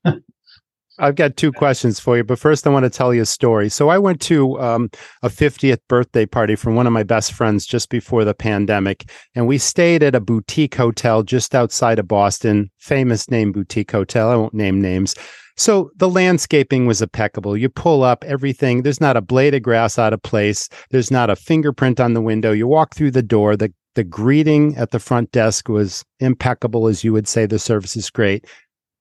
I've 0.99 1.17
got 1.17 1.37
two 1.37 1.53
questions 1.53 2.01
for 2.01 2.17
you, 2.17 2.25
but 2.25 2.39
first 2.39 2.67
I 2.67 2.71
want 2.71 2.85
to 2.85 2.91
tell 2.91 3.13
you 3.13 3.23
a 3.23 3.27
story. 3.27 3.69
So 3.69 3.91
I 3.91 3.99
went 3.99 4.21
to 4.23 4.59
um, 4.61 4.91
a 5.23 5.29
50th 5.29 5.81
birthday 5.89 6.25
party 6.25 6.57
from 6.57 6.75
one 6.75 6.87
of 6.87 6.93
my 6.93 7.03
best 7.03 7.33
friends 7.33 7.67
just 7.67 7.91
before 7.91 8.25
the 8.25 8.35
pandemic, 8.35 9.11
and 9.35 9.47
we 9.47 9.59
stayed 9.59 10.03
at 10.03 10.15
a 10.15 10.21
boutique 10.21 10.75
hotel 10.75 11.23
just 11.23 11.55
outside 11.55 11.99
of 11.99 12.09
Boston, 12.09 12.71
famous 12.79 13.31
name 13.31 13.53
boutique 13.53 13.91
hotel. 13.91 14.31
I 14.31 14.37
won't 14.37 14.55
name 14.55 14.81
names. 14.81 15.15
So 15.59 15.91
the 15.97 16.09
landscaping 16.09 16.87
was 16.87 17.01
impeccable. 17.01 17.57
You 17.57 17.71
pull 17.71 18.03
up 18.03 18.25
everything. 18.25 18.83
There's 18.83 19.01
not 19.01 19.17
a 19.17 19.23
blade 19.23 19.55
of 19.55 19.63
grass 19.63 19.99
out 19.99 20.13
of 20.13 20.23
place. 20.23 20.69
There's 20.91 21.11
not 21.11 21.31
a 21.31 21.37
fingerprint 21.37 21.99
on 21.99 22.13
the 22.13 22.21
window. 22.21 22.53
You 22.53 22.67
walk 22.67 22.95
through 22.95 23.13
the 23.13 23.23
door. 23.23 23.57
The 23.57 23.73
the 23.97 24.05
greeting 24.05 24.77
at 24.77 24.93
the 24.93 25.01
front 25.01 25.33
desk 25.33 25.69
was 25.69 26.05
impeccable, 26.21 26.87
as 26.87 27.03
you 27.03 27.13
would 27.13 27.27
say. 27.27 27.47
The 27.47 27.59
service 27.59 27.97
is 27.97 28.11
great. 28.11 28.47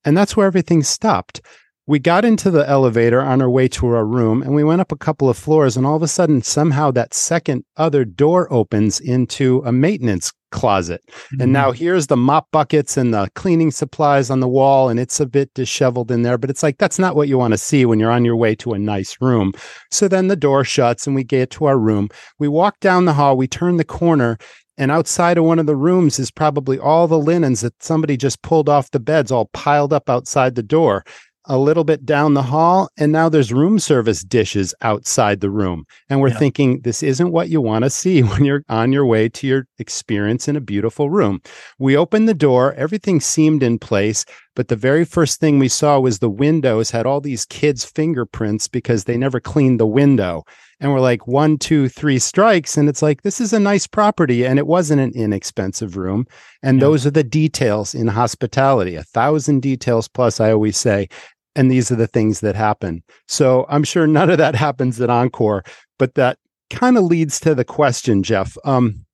And 0.04 0.18
that's 0.18 0.36
where 0.36 0.48
everything 0.48 0.84
stopped. 0.84 1.42
we 1.88 2.00
got 2.00 2.26
into 2.26 2.50
the 2.50 2.68
elevator 2.68 3.22
on 3.22 3.42
our 3.42 3.50
way 3.50 3.68
to 3.68 3.86
our 3.88 4.06
room 4.06 4.42
and 4.42 4.56
we 4.56 4.64
went 4.64 4.82
up 4.82 4.92
a 4.92 4.98
couple 4.98 5.30
of 5.30 5.38
floors 5.38 5.78
and 5.78 5.86
all 5.86 5.96
of 5.96 6.02
a 6.02 6.08
sudden 6.08 6.42
somehow 6.42 6.90
that 6.92 7.14
second 7.14 7.64
other 7.78 8.04
door 8.04 8.52
opens 8.52 9.00
into 9.00 9.62
a 9.66 9.72
maintenance 9.72 10.34
closet 10.52 11.02
mm-hmm. 11.08 11.42
and 11.42 11.54
now 11.54 11.72
here's 11.72 12.08
the 12.08 12.18
mop 12.18 12.48
buckets 12.52 12.98
and 12.98 13.14
the 13.14 13.30
cleaning 13.36 13.72
supplies 13.72 14.30
on 14.30 14.40
the 14.40 14.48
wall 14.48 14.90
and 14.90 15.00
it's 15.00 15.20
a 15.20 15.26
bit 15.26 15.54
disheveled 15.54 16.10
in 16.10 16.22
there 16.24 16.38
but 16.38 16.50
it's 16.50 16.64
like 16.64 16.78
that's 16.78 16.98
not 16.98 17.16
what 17.16 17.28
you 17.28 17.38
want 17.38 17.52
to 17.52 17.58
see 17.58 17.86
when 17.86 18.00
you're 18.00 18.12
on 18.12 18.26
your 18.26 18.38
way 18.38 18.56
to 18.56 18.74
a 18.74 18.80
nice 18.80 19.18
room 19.20 19.52
so 19.92 20.08
then 20.08 20.28
the 20.28 20.36
door 20.36 20.64
shuts 20.64 21.06
and 21.06 21.16
we 21.16 21.24
get 21.24 21.50
to 21.50 21.66
our 21.66 21.78
room 21.78 22.10
we 22.40 22.48
walk 22.48 22.80
down 22.80 23.06
the 23.06 23.14
hall 23.14 23.36
we 23.36 23.48
turn 23.48 23.78
the 23.78 23.84
corner 23.84 24.38
and 24.78 24.92
outside 24.92 25.38
of 25.38 25.46
one 25.46 25.60
of 25.60 25.66
the 25.66 25.76
rooms 25.76 26.20
is 26.20 26.32
probably 26.32 26.78
all 26.78 27.08
the 27.08 27.20
linens 27.20 27.62
that 27.62 27.82
somebody 27.82 28.18
just 28.18 28.42
pulled 28.42 28.70
off 28.70 28.92
the 28.92 29.00
beds 29.00 29.32
all 29.32 29.46
piled 29.48 29.94
up 29.94 30.10
outside 30.10 30.56
the 30.56 30.64
door 30.64 31.04
a 31.48 31.58
little 31.58 31.84
bit 31.84 32.06
down 32.06 32.34
the 32.34 32.42
hall 32.42 32.90
and 32.98 33.12
now 33.12 33.30
there's 33.30 33.54
room 33.54 33.78
service 33.80 34.24
dishes 34.24 34.74
outside 34.82 35.40
the 35.40 35.50
room. 35.50 35.86
And 36.10 36.20
we're 36.20 36.30
yeah. 36.30 36.40
thinking 36.40 36.82
this 36.82 37.04
isn't 37.04 37.32
what 37.32 37.50
you 37.50 37.62
want 37.62 37.84
to 37.84 37.90
see 37.90 38.22
when 38.24 38.46
you're 38.46 38.64
on 38.70 38.92
your 38.92 39.06
way 39.06 39.30
to 39.30 39.48
your 39.48 39.68
experience 39.80 40.48
in 40.48 40.56
a 40.56 40.62
beautiful 40.62 41.10
room. 41.10 41.42
We 41.80 41.96
opened 41.96 42.28
the 42.28 42.34
door 42.34 42.74
everything 42.74 43.20
seemed 43.20 43.64
in 43.64 43.80
place 43.80 44.26
but 44.56 44.70
the 44.70 44.76
very 44.76 45.06
first 45.06 45.40
thing 45.40 45.60
we 45.60 45.68
saw 45.68 46.00
was 46.00 46.20
the 46.20 46.30
windows 46.30 46.92
had 46.92 47.06
all 47.06 47.22
these 47.22 47.46
kids 47.46 47.84
fingerprints 47.84 48.68
because 48.68 49.04
they 49.04 49.18
never 49.18 49.40
cleaned 49.40 49.80
the 49.80 49.86
window 49.86 50.46
and 50.80 50.92
we're 50.92 51.00
like 51.00 51.28
one 51.28 51.58
two 51.58 51.88
three 51.90 52.20
strikes 52.20 52.78
and 52.78 52.90
it's 52.90 53.02
like 53.02 53.22
this 53.22 53.40
is 53.40 53.54
a 53.54 53.60
nice 53.60 53.88
property 53.88 54.46
and 54.46 54.60
it 54.60 54.68
wasn't 54.68 55.02
an 55.02 55.12
inexpensive 55.16 55.98
room 55.98 56.26
and 56.64 56.78
yeah. 56.78 56.82
those 56.82 57.06
are 57.06 57.12
the 57.12 57.24
details 57.24 57.96
in 57.96 58.08
hospitality 58.08 58.96
a 58.96 59.04
thousand 59.04 59.62
details 59.62 60.08
plus 60.08 60.40
i 60.40 60.52
always 60.52 60.78
say 60.78 61.08
and 61.56 61.72
these 61.72 61.92
are 61.92 61.96
the 61.96 62.08
things 62.08 62.42
that 62.42 62.56
happen. 62.56 63.02
So 63.28 63.66
I'm 63.70 63.84
sure 63.84 64.06
none 64.06 64.30
of 64.30 64.38
that 64.38 64.56
happens 64.66 65.00
at 65.02 65.10
Encore, 65.10 65.64
but 65.98 66.16
that 66.16 66.38
kind 66.70 66.98
of 66.98 67.06
leads 67.06 67.40
to 67.42 67.56
the 67.56 67.66
question, 67.66 68.24
Jeff. 68.24 68.58
Um, 68.66 69.06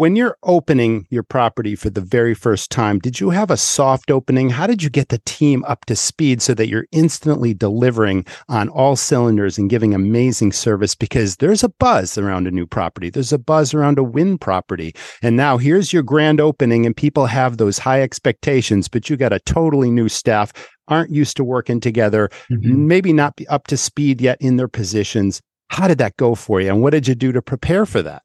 when 0.00 0.16
you're 0.16 0.38
opening 0.44 1.06
your 1.10 1.22
property 1.22 1.76
for 1.76 1.90
the 1.90 2.00
very 2.00 2.32
first 2.32 2.70
time, 2.70 2.98
did 2.98 3.20
you 3.20 3.28
have 3.28 3.50
a 3.50 3.56
soft 3.58 4.10
opening? 4.10 4.48
How 4.48 4.66
did 4.66 4.82
you 4.82 4.88
get 4.88 5.10
the 5.10 5.20
team 5.26 5.62
up 5.68 5.84
to 5.84 5.94
speed 5.94 6.40
so 6.40 6.54
that 6.54 6.68
you're 6.68 6.86
instantly 6.90 7.52
delivering 7.52 8.24
on 8.48 8.70
all 8.70 8.96
cylinders 8.96 9.58
and 9.58 9.68
giving 9.68 9.92
amazing 9.92 10.52
service? 10.52 10.94
Because 10.94 11.36
there's 11.36 11.62
a 11.62 11.68
buzz 11.68 12.16
around 12.16 12.46
a 12.46 12.50
new 12.50 12.66
property, 12.66 13.10
there's 13.10 13.30
a 13.30 13.38
buzz 13.38 13.74
around 13.74 13.98
a 13.98 14.02
Wynn 14.02 14.38
property. 14.38 14.94
And 15.20 15.36
now 15.36 15.58
here's 15.58 15.92
your 15.92 16.02
grand 16.02 16.40
opening, 16.40 16.86
and 16.86 16.96
people 16.96 17.26
have 17.26 17.58
those 17.58 17.78
high 17.78 18.00
expectations, 18.00 18.88
but 18.88 19.10
you 19.10 19.18
got 19.18 19.34
a 19.34 19.40
totally 19.40 19.90
new 19.90 20.08
staff 20.08 20.50
aren't 20.88 21.10
used 21.12 21.36
to 21.36 21.44
working 21.44 21.78
together, 21.78 22.30
mm-hmm. 22.50 22.88
maybe 22.88 23.12
not 23.12 23.38
up 23.50 23.66
to 23.66 23.76
speed 23.76 24.22
yet 24.22 24.38
in 24.40 24.56
their 24.56 24.66
positions. 24.66 25.42
How 25.68 25.88
did 25.88 25.98
that 25.98 26.16
go 26.16 26.34
for 26.34 26.58
you? 26.58 26.70
And 26.70 26.80
what 26.80 26.94
did 26.94 27.06
you 27.06 27.14
do 27.14 27.32
to 27.32 27.42
prepare 27.42 27.84
for 27.84 28.00
that? 28.00 28.22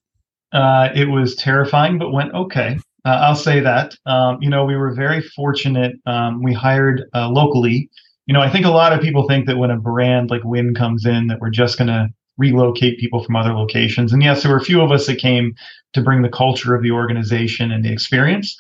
Uh, 0.56 0.90
it 0.96 1.10
was 1.10 1.36
terrifying, 1.36 1.98
but 2.00 2.14
went 2.14 2.34
okay. 2.34 2.78
Uh, 3.04 3.20
I'll 3.24 3.36
say 3.36 3.60
that. 3.60 3.96
Um, 4.06 4.38
you 4.42 4.50
know, 4.50 4.64
we 4.64 4.78
were 4.78 4.94
very 4.94 5.22
fortunate. 5.22 5.98
Um, 6.06 6.42
we 6.42 6.54
hired 6.54 7.04
uh, 7.14 7.30
locally. 7.30 7.90
You 8.26 8.34
know, 8.34 8.42
I 8.42 8.50
think 8.50 8.66
a 8.66 8.72
lot 8.72 8.94
of 8.94 9.02
people 9.02 9.28
think 9.28 9.48
that 9.48 9.58
when 9.58 9.70
a 9.70 9.78
brand 9.78 10.30
like 10.30 10.44
Wynn 10.46 10.74
comes 10.74 11.06
in, 11.06 11.28
that 11.28 11.40
we're 11.42 11.50
just 11.50 11.78
going 11.78 11.90
to 11.90 12.08
relocate 12.38 13.00
people 13.00 13.22
from 13.22 13.36
other 13.36 13.54
locations. 13.54 14.14
And 14.14 14.24
yes, 14.24 14.42
there 14.42 14.52
were 14.52 14.58
a 14.58 14.64
few 14.64 14.82
of 14.82 14.92
us 14.92 15.08
that 15.08 15.18
came 15.18 15.54
to 15.94 16.02
bring 16.02 16.22
the 16.22 16.30
culture 16.30 16.74
of 16.74 16.84
the 16.84 16.92
organization 16.92 17.72
and 17.72 17.84
the 17.84 17.92
experience. 17.92 18.58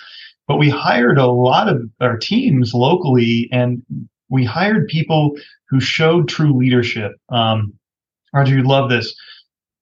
But 0.48 0.58
we 0.58 0.70
hired 0.70 1.18
a 1.18 1.28
lot 1.28 1.70
of 1.70 1.82
our 2.02 2.18
teams 2.18 2.74
locally, 2.74 3.50
and 3.54 3.82
we 4.30 4.44
hired 4.44 4.88
people 4.88 5.32
who 5.70 5.80
showed 5.80 6.28
true 6.28 6.56
leadership. 6.56 7.14
Um, 7.30 7.74
Roger, 8.34 8.56
you 8.56 8.64
love 8.64 8.90
this. 8.90 9.16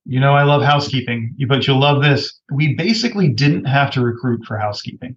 You 0.05 0.19
know, 0.19 0.33
I 0.33 0.43
love 0.43 0.61
housekeeping, 0.61 1.35
but 1.47 1.65
you'll 1.65 1.79
love 1.79 2.03
this. 2.03 2.39
We 2.51 2.75
basically 2.75 3.29
didn't 3.29 3.65
have 3.65 3.89
to 3.91 4.01
recruit 4.01 4.43
for 4.45 4.57
housekeeping 4.57 5.15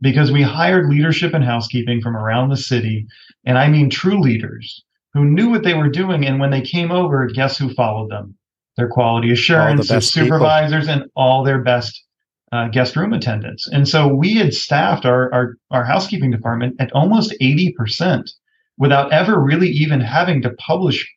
because 0.00 0.32
we 0.32 0.42
hired 0.42 0.88
leadership 0.88 1.34
and 1.34 1.44
housekeeping 1.44 2.00
from 2.00 2.16
around 2.16 2.48
the 2.48 2.56
city. 2.56 3.06
And 3.44 3.58
I 3.58 3.68
mean 3.68 3.90
true 3.90 4.20
leaders 4.20 4.82
who 5.12 5.24
knew 5.24 5.50
what 5.50 5.62
they 5.62 5.74
were 5.74 5.88
doing. 5.88 6.26
And 6.26 6.40
when 6.40 6.50
they 6.50 6.60
came 6.60 6.90
over, 6.90 7.26
guess 7.28 7.56
who 7.56 7.72
followed 7.72 8.10
them? 8.10 8.36
Their 8.76 8.88
quality 8.88 9.30
assurance, 9.30 9.86
the 9.86 9.94
their 9.94 10.00
supervisors, 10.00 10.86
people. 10.86 11.02
and 11.02 11.10
all 11.14 11.44
their 11.44 11.62
best 11.62 12.04
uh, 12.50 12.68
guest 12.68 12.96
room 12.96 13.12
attendants. 13.12 13.68
And 13.68 13.88
so 13.88 14.06
we 14.08 14.34
had 14.36 14.52
staffed 14.52 15.04
our, 15.04 15.32
our, 15.32 15.56
our 15.70 15.84
housekeeping 15.84 16.30
department 16.30 16.76
at 16.80 16.92
almost 16.92 17.34
80% 17.40 18.30
without 18.78 19.12
ever 19.12 19.40
really 19.40 19.68
even 19.68 20.00
having 20.00 20.42
to 20.42 20.50
publish 20.50 21.08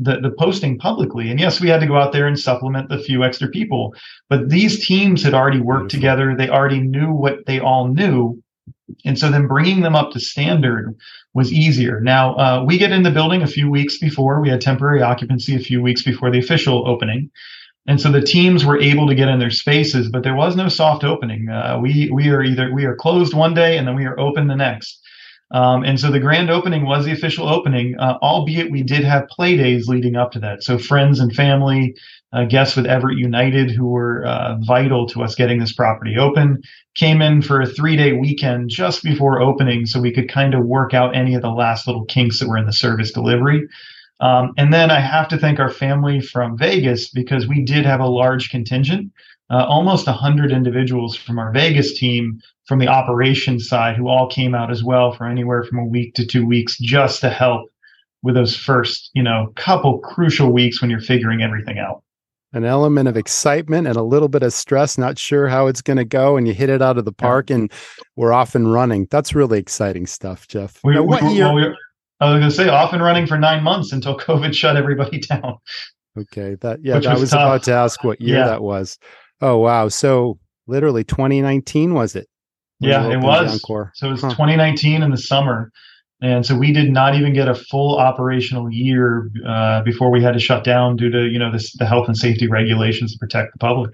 the, 0.00 0.18
the 0.20 0.30
posting 0.30 0.78
publicly. 0.78 1.30
And 1.30 1.38
yes, 1.38 1.60
we 1.60 1.68
had 1.68 1.80
to 1.80 1.86
go 1.86 1.96
out 1.96 2.12
there 2.12 2.26
and 2.26 2.38
supplement 2.38 2.88
the 2.88 2.98
few 2.98 3.22
extra 3.22 3.48
people, 3.48 3.94
but 4.28 4.48
these 4.48 4.84
teams 4.84 5.22
had 5.22 5.34
already 5.34 5.60
worked 5.60 5.90
together. 5.90 6.34
They 6.34 6.48
already 6.48 6.80
knew 6.80 7.12
what 7.12 7.46
they 7.46 7.60
all 7.60 7.88
knew. 7.88 8.42
And 9.04 9.18
so 9.18 9.30
then 9.30 9.46
bringing 9.46 9.82
them 9.82 9.94
up 9.94 10.10
to 10.12 10.20
standard 10.20 10.96
was 11.34 11.52
easier. 11.52 12.00
Now, 12.00 12.34
uh, 12.34 12.64
we 12.66 12.78
get 12.78 12.92
in 12.92 13.04
the 13.04 13.10
building 13.10 13.42
a 13.42 13.46
few 13.46 13.70
weeks 13.70 13.98
before. 13.98 14.40
We 14.40 14.48
had 14.48 14.60
temporary 14.60 15.02
occupancy 15.02 15.54
a 15.54 15.60
few 15.60 15.80
weeks 15.80 16.02
before 16.02 16.30
the 16.30 16.40
official 16.40 16.88
opening. 16.88 17.30
And 17.86 18.00
so 18.00 18.10
the 18.10 18.20
teams 18.20 18.64
were 18.64 18.80
able 18.80 19.06
to 19.06 19.14
get 19.14 19.28
in 19.28 19.38
their 19.38 19.50
spaces, 19.50 20.08
but 20.08 20.22
there 20.22 20.34
was 20.34 20.56
no 20.56 20.68
soft 20.68 21.04
opening. 21.04 21.48
Uh, 21.48 21.78
we 21.80 22.10
we 22.10 22.28
are 22.28 22.42
either 22.42 22.72
we 22.72 22.84
are 22.84 22.94
closed 22.94 23.32
one 23.32 23.54
day 23.54 23.78
and 23.78 23.86
then 23.88 23.94
we 23.94 24.04
are 24.04 24.18
open 24.18 24.48
the 24.48 24.56
next. 24.56 24.99
Um, 25.52 25.84
and 25.84 25.98
so 25.98 26.10
the 26.10 26.20
grand 26.20 26.48
opening 26.48 26.84
was 26.84 27.04
the 27.04 27.12
official 27.12 27.48
opening, 27.48 27.98
uh, 27.98 28.18
albeit 28.22 28.70
we 28.70 28.82
did 28.82 29.02
have 29.02 29.28
play 29.28 29.56
days 29.56 29.88
leading 29.88 30.14
up 30.14 30.30
to 30.32 30.38
that. 30.40 30.62
So 30.62 30.78
friends 30.78 31.18
and 31.18 31.34
family, 31.34 31.96
uh, 32.32 32.44
guests 32.44 32.76
with 32.76 32.86
Everett 32.86 33.18
United, 33.18 33.70
who 33.70 33.86
were 33.88 34.24
uh, 34.24 34.56
vital 34.60 35.06
to 35.08 35.22
us 35.22 35.34
getting 35.34 35.58
this 35.58 35.72
property 35.72 36.16
open, 36.16 36.62
came 36.94 37.20
in 37.20 37.42
for 37.42 37.60
a 37.60 37.66
three 37.66 37.96
day 37.96 38.12
weekend 38.12 38.70
just 38.70 39.02
before 39.02 39.40
opening 39.40 39.86
so 39.86 40.00
we 40.00 40.12
could 40.12 40.28
kind 40.28 40.54
of 40.54 40.64
work 40.64 40.94
out 40.94 41.16
any 41.16 41.34
of 41.34 41.42
the 41.42 41.50
last 41.50 41.86
little 41.86 42.04
kinks 42.04 42.38
that 42.38 42.48
were 42.48 42.58
in 42.58 42.66
the 42.66 42.72
service 42.72 43.10
delivery. 43.10 43.66
Um, 44.20 44.52
and 44.58 44.72
then 44.72 44.90
I 44.90 45.00
have 45.00 45.28
to 45.28 45.38
thank 45.38 45.58
our 45.58 45.70
family 45.70 46.20
from 46.20 46.56
Vegas 46.58 47.10
because 47.10 47.48
we 47.48 47.64
did 47.64 47.86
have 47.86 48.00
a 48.00 48.06
large 48.06 48.50
contingent, 48.50 49.10
uh, 49.50 49.64
almost 49.64 50.06
100 50.06 50.52
individuals 50.52 51.16
from 51.16 51.38
our 51.38 51.50
Vegas 51.52 51.98
team 51.98 52.40
from 52.70 52.78
the 52.78 52.86
operations 52.86 53.68
side 53.68 53.96
who 53.96 54.06
all 54.06 54.28
came 54.28 54.54
out 54.54 54.70
as 54.70 54.84
well 54.84 55.10
for 55.10 55.26
anywhere 55.26 55.64
from 55.64 55.80
a 55.80 55.84
week 55.84 56.14
to 56.14 56.24
two 56.24 56.46
weeks 56.46 56.78
just 56.78 57.20
to 57.20 57.28
help 57.28 57.68
with 58.22 58.36
those 58.36 58.56
first, 58.56 59.10
you 59.12 59.24
know, 59.24 59.52
couple 59.56 59.98
crucial 59.98 60.52
weeks 60.52 60.80
when 60.80 60.88
you're 60.88 61.00
figuring 61.00 61.42
everything 61.42 61.80
out. 61.80 62.04
An 62.52 62.64
element 62.64 63.08
of 63.08 63.16
excitement 63.16 63.88
and 63.88 63.96
a 63.96 64.04
little 64.04 64.28
bit 64.28 64.44
of 64.44 64.52
stress, 64.52 64.96
not 64.96 65.18
sure 65.18 65.48
how 65.48 65.66
it's 65.66 65.82
going 65.82 65.96
to 65.96 66.04
go, 66.04 66.36
and 66.36 66.46
you 66.46 66.54
hit 66.54 66.70
it 66.70 66.80
out 66.80 66.96
of 66.96 67.04
the 67.04 67.12
park, 67.12 67.50
yeah. 67.50 67.56
and 67.56 67.72
we're 68.14 68.32
off 68.32 68.54
and 68.54 68.72
running. 68.72 69.08
That's 69.10 69.34
really 69.34 69.58
exciting 69.58 70.06
stuff, 70.06 70.46
Jeff. 70.46 70.78
We, 70.84 70.94
now, 70.94 71.02
what 71.02 71.24
we, 71.24 71.30
year? 71.30 71.52
Well, 71.52 71.74
I 72.20 72.30
was 72.30 72.38
going 72.38 72.50
to 72.50 72.56
say 72.56 72.68
off 72.68 72.92
and 72.92 73.02
running 73.02 73.26
for 73.26 73.36
nine 73.36 73.64
months 73.64 73.90
until 73.90 74.16
COVID 74.18 74.54
shut 74.54 74.76
everybody 74.76 75.18
down. 75.18 75.58
Okay, 76.16 76.54
that 76.60 76.84
yeah, 76.84 76.94
I 76.94 77.14
was, 77.14 77.20
was 77.20 77.32
about 77.32 77.64
to 77.64 77.72
ask 77.72 78.04
what 78.04 78.20
year 78.20 78.36
yeah. 78.36 78.46
that 78.46 78.62
was. 78.62 78.96
Oh 79.40 79.58
wow, 79.58 79.88
so 79.88 80.38
literally 80.68 81.02
2019 81.02 81.94
was 81.94 82.14
it? 82.14 82.28
Yeah, 82.80 83.10
it 83.10 83.20
was. 83.20 83.60
So 83.94 84.08
it 84.08 84.10
was 84.10 84.22
huh. 84.22 84.30
2019 84.30 85.02
in 85.02 85.10
the 85.10 85.16
summer, 85.16 85.70
and 86.22 86.44
so 86.44 86.56
we 86.56 86.72
did 86.72 86.90
not 86.90 87.14
even 87.14 87.32
get 87.32 87.48
a 87.48 87.54
full 87.54 87.98
operational 87.98 88.70
year 88.70 89.30
uh, 89.46 89.82
before 89.82 90.10
we 90.10 90.22
had 90.22 90.32
to 90.32 90.40
shut 90.40 90.64
down 90.64 90.96
due 90.96 91.10
to 91.10 91.28
you 91.28 91.38
know 91.38 91.52
this, 91.52 91.72
the 91.76 91.86
health 91.86 92.08
and 92.08 92.16
safety 92.16 92.48
regulations 92.48 93.12
to 93.12 93.18
protect 93.18 93.52
the 93.52 93.58
public. 93.58 93.90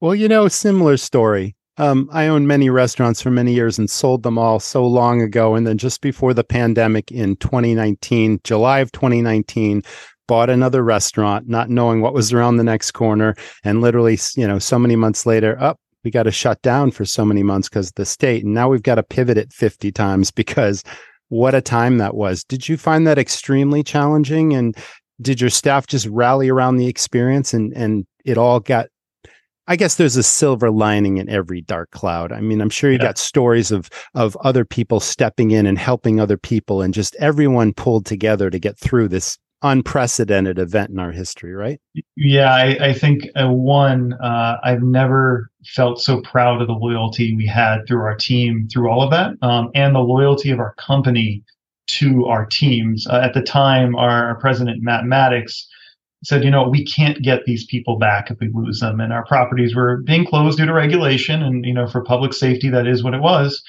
Well, 0.00 0.14
you 0.14 0.28
know, 0.28 0.48
similar 0.48 0.96
story. 0.96 1.56
Um, 1.78 2.08
I 2.10 2.26
owned 2.26 2.48
many 2.48 2.70
restaurants 2.70 3.20
for 3.20 3.30
many 3.30 3.52
years 3.52 3.78
and 3.78 3.90
sold 3.90 4.22
them 4.22 4.38
all 4.38 4.60
so 4.60 4.86
long 4.86 5.20
ago. 5.20 5.54
And 5.54 5.66
then 5.66 5.76
just 5.76 6.00
before 6.00 6.32
the 6.32 6.44
pandemic 6.44 7.12
in 7.12 7.36
2019, 7.36 8.40
July 8.44 8.78
of 8.78 8.92
2019, 8.92 9.82
bought 10.26 10.50
another 10.50 10.82
restaurant, 10.82 11.48
not 11.48 11.70
knowing 11.70 12.00
what 12.00 12.14
was 12.14 12.32
around 12.32 12.56
the 12.56 12.64
next 12.64 12.92
corner. 12.92 13.34
And 13.62 13.80
literally, 13.80 14.18
you 14.36 14.46
know, 14.46 14.58
so 14.58 14.78
many 14.78 14.96
months 14.96 15.26
later, 15.26 15.60
up, 15.60 15.78
we 16.04 16.10
got 16.10 16.24
to 16.24 16.30
shut 16.30 16.60
down 16.62 16.90
for 16.90 17.04
so 17.04 17.24
many 17.24 17.42
months 17.42 17.68
because 17.68 17.92
the 17.92 18.04
state. 18.04 18.44
And 18.44 18.54
now 18.54 18.68
we've 18.68 18.82
got 18.82 18.96
to 18.96 19.02
pivot 19.02 19.38
it 19.38 19.52
50 19.52 19.92
times 19.92 20.30
because 20.32 20.82
what 21.28 21.54
a 21.54 21.60
time 21.60 21.98
that 21.98 22.14
was. 22.14 22.44
Did 22.44 22.68
you 22.68 22.76
find 22.76 23.06
that 23.06 23.18
extremely 23.18 23.82
challenging? 23.82 24.54
And 24.54 24.76
did 25.20 25.40
your 25.40 25.50
staff 25.50 25.86
just 25.86 26.06
rally 26.06 26.48
around 26.48 26.76
the 26.76 26.86
experience 26.86 27.54
and, 27.54 27.72
and 27.74 28.06
it 28.24 28.38
all 28.38 28.60
got 28.60 28.86
I 29.68 29.76
guess 29.76 29.96
there's 29.96 30.16
a 30.16 30.22
silver 30.22 30.70
lining 30.70 31.16
in 31.16 31.28
every 31.28 31.60
dark 31.60 31.90
cloud. 31.90 32.30
I 32.30 32.40
mean, 32.40 32.60
I'm 32.60 32.70
sure 32.70 32.90
you 32.90 32.98
yeah. 32.98 33.06
got 33.06 33.18
stories 33.18 33.72
of 33.72 33.90
of 34.14 34.36
other 34.36 34.64
people 34.64 35.00
stepping 35.00 35.50
in 35.50 35.66
and 35.66 35.78
helping 35.78 36.20
other 36.20 36.36
people, 36.36 36.82
and 36.82 36.94
just 36.94 37.16
everyone 37.16 37.72
pulled 37.72 38.06
together 38.06 38.48
to 38.48 38.58
get 38.58 38.78
through 38.78 39.08
this 39.08 39.38
unprecedented 39.62 40.58
event 40.58 40.90
in 40.90 40.98
our 40.98 41.12
history, 41.12 41.54
right? 41.54 41.80
Yeah, 42.16 42.54
I, 42.54 42.88
I 42.88 42.92
think 42.92 43.28
uh, 43.40 43.48
one, 43.48 44.12
uh, 44.14 44.58
I've 44.62 44.82
never 44.82 45.50
felt 45.74 46.00
so 46.00 46.20
proud 46.20 46.60
of 46.60 46.68
the 46.68 46.74
loyalty 46.74 47.34
we 47.34 47.46
had 47.46 47.86
through 47.86 48.02
our 48.02 48.14
team 48.14 48.68
through 48.72 48.90
all 48.90 49.02
of 49.02 49.10
that, 49.10 49.32
um, 49.42 49.70
and 49.74 49.94
the 49.94 50.00
loyalty 50.00 50.50
of 50.50 50.58
our 50.58 50.74
company 50.74 51.42
to 51.88 52.26
our 52.26 52.44
teams. 52.46 53.06
Uh, 53.06 53.20
at 53.22 53.34
the 53.34 53.42
time, 53.42 53.94
our, 53.96 54.28
our 54.28 54.34
president, 54.36 54.82
Matt 54.82 55.04
Maddox, 55.04 55.68
said, 56.24 56.42
you 56.42 56.50
know, 56.50 56.68
we 56.68 56.84
can't 56.84 57.22
get 57.22 57.44
these 57.44 57.64
people 57.66 57.98
back 57.98 58.30
if 58.30 58.38
we 58.40 58.50
lose 58.52 58.80
them. 58.80 59.00
And 59.00 59.12
our 59.12 59.24
properties 59.26 59.76
were 59.76 59.98
being 59.98 60.26
closed 60.26 60.58
due 60.58 60.66
to 60.66 60.72
regulation. 60.72 61.42
And, 61.42 61.64
you 61.64 61.72
know, 61.72 61.86
for 61.86 62.02
public 62.02 62.32
safety, 62.32 62.68
that 62.70 62.86
is 62.86 63.04
what 63.04 63.14
it 63.14 63.20
was. 63.20 63.62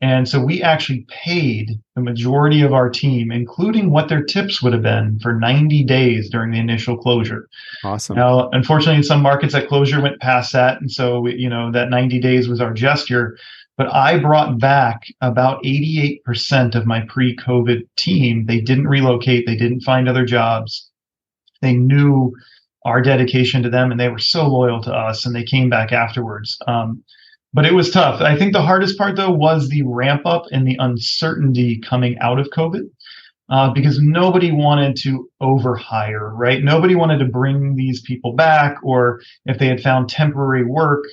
And 0.00 0.28
so 0.28 0.40
we 0.40 0.62
actually 0.62 1.06
paid 1.08 1.80
the 1.96 2.00
majority 2.00 2.62
of 2.62 2.72
our 2.72 2.88
team, 2.88 3.32
including 3.32 3.90
what 3.90 4.08
their 4.08 4.22
tips 4.22 4.62
would 4.62 4.72
have 4.72 4.82
been 4.82 5.18
for 5.20 5.34
90 5.34 5.82
days 5.84 6.30
during 6.30 6.52
the 6.52 6.60
initial 6.60 6.96
closure. 6.96 7.48
Awesome. 7.82 8.16
Now, 8.16 8.48
unfortunately, 8.50 8.98
in 8.98 9.02
some 9.02 9.22
markets, 9.22 9.54
that 9.54 9.66
closure 9.66 10.00
went 10.00 10.20
past 10.20 10.52
that. 10.52 10.80
And 10.80 10.90
so, 10.90 11.26
you 11.26 11.48
know, 11.48 11.72
that 11.72 11.90
90 11.90 12.20
days 12.20 12.48
was 12.48 12.60
our 12.60 12.72
gesture. 12.72 13.36
But 13.76 13.92
I 13.92 14.18
brought 14.18 14.58
back 14.58 15.02
about 15.20 15.62
88% 15.64 16.76
of 16.76 16.86
my 16.86 17.00
pre 17.08 17.36
COVID 17.36 17.82
team. 17.96 18.46
They 18.46 18.60
didn't 18.60 18.88
relocate, 18.88 19.46
they 19.46 19.56
didn't 19.56 19.80
find 19.80 20.08
other 20.08 20.24
jobs. 20.24 20.90
They 21.60 21.72
knew 21.72 22.34
our 22.84 23.02
dedication 23.02 23.62
to 23.64 23.70
them 23.70 23.90
and 23.90 24.00
they 24.00 24.08
were 24.08 24.18
so 24.18 24.46
loyal 24.46 24.80
to 24.82 24.92
us 24.92 25.26
and 25.26 25.34
they 25.34 25.42
came 25.42 25.68
back 25.68 25.92
afterwards. 25.92 26.56
Um, 26.66 27.02
but 27.52 27.64
it 27.64 27.74
was 27.74 27.90
tough. 27.90 28.20
I 28.20 28.36
think 28.36 28.52
the 28.52 28.62
hardest 28.62 28.98
part 28.98 29.16
though 29.16 29.30
was 29.30 29.68
the 29.68 29.82
ramp 29.82 30.22
up 30.26 30.44
and 30.52 30.66
the 30.66 30.76
uncertainty 30.78 31.78
coming 31.78 32.18
out 32.18 32.38
of 32.38 32.48
COVID. 32.50 32.90
Uh, 33.50 33.72
because 33.72 33.98
nobody 33.98 34.52
wanted 34.52 34.94
to 34.94 35.26
overhire, 35.40 36.30
right? 36.34 36.62
Nobody 36.62 36.94
wanted 36.94 37.16
to 37.20 37.24
bring 37.24 37.76
these 37.76 38.02
people 38.02 38.34
back, 38.34 38.76
or 38.82 39.22
if 39.46 39.58
they 39.58 39.68
had 39.68 39.80
found 39.80 40.10
temporary 40.10 40.66
work, 40.66 41.06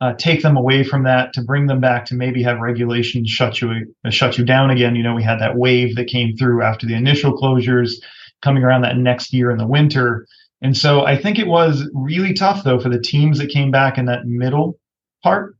uh, 0.00 0.12
take 0.14 0.42
them 0.42 0.56
away 0.56 0.84
from 0.84 1.02
that 1.02 1.32
to 1.32 1.42
bring 1.42 1.66
them 1.66 1.80
back 1.80 2.04
to 2.04 2.14
maybe 2.14 2.40
have 2.44 2.60
regulations 2.60 3.28
shut 3.30 3.60
you 3.60 3.92
uh, 4.04 4.10
shut 4.10 4.38
you 4.38 4.44
down 4.44 4.70
again. 4.70 4.94
You 4.94 5.02
know, 5.02 5.14
we 5.16 5.24
had 5.24 5.40
that 5.40 5.56
wave 5.56 5.96
that 5.96 6.06
came 6.06 6.36
through 6.36 6.62
after 6.62 6.86
the 6.86 6.94
initial 6.94 7.36
closures, 7.36 7.94
coming 8.42 8.62
around 8.62 8.82
that 8.82 8.96
next 8.96 9.32
year 9.32 9.50
in 9.50 9.58
the 9.58 9.66
winter, 9.66 10.24
and 10.60 10.76
so 10.76 11.04
I 11.04 11.16
think 11.16 11.40
it 11.40 11.48
was 11.48 11.90
really 11.92 12.32
tough 12.32 12.62
though 12.62 12.78
for 12.78 12.90
the 12.90 13.00
teams 13.00 13.38
that 13.38 13.50
came 13.50 13.72
back 13.72 13.98
in 13.98 14.04
that 14.06 14.24
middle 14.24 14.78
part 15.24 15.56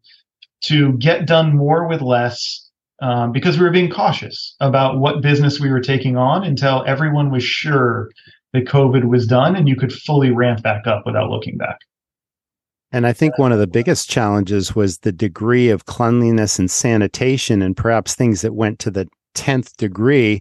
to 0.62 0.92
get 0.94 1.26
done 1.26 1.56
more 1.56 1.86
with 1.88 2.00
less 2.00 2.68
um, 3.00 3.32
because 3.32 3.58
we 3.58 3.64
were 3.64 3.70
being 3.70 3.90
cautious 3.90 4.54
about 4.60 4.98
what 4.98 5.22
business 5.22 5.58
we 5.58 5.70
were 5.70 5.80
taking 5.80 6.16
on 6.16 6.44
until 6.44 6.84
everyone 6.86 7.30
was 7.30 7.42
sure 7.42 8.10
that 8.52 8.66
COVID 8.66 9.04
was 9.04 9.26
done 9.26 9.56
and 9.56 9.68
you 9.68 9.76
could 9.76 9.92
fully 9.92 10.30
ramp 10.30 10.62
back 10.62 10.86
up 10.86 11.02
without 11.04 11.30
looking 11.30 11.56
back. 11.56 11.78
And 12.92 13.06
I 13.06 13.12
think 13.12 13.38
one 13.38 13.52
of 13.52 13.58
the 13.58 13.66
biggest 13.66 14.10
challenges 14.10 14.74
was 14.74 14.98
the 14.98 15.12
degree 15.12 15.70
of 15.70 15.86
cleanliness 15.86 16.58
and 16.58 16.70
sanitation, 16.70 17.62
and 17.62 17.74
perhaps 17.74 18.14
things 18.14 18.42
that 18.42 18.54
went 18.54 18.78
to 18.80 18.90
the 18.90 19.08
10th 19.34 19.76
degree 19.78 20.40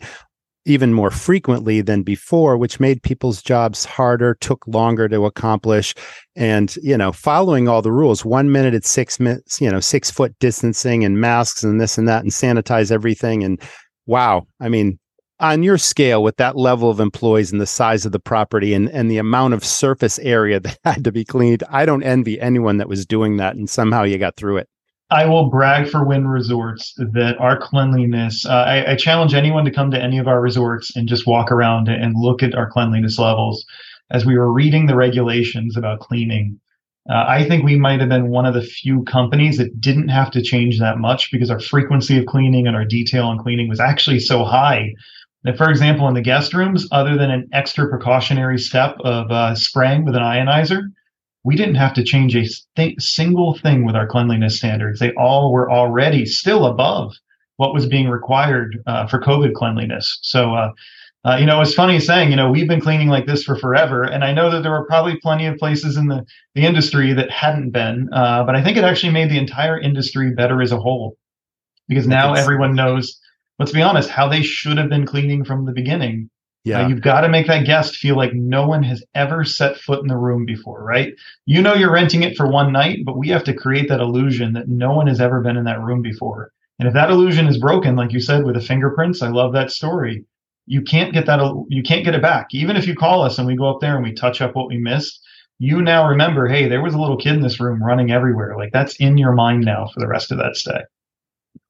even 0.65 0.93
more 0.93 1.09
frequently 1.09 1.81
than 1.81 2.03
before, 2.03 2.57
which 2.57 2.79
made 2.79 3.01
people's 3.01 3.41
jobs 3.41 3.83
harder, 3.85 4.35
took 4.35 4.65
longer 4.67 5.09
to 5.09 5.25
accomplish. 5.25 5.95
And, 6.35 6.75
you 6.83 6.97
know, 6.97 7.11
following 7.11 7.67
all 7.67 7.81
the 7.81 7.91
rules, 7.91 8.23
one 8.23 8.51
minute 8.51 8.73
it's 8.73 8.89
six 8.89 9.19
minutes, 9.19 9.59
you 9.59 9.69
know, 9.69 9.79
six 9.79 10.11
foot 10.11 10.35
distancing 10.39 11.03
and 11.03 11.19
masks 11.19 11.63
and 11.63 11.81
this 11.81 11.97
and 11.97 12.07
that 12.07 12.23
and 12.23 12.31
sanitize 12.31 12.91
everything. 12.91 13.43
And 13.43 13.59
wow, 14.05 14.45
I 14.59 14.69
mean, 14.69 14.99
on 15.39 15.63
your 15.63 15.79
scale 15.79 16.21
with 16.21 16.37
that 16.37 16.55
level 16.55 16.91
of 16.91 16.99
employees 16.99 17.51
and 17.51 17.59
the 17.59 17.65
size 17.65 18.05
of 18.05 18.11
the 18.11 18.19
property 18.19 18.75
and, 18.75 18.87
and 18.89 19.09
the 19.09 19.17
amount 19.17 19.55
of 19.55 19.65
surface 19.65 20.19
area 20.19 20.59
that 20.61 20.77
had 20.83 21.03
to 21.03 21.11
be 21.11 21.25
cleaned, 21.25 21.63
I 21.69 21.85
don't 21.85 22.03
envy 22.03 22.39
anyone 22.39 22.77
that 22.77 22.89
was 22.89 23.05
doing 23.05 23.37
that. 23.37 23.55
And 23.55 23.69
somehow 23.69 24.03
you 24.03 24.17
got 24.19 24.35
through 24.35 24.57
it. 24.57 24.69
I 25.11 25.25
will 25.25 25.49
brag 25.49 25.89
for 25.89 26.05
Wynn 26.05 26.25
Resorts 26.25 26.93
that 26.95 27.35
our 27.37 27.57
cleanliness. 27.57 28.45
Uh, 28.45 28.63
I, 28.65 28.91
I, 28.91 28.95
challenge 28.95 29.33
anyone 29.33 29.65
to 29.65 29.71
come 29.71 29.91
to 29.91 30.01
any 30.01 30.17
of 30.17 30.27
our 30.27 30.39
resorts 30.39 30.95
and 30.95 31.07
just 31.07 31.27
walk 31.27 31.51
around 31.51 31.89
and 31.89 32.15
look 32.15 32.41
at 32.41 32.55
our 32.55 32.69
cleanliness 32.69 33.19
levels. 33.19 33.65
As 34.09 34.25
we 34.25 34.37
were 34.37 34.51
reading 34.51 34.87
the 34.87 34.95
regulations 34.95 35.75
about 35.75 35.99
cleaning, 35.99 36.59
uh, 37.09 37.25
I 37.27 37.45
think 37.45 37.63
we 37.63 37.77
might 37.77 37.99
have 37.99 38.07
been 38.07 38.29
one 38.29 38.45
of 38.45 38.53
the 38.53 38.61
few 38.61 39.03
companies 39.03 39.57
that 39.57 39.81
didn't 39.81 40.07
have 40.07 40.31
to 40.31 40.41
change 40.41 40.79
that 40.79 40.97
much 40.97 41.29
because 41.29 41.51
our 41.51 41.59
frequency 41.59 42.17
of 42.17 42.25
cleaning 42.25 42.65
and 42.65 42.75
our 42.75 42.85
detail 42.85 43.25
on 43.25 43.37
cleaning 43.37 43.67
was 43.67 43.81
actually 43.81 44.19
so 44.19 44.45
high 44.45 44.93
that, 45.43 45.57
for 45.57 45.69
example, 45.69 46.07
in 46.07 46.13
the 46.13 46.21
guest 46.21 46.53
rooms, 46.53 46.87
other 46.91 47.17
than 47.17 47.31
an 47.31 47.49
extra 47.51 47.89
precautionary 47.89 48.59
step 48.59 48.95
of 49.03 49.29
uh, 49.29 49.55
spraying 49.55 50.05
with 50.05 50.15
an 50.15 50.21
ionizer, 50.21 50.83
we 51.43 51.55
didn't 51.55 51.75
have 51.75 51.93
to 51.95 52.03
change 52.03 52.35
a 52.35 52.47
th- 52.75 53.01
single 53.01 53.57
thing 53.57 53.85
with 53.85 53.95
our 53.95 54.07
cleanliness 54.07 54.57
standards. 54.57 54.99
They 54.99 55.13
all 55.13 55.51
were 55.51 55.71
already 55.71 56.25
still 56.25 56.65
above 56.65 57.13
what 57.57 57.73
was 57.73 57.87
being 57.87 58.09
required 58.09 58.81
uh, 58.87 59.07
for 59.07 59.19
COVID 59.19 59.53
cleanliness. 59.53 60.19
So, 60.21 60.55
uh, 60.55 60.71
uh, 61.23 61.37
you 61.39 61.45
know, 61.45 61.61
it's 61.61 61.73
funny 61.73 61.99
saying, 61.99 62.31
you 62.31 62.35
know, 62.35 62.49
we've 62.49 62.67
been 62.67 62.81
cleaning 62.81 63.07
like 63.07 63.27
this 63.27 63.43
for 63.43 63.55
forever, 63.55 64.03
and 64.03 64.23
I 64.23 64.33
know 64.33 64.49
that 64.49 64.63
there 64.63 64.71
were 64.71 64.85
probably 64.85 65.17
plenty 65.17 65.45
of 65.45 65.57
places 65.57 65.95
in 65.95 66.07
the 66.07 66.25
the 66.55 66.65
industry 66.65 67.13
that 67.13 67.29
hadn't 67.29 67.69
been, 67.69 68.09
uh, 68.11 68.43
but 68.43 68.55
I 68.55 68.63
think 68.63 68.77
it 68.77 68.83
actually 68.83 69.13
made 69.13 69.29
the 69.29 69.37
entire 69.37 69.79
industry 69.79 70.31
better 70.33 70.61
as 70.61 70.71
a 70.71 70.79
whole 70.79 71.17
because 71.87 72.07
now 72.07 72.33
everyone 72.33 72.75
knows. 72.75 73.19
Let's 73.59 73.71
be 73.71 73.83
honest, 73.83 74.09
how 74.09 74.27
they 74.27 74.41
should 74.41 74.79
have 74.79 74.89
been 74.89 75.05
cleaning 75.05 75.45
from 75.45 75.65
the 75.65 75.71
beginning 75.71 76.31
yeah. 76.63 76.87
You've 76.87 77.01
got 77.01 77.21
to 77.21 77.29
make 77.29 77.47
that 77.47 77.65
guest 77.65 77.95
feel 77.95 78.15
like 78.15 78.33
no 78.33 78.67
one 78.67 78.83
has 78.83 79.03
ever 79.15 79.43
set 79.43 79.77
foot 79.77 80.01
in 80.01 80.07
the 80.07 80.17
room 80.17 80.45
before, 80.45 80.83
right? 80.83 81.13
You 81.45 81.61
know 81.61 81.73
you're 81.73 81.91
renting 81.91 82.23
it 82.23 82.37
for 82.37 82.47
one 82.47 82.71
night, 82.71 82.99
but 83.03 83.17
we 83.17 83.29
have 83.29 83.43
to 83.45 83.53
create 83.53 83.89
that 83.89 83.99
illusion 83.99 84.53
that 84.53 84.67
no 84.67 84.93
one 84.93 85.07
has 85.07 85.19
ever 85.19 85.41
been 85.41 85.57
in 85.57 85.65
that 85.65 85.81
room 85.81 86.01
before. 86.01 86.51
And 86.77 86.87
if 86.87 86.93
that 86.93 87.09
illusion 87.09 87.47
is 87.47 87.57
broken, 87.57 87.95
like 87.95 88.11
you 88.11 88.19
said 88.19 88.43
with 88.43 88.55
the 88.55 88.61
fingerprints, 88.61 89.21
I 89.21 89.29
love 89.29 89.53
that 89.53 89.71
story. 89.71 90.25
You 90.67 90.83
can't 90.83 91.13
get 91.13 91.25
that 91.25 91.39
you 91.69 91.81
can't 91.81 92.05
get 92.05 92.15
it 92.15 92.21
back. 92.21 92.47
Even 92.51 92.77
if 92.77 92.87
you 92.87 92.95
call 92.95 93.23
us 93.23 93.39
and 93.39 93.47
we 93.47 93.55
go 93.55 93.69
up 93.69 93.81
there 93.81 93.95
and 93.95 94.03
we 94.03 94.13
touch 94.13 94.41
up 94.41 94.55
what 94.55 94.67
we 94.67 94.77
missed, 94.77 95.19
you 95.57 95.81
now 95.81 96.07
remember, 96.07 96.47
hey, 96.47 96.67
there 96.67 96.81
was 96.81 96.93
a 96.93 96.99
little 96.99 97.17
kid 97.17 97.33
in 97.33 97.41
this 97.41 97.59
room 97.59 97.83
running 97.83 98.11
everywhere. 98.11 98.55
Like 98.55 98.71
that's 98.71 98.95
in 98.97 99.17
your 99.17 99.33
mind 99.33 99.65
now 99.65 99.89
for 99.93 99.99
the 99.99 100.07
rest 100.07 100.31
of 100.31 100.37
that 100.37 100.55
stay. 100.55 100.81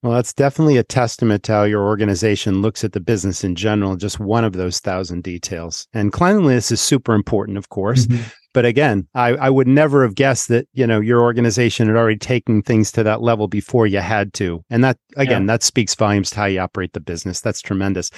Well, 0.04 0.14
that's 0.14 0.34
definitely 0.34 0.78
a 0.78 0.84
testament 0.84 1.44
to 1.44 1.52
how 1.52 1.64
your 1.64 1.84
organization 1.84 2.64
looks 2.64 2.84
at 2.84 2.94
the 2.94 3.00
business 3.00 3.44
in 3.44 3.56
general, 3.56 3.96
just 3.96 4.20
one 4.20 4.44
of 4.44 4.54
those 4.54 4.80
thousand 4.80 5.24
details. 5.24 5.88
And 5.94 6.12
cleanliness 6.12 6.72
is 6.72 6.82
super 6.82 7.14
important, 7.14 7.58
of 7.58 7.70
course. 7.70 8.08
Mm-hmm. 8.08 8.24
But 8.54 8.66
again, 8.66 9.08
I, 9.16 9.30
I 9.30 9.50
would 9.50 9.68
never 9.68 10.04
have 10.04 10.16
guessed 10.16 10.50
that, 10.50 10.68
you 10.74 10.86
know, 10.86 11.00
your 11.00 11.22
organization 11.22 11.88
had 11.88 11.96
already 11.96 12.18
taken 12.18 12.62
things 12.62 12.92
to 12.94 13.04
that 13.04 13.22
level 13.22 13.48
before 13.48 13.88
you 13.88 14.00
had 14.00 14.34
to. 14.36 14.64
And 14.70 14.84
that, 14.84 14.98
again, 15.16 15.44
yeah. 15.44 15.54
that 15.54 15.64
speaks 15.64 15.96
volumes 15.96 16.32
to 16.32 16.36
how 16.38 16.46
you 16.46 16.60
operate 16.60 16.94
the 16.94 17.00
business. 17.00 17.42
That's 17.42 17.62
tremendous. 17.62 18.12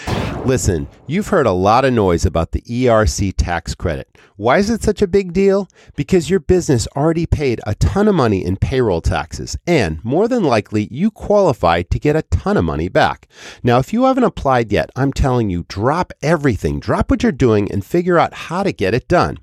Listen, 0.46 0.88
you've 1.08 1.28
heard 1.28 1.46
a 1.46 1.52
lot 1.52 1.86
of 1.86 1.94
noise 1.94 2.26
about 2.26 2.52
the 2.52 2.62
ERC 2.62 3.34
tax 3.38 3.76
credit. 3.76 4.08
Why 4.36 4.58
is 4.58 4.70
it 4.70 4.82
such 4.82 5.02
a 5.02 5.08
big 5.08 5.32
deal? 5.34 5.68
Because 5.96 6.30
your 6.30 6.40
business 6.40 6.88
already 6.96 7.26
paid 7.26 7.62
a 7.68 7.76
ton 7.76 8.08
of 8.08 8.16
money 8.16 8.44
in 8.44 8.58
payroll 8.58 9.02
taxes, 9.02 9.56
and 9.68 10.04
more 10.04 10.28
than 10.28 10.44
likely, 10.44 10.88
you 10.92 11.12
qualify 11.12 11.84
to 11.84 12.00
get 12.00 12.16
a 12.16 12.24
ton 12.24 12.58
of 12.58 12.66
money 12.66 12.90
back. 12.90 13.28
Now, 13.62 13.78
if 13.78 13.94
you 13.94 14.06
haven't 14.06 14.24
applied 14.24 14.72
yet, 14.72 14.90
I'm 14.96 15.14
telling 15.14 15.50
you, 15.50 15.66
drop 15.68 16.12
everything, 16.22 16.80
drop 16.80 17.12
what 17.12 17.22
you're 17.22 17.32
doing, 17.32 17.72
and 17.72 17.86
figure 17.86 18.18
out 18.18 18.34
how 18.34 18.64
to 18.64 18.74
get 18.74 18.94
it 18.94 19.08
done. 19.08 19.38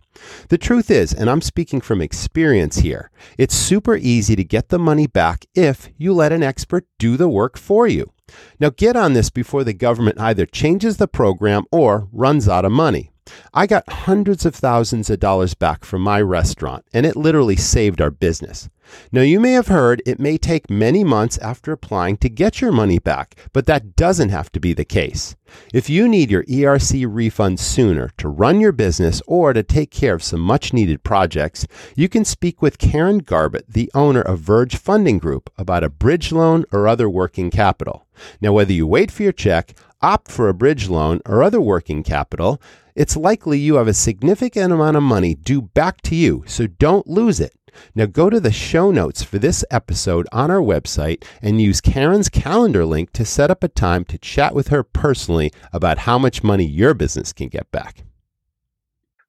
The 0.49 0.59
truth 0.59 0.91
is, 0.91 1.13
and 1.13 1.31
I'm 1.31 1.41
speaking 1.41 1.81
from 1.81 2.01
experience 2.01 2.79
here, 2.79 3.11
it's 3.39 3.55
super 3.55 3.97
easy 3.97 4.37
to 4.37 4.45
get 4.45 4.69
the 4.69 4.79
money 4.79 5.07
back 5.07 5.47
if 5.55 5.91
you 5.97 6.13
let 6.13 6.33
an 6.33 6.43
expert 6.43 6.87
do 6.99 7.17
the 7.17 7.29
work 7.29 7.57
for 7.59 7.87
you. 7.87 8.13
Now, 8.59 8.71
get 8.71 8.97
on 8.97 9.13
this 9.13 9.31
before 9.31 9.65
the 9.65 9.73
government 9.73 10.21
either 10.21 10.47
changes 10.47 10.97
the 10.97 11.09
program 11.09 11.65
or 11.73 12.09
runs 12.13 12.49
out 12.49 12.65
of 12.65 12.73
money. 12.73 13.11
I 13.53 13.67
got 13.67 13.89
hundreds 13.89 14.45
of 14.47 14.55
thousands 14.55 15.11
of 15.11 15.21
dollars 15.21 15.55
back 15.55 15.85
from 15.85 16.03
my 16.03 16.21
restaurant, 16.21 16.85
and 16.93 17.05
it 17.07 17.17
literally 17.17 17.57
saved 17.57 18.01
our 18.01 18.11
business. 18.11 18.69
Now, 19.13 19.23
you 19.23 19.41
may 19.41 19.53
have 19.53 19.69
heard 19.69 20.03
it 20.07 20.19
may 20.19 20.39
take 20.39 20.71
many 20.71 21.05
months 21.05 21.39
after 21.39 21.73
applying 21.73 22.17
to 22.19 22.29
get 22.29 22.61
your 22.61 22.73
money 22.73 22.99
back, 22.99 23.37
but 23.53 23.67
that 23.67 23.97
doesn't 23.97 24.31
have 24.31 24.51
to 24.53 24.61
be 24.61 24.73
the 24.73 24.85
case. 24.85 25.37
If 25.73 25.91
you 25.91 26.09
need 26.09 26.31
your 26.31 26.45
ERC 26.45 27.07
refund 27.09 27.61
sooner 27.61 28.11
to 28.19 28.29
run 28.29 28.61
your 28.61 28.73
business 28.73 29.21
or 29.27 29.53
to 29.53 29.63
take 29.63 29.91
care 29.91 30.15
of 30.15 30.23
some 30.23 30.41
much 30.41 30.73
needed 30.73 31.03
projects, 31.03 31.67
you 31.97 32.09
can 32.09 32.25
speak 32.25 32.63
with 32.63 32.79
Karen 32.79 33.19
Garbett, 33.19 33.67
the 33.69 33.91
owner 33.95 34.23
of 34.23 34.41
Verge 34.41 34.77
Funding 34.77 35.19
Group, 35.19 35.51
about 35.57 35.85
a 35.85 35.91
bridge 35.91 36.33
loan 36.33 36.65
or 36.73 36.87
other 36.87 37.09
working 37.09 37.51
capital. 37.51 38.07
Now, 38.41 38.53
whether 38.53 38.73
you 38.73 38.87
wait 38.87 39.11
for 39.11 39.23
your 39.23 39.33
check, 39.33 39.75
opt 40.03 40.31
for 40.31 40.49
a 40.49 40.55
bridge 40.55 40.89
loan 40.89 41.21
or 41.27 41.43
other 41.43 41.61
working 41.61 42.03
capital, 42.03 42.61
it's 42.95 43.17
likely 43.17 43.59
you 43.59 43.77
have 43.77 43.89
a 43.89 43.95
significant 43.95 44.73
amount 44.73 44.97
of 44.97 45.03
money 45.03 45.35
due 45.35 45.63
back 45.63 46.01
to 46.03 46.15
you, 46.15 46.45
so 46.47 46.67
don't 46.67 47.07
lose 47.07 47.41
it. 47.41 47.55
Now 47.95 48.07
go 48.07 48.31
to 48.31 48.41
the 48.41 48.53
show 48.53 48.91
notes 48.91 49.23
for 49.23 49.39
this 49.39 49.65
episode 49.71 50.27
on 50.33 50.51
our 50.51 50.61
website 50.61 51.25
and 51.41 51.61
use 51.61 51.81
Karen's 51.81 52.29
calendar 52.29 52.85
link 52.85 53.13
to 53.13 53.25
set 53.25 53.51
up 53.51 53.63
a 53.63 53.69
time 53.69 54.05
to 54.07 54.19
chat 54.19 54.55
with 54.55 54.69
her 54.69 54.83
personally 54.83 55.53
about 55.73 55.99
how 55.99 56.19
much 56.19 56.43
money 56.43 56.65
your 56.65 56.95
business 56.95 57.33
can 57.33 57.49
get 57.49 57.71
back. 57.71 58.05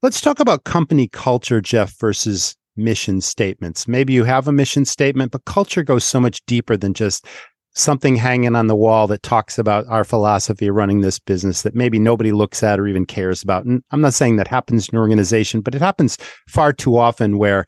Let's 0.01 0.21
talk 0.21 0.39
about 0.39 0.63
company 0.63 1.07
culture, 1.07 1.61
Jeff, 1.61 1.97
versus 1.99 2.55
mission 2.75 3.21
statements. 3.21 3.87
Maybe 3.87 4.13
you 4.13 4.23
have 4.23 4.47
a 4.47 4.51
mission 4.51 4.85
statement, 4.85 5.31
but 5.31 5.45
culture 5.45 5.83
goes 5.83 6.03
so 6.03 6.19
much 6.19 6.43
deeper 6.45 6.77
than 6.77 6.93
just 6.93 7.27
something 7.73 8.15
hanging 8.15 8.55
on 8.55 8.67
the 8.67 8.75
wall 8.75 9.07
that 9.07 9.23
talks 9.23 9.57
about 9.57 9.87
our 9.87 10.03
philosophy 10.03 10.67
of 10.67 10.75
running 10.75 11.01
this 11.01 11.19
business 11.19 11.61
that 11.61 11.75
maybe 11.75 11.99
nobody 11.99 12.31
looks 12.31 12.63
at 12.63 12.79
or 12.79 12.87
even 12.87 13.05
cares 13.05 13.41
about. 13.41 13.65
And 13.65 13.83
I'm 13.91 14.01
not 14.01 14.13
saying 14.13 14.35
that 14.35 14.47
happens 14.47 14.89
in 14.89 14.95
an 14.95 15.01
organization, 15.01 15.61
but 15.61 15.75
it 15.75 15.81
happens 15.81 16.17
far 16.47 16.73
too 16.73 16.97
often 16.97 17.37
where 17.37 17.65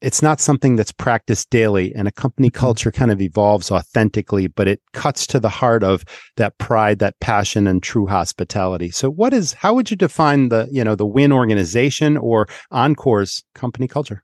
it's 0.00 0.22
not 0.22 0.40
something 0.40 0.76
that's 0.76 0.92
practiced 0.92 1.50
daily 1.50 1.92
and 1.94 2.06
a 2.06 2.12
company 2.12 2.50
mm-hmm. 2.50 2.60
culture 2.60 2.92
kind 2.92 3.10
of 3.10 3.20
evolves 3.20 3.70
authentically 3.70 4.46
but 4.46 4.68
it 4.68 4.80
cuts 4.92 5.26
to 5.26 5.40
the 5.40 5.48
heart 5.48 5.82
of 5.82 6.04
that 6.36 6.56
pride 6.58 6.98
that 6.98 7.18
passion 7.20 7.66
and 7.66 7.82
true 7.82 8.06
hospitality 8.06 8.90
so 8.90 9.10
what 9.10 9.32
is 9.32 9.52
how 9.54 9.74
would 9.74 9.90
you 9.90 9.96
define 9.96 10.48
the 10.48 10.68
you 10.70 10.84
know 10.84 10.94
the 10.94 11.06
Wynn 11.06 11.32
organization 11.32 12.16
or 12.16 12.46
encore's 12.72 13.42
company 13.54 13.88
culture 13.88 14.22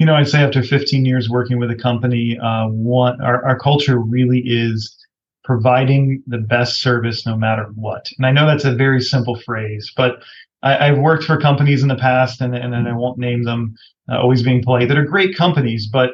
you 0.00 0.06
know 0.06 0.16
i'd 0.16 0.28
say 0.28 0.42
after 0.42 0.62
15 0.62 1.04
years 1.04 1.28
working 1.28 1.58
with 1.58 1.70
a 1.70 1.76
company 1.76 2.36
uh, 2.38 2.66
one 2.66 3.20
our, 3.20 3.44
our 3.44 3.58
culture 3.58 3.98
really 3.98 4.42
is 4.44 4.96
providing 5.44 6.22
the 6.26 6.38
best 6.38 6.80
service 6.80 7.24
no 7.24 7.36
matter 7.36 7.66
what 7.74 8.10
and 8.18 8.26
i 8.26 8.32
know 8.32 8.46
that's 8.46 8.64
a 8.64 8.74
very 8.74 9.00
simple 9.00 9.36
phrase 9.36 9.92
but 9.96 10.22
I, 10.62 10.88
have 10.88 10.98
worked 10.98 11.24
for 11.24 11.38
companies 11.38 11.82
in 11.82 11.88
the 11.88 11.96
past, 11.96 12.40
and, 12.40 12.54
and, 12.54 12.74
and 12.74 12.86
I 12.86 12.92
won't 12.92 13.18
name 13.18 13.44
them, 13.44 13.74
uh, 14.10 14.20
always 14.20 14.42
being 14.42 14.62
polite, 14.62 14.88
that 14.88 14.98
are 14.98 15.04
great 15.04 15.34
companies, 15.34 15.86
but 15.86 16.10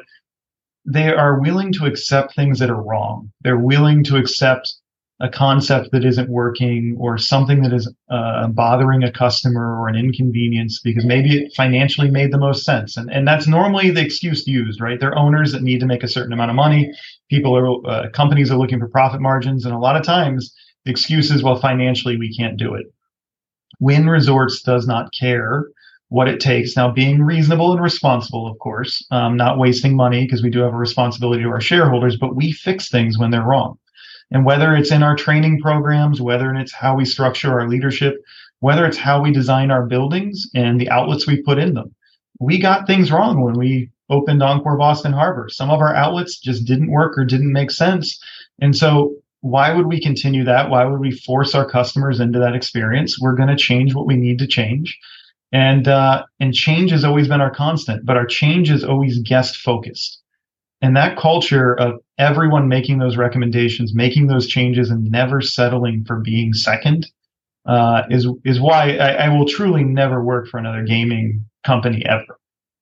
they 0.85 1.13
are 1.13 1.39
willing 1.39 1.73
to 1.73 1.85
accept 1.85 2.33
things 2.33 2.59
that 2.59 2.69
are 2.69 2.81
wrong. 2.81 3.29
They're 3.41 3.57
willing 3.57 4.05
to 4.05 4.15
accept 4.15 4.73
a 5.19 5.29
concept 5.29 5.91
that 5.91 6.05
isn't 6.05 6.29
working 6.29 6.95
or 6.99 7.17
something 7.17 7.63
that 7.63 7.73
is 7.73 7.91
uh, 8.09 8.47
bothering 8.49 9.03
a 9.03 9.11
customer 9.11 9.79
or 9.79 9.87
an 9.87 9.95
inconvenience 9.95 10.79
because 10.79 11.05
maybe 11.05 11.37
it 11.37 11.53
financially 11.55 12.11
made 12.11 12.31
the 12.31 12.37
most 12.37 12.63
sense. 12.63 12.97
And, 12.97 13.11
and 13.11 13.27
that's 13.27 13.47
normally 13.47 13.89
the 13.89 14.01
excuse 14.01 14.45
used, 14.45 14.79
right? 14.79 14.99
They're 14.99 15.17
owners 15.17 15.51
that 15.53 15.63
need 15.63 15.79
to 15.79 15.87
make 15.87 16.03
a 16.03 16.07
certain 16.07 16.33
amount 16.33 16.51
of 16.51 16.55
money. 16.55 16.91
People 17.29 17.57
are, 17.57 17.89
uh, 17.89 18.09
companies 18.11 18.51
are 18.51 18.57
looking 18.57 18.79
for 18.79 18.87
profit 18.87 19.19
margins. 19.19 19.65
And 19.65 19.73
a 19.73 19.79
lot 19.79 19.95
of 19.95 20.03
times 20.03 20.53
the 20.85 20.91
excuse 20.91 21.31
is, 21.31 21.41
well, 21.41 21.59
financially 21.59 22.17
we 22.17 22.35
can't 22.35 22.57
do 22.57 22.75
it. 22.75 22.85
Wynn 23.79 24.07
Resorts 24.07 24.61
does 24.61 24.85
not 24.85 25.11
care 25.19 25.65
what 26.09 26.27
it 26.27 26.39
takes. 26.39 26.75
Now, 26.75 26.91
being 26.91 27.23
reasonable 27.23 27.73
and 27.73 27.81
responsible, 27.81 28.47
of 28.47 28.57
course, 28.59 29.05
um, 29.11 29.35
not 29.35 29.57
wasting 29.57 29.95
money 29.95 30.25
because 30.25 30.43
we 30.43 30.49
do 30.49 30.59
have 30.59 30.73
a 30.73 30.77
responsibility 30.77 31.43
to 31.43 31.49
our 31.49 31.59
shareholders, 31.59 32.15
but 32.17 32.35
we 32.35 32.51
fix 32.51 32.89
things 32.89 33.17
when 33.17 33.31
they're 33.31 33.43
wrong. 33.43 33.77
And 34.31 34.45
whether 34.45 34.75
it's 34.75 34.91
in 34.91 35.03
our 35.03 35.15
training 35.15 35.59
programs, 35.61 36.21
whether 36.21 36.53
it's 36.55 36.73
how 36.73 36.95
we 36.95 37.05
structure 37.05 37.59
our 37.59 37.67
leadership, 37.67 38.15
whether 38.59 38.85
it's 38.85 38.97
how 38.97 39.21
we 39.21 39.31
design 39.31 39.71
our 39.71 39.85
buildings 39.85 40.49
and 40.53 40.79
the 40.79 40.89
outlets 40.89 41.27
we 41.27 41.41
put 41.41 41.59
in 41.59 41.73
them, 41.73 41.95
we 42.39 42.59
got 42.59 42.87
things 42.87 43.11
wrong 43.11 43.41
when 43.41 43.57
we 43.57 43.89
opened 44.09 44.43
Encore 44.43 44.77
Boston 44.77 45.13
Harbor. 45.13 45.49
Some 45.49 45.69
of 45.69 45.79
our 45.79 45.95
outlets 45.95 46.39
just 46.39 46.65
didn't 46.65 46.91
work 46.91 47.17
or 47.17 47.25
didn't 47.25 47.51
make 47.51 47.71
sense. 47.71 48.21
And 48.59 48.75
so 48.75 49.15
why 49.41 49.73
would 49.73 49.87
we 49.87 50.01
continue 50.01 50.43
that? 50.43 50.69
Why 50.69 50.85
would 50.85 50.99
we 50.99 51.11
force 51.11 51.53
our 51.55 51.67
customers 51.69 52.19
into 52.19 52.39
that 52.39 52.55
experience? 52.55 53.19
We're 53.19 53.35
going 53.35 53.49
to 53.49 53.55
change 53.55 53.93
what 53.93 54.07
we 54.07 54.15
need 54.15 54.39
to 54.39 54.47
change. 54.47 54.97
And 55.53 55.87
uh, 55.87 56.25
and 56.41 56.53
change 56.53 56.91
has 56.91 57.05
always 57.05 57.29
been 57.29 57.39
our 57.39 57.53
constant, 57.53 58.05
but 58.05 58.17
our 58.17 58.25
change 58.25 58.69
is 58.69 58.83
always 58.83 59.19
guest 59.19 59.57
focused. 59.57 60.21
And 60.81 60.95
that 60.95 61.17
culture 61.17 61.73
of 61.79 61.99
everyone 62.17 62.67
making 62.67 62.99
those 62.99 63.17
recommendations, 63.17 63.93
making 63.95 64.27
those 64.27 64.47
changes, 64.47 64.91
and 64.91 65.09
never 65.09 65.41
settling 65.41 66.03
for 66.05 66.17
being 66.19 66.53
second 66.53 67.07
uh, 67.67 68.03
is 68.09 68.27
is 68.45 68.59
why 68.59 68.95
I, 68.97 69.25
I, 69.25 69.29
will 69.29 69.45
truly 69.45 69.83
never 69.83 70.23
work 70.23 70.47
for 70.47 70.57
another 70.57 70.83
gaming 70.83 71.45
company 71.65 72.05
ever. 72.05 72.39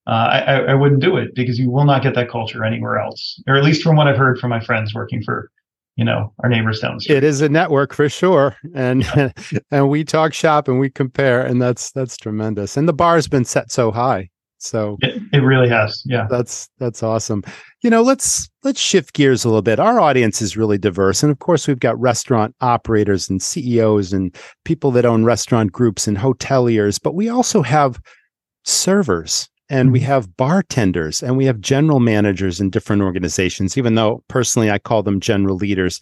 Uh, 0.07 0.11
I, 0.11 0.53
I 0.59 0.73
wouldn't 0.75 1.01
do 1.01 1.17
it 1.17 1.33
because 1.33 1.57
you 1.57 1.71
will 1.71 1.85
not 1.85 2.03
get 2.03 2.13
that 2.13 2.29
culture 2.29 2.63
anywhere 2.63 2.99
else, 2.99 3.41
or 3.47 3.55
at 3.55 3.63
least 3.63 3.81
from 3.81 3.95
what 3.95 4.07
I've 4.07 4.17
heard 4.17 4.37
from 4.37 4.51
my 4.51 4.59
friends 4.63 4.93
working 4.93 5.23
for 5.23 5.49
you 5.95 6.05
know 6.05 6.31
our 6.43 6.49
neighbors 6.49 6.79
down 6.79 6.95
the 6.95 7.01
street. 7.01 7.17
It 7.17 7.23
is 7.23 7.41
a 7.41 7.49
network 7.49 7.93
for 7.93 8.07
sure, 8.09 8.55
and 8.75 9.03
yeah. 9.03 9.31
and 9.71 9.89
we 9.89 10.03
talk 10.03 10.35
shop 10.35 10.67
and 10.67 10.79
we 10.79 10.91
compare, 10.91 11.43
and 11.43 11.59
that's 11.59 11.91
that's 11.91 12.15
tremendous. 12.15 12.77
And 12.77 12.87
the 12.87 12.93
bar 12.93 13.15
has 13.15 13.27
been 13.27 13.45
set 13.45 13.71
so 13.71 13.91
high, 13.91 14.29
so 14.58 14.97
it, 15.01 15.22
it 15.34 15.39
really 15.39 15.70
has. 15.70 16.01
Yeah, 16.06 16.28
that's 16.30 16.70
that's 16.78 17.03
awesome. 17.03 17.43
You 17.82 17.89
know, 17.89 18.01
let's 18.01 18.49
let's 18.64 18.80
shift 18.80 19.14
gears 19.14 19.45
a 19.45 19.47
little 19.47 19.62
bit. 19.62 19.80
Our 19.80 19.99
audience 19.99 20.41
is 20.41 20.58
really 20.58 20.78
diverse, 20.78 21.24
and 21.24 21.32
of 21.32 21.39
course, 21.39 21.68
we've 21.68 21.80
got 21.80 21.99
restaurant 21.99 22.56
operators 22.62 23.30
and 23.30 23.41
CEOs 23.41 24.14
and 24.14 24.36
people 24.64 24.91
that 24.91 25.06
own 25.06 25.24
restaurant 25.24 25.72
groups 25.72 26.08
and 26.08 26.18
hoteliers, 26.18 26.99
but 27.01 27.16
we 27.16 27.30
also 27.30 27.62
have 27.62 27.99
servers 28.64 29.49
and 29.70 29.91
we 29.91 29.99
mm-hmm. 29.99 30.08
have 30.08 30.38
bartenders 30.38 31.24
and 31.24 31.38
we 31.38 31.45
have 31.45 31.60
general 31.60 31.99
managers 31.99 32.60
in 32.60 32.70
different 32.70 33.01
organizations 33.01 33.78
even 33.78 33.95
though 33.95 34.24
personally 34.28 34.72
i 34.72 34.78
call 34.78 35.03
them 35.03 35.20
general 35.20 35.56
leaders 35.56 35.99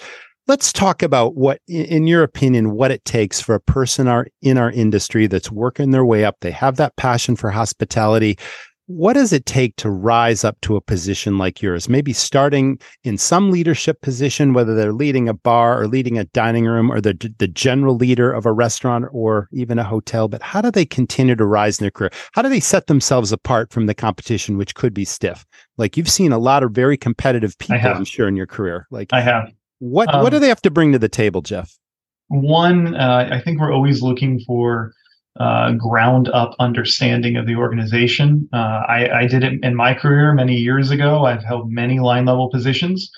let's 0.47 0.73
talk 0.73 1.01
about 1.01 1.35
what 1.35 1.59
in 1.67 2.07
your 2.07 2.23
opinion 2.23 2.71
what 2.71 2.91
it 2.91 3.03
takes 3.05 3.39
for 3.39 3.55
a 3.55 3.61
person 3.61 4.07
our, 4.07 4.27
in 4.41 4.57
our 4.57 4.71
industry 4.71 5.27
that's 5.27 5.51
working 5.51 5.91
their 5.91 6.05
way 6.05 6.25
up 6.25 6.37
they 6.41 6.51
have 6.51 6.77
that 6.77 6.95
passion 6.95 7.35
for 7.35 7.49
hospitality 7.49 8.37
what 8.87 9.13
does 9.13 9.31
it 9.31 9.45
take 9.45 9.75
to 9.77 9.89
rise 9.89 10.43
up 10.43 10.59
to 10.61 10.75
a 10.75 10.81
position 10.81 11.37
like 11.37 11.61
yours? 11.61 11.87
Maybe 11.87 12.11
starting 12.11 12.79
in 13.03 13.17
some 13.17 13.49
leadership 13.49 14.01
position, 14.01 14.53
whether 14.53 14.75
they're 14.75 14.93
leading 14.93 15.29
a 15.29 15.33
bar 15.33 15.79
or 15.79 15.87
leading 15.87 16.17
a 16.17 16.25
dining 16.25 16.65
room 16.65 16.91
or 16.91 16.99
the, 16.99 17.33
the 17.37 17.47
general 17.47 17.95
leader 17.95 18.31
of 18.31 18.45
a 18.45 18.51
restaurant 18.51 19.05
or 19.11 19.47
even 19.53 19.79
a 19.79 19.83
hotel. 19.83 20.27
But 20.27 20.41
how 20.41 20.61
do 20.61 20.69
they 20.69 20.85
continue 20.85 21.35
to 21.35 21.45
rise 21.45 21.79
in 21.79 21.85
their 21.85 21.91
career? 21.91 22.11
How 22.33 22.41
do 22.41 22.49
they 22.49 22.59
set 22.59 22.87
themselves 22.87 23.31
apart 23.31 23.71
from 23.71 23.85
the 23.85 23.95
competition, 23.95 24.57
which 24.57 24.75
could 24.75 24.93
be 24.93 25.05
stiff? 25.05 25.45
Like 25.77 25.95
you've 25.95 26.09
seen 26.09 26.33
a 26.33 26.37
lot 26.37 26.61
of 26.61 26.71
very 26.71 26.97
competitive 26.97 27.57
people, 27.59 27.87
I'm 27.87 28.05
sure, 28.05 28.27
in 28.27 28.35
your 28.35 28.47
career. 28.47 28.85
Like 28.91 29.13
I 29.13 29.21
have. 29.21 29.51
What 29.84 30.13
um, 30.13 30.23
what 30.23 30.29
do 30.29 30.39
they 30.39 30.47
have 30.47 30.61
to 30.61 30.71
bring 30.71 30.93
to 30.93 30.99
the 30.99 31.09
table, 31.09 31.41
Jeff? 31.41 31.77
One, 32.29 32.95
uh, 32.95 33.27
I 33.29 33.41
think 33.41 33.59
we're 33.59 33.73
always 33.73 34.01
looking 34.01 34.39
for 34.47 34.93
uh, 35.38 35.73
ground 35.73 36.29
up 36.29 36.55
understanding 36.57 37.36
of 37.36 37.47
the 37.47 37.55
organization. 37.55 38.47
Uh, 38.53 38.84
I, 38.88 39.09
I, 39.21 39.27
did 39.27 39.43
it 39.43 39.63
in 39.63 39.75
my 39.75 39.93
career 39.93 40.31
many 40.31 40.55
years 40.55 40.89
ago. 40.89 41.25
I've 41.25 41.43
held 41.43 41.71
many 41.71 41.99
line 41.99 42.25
level 42.25 42.49
positions. 42.49 43.11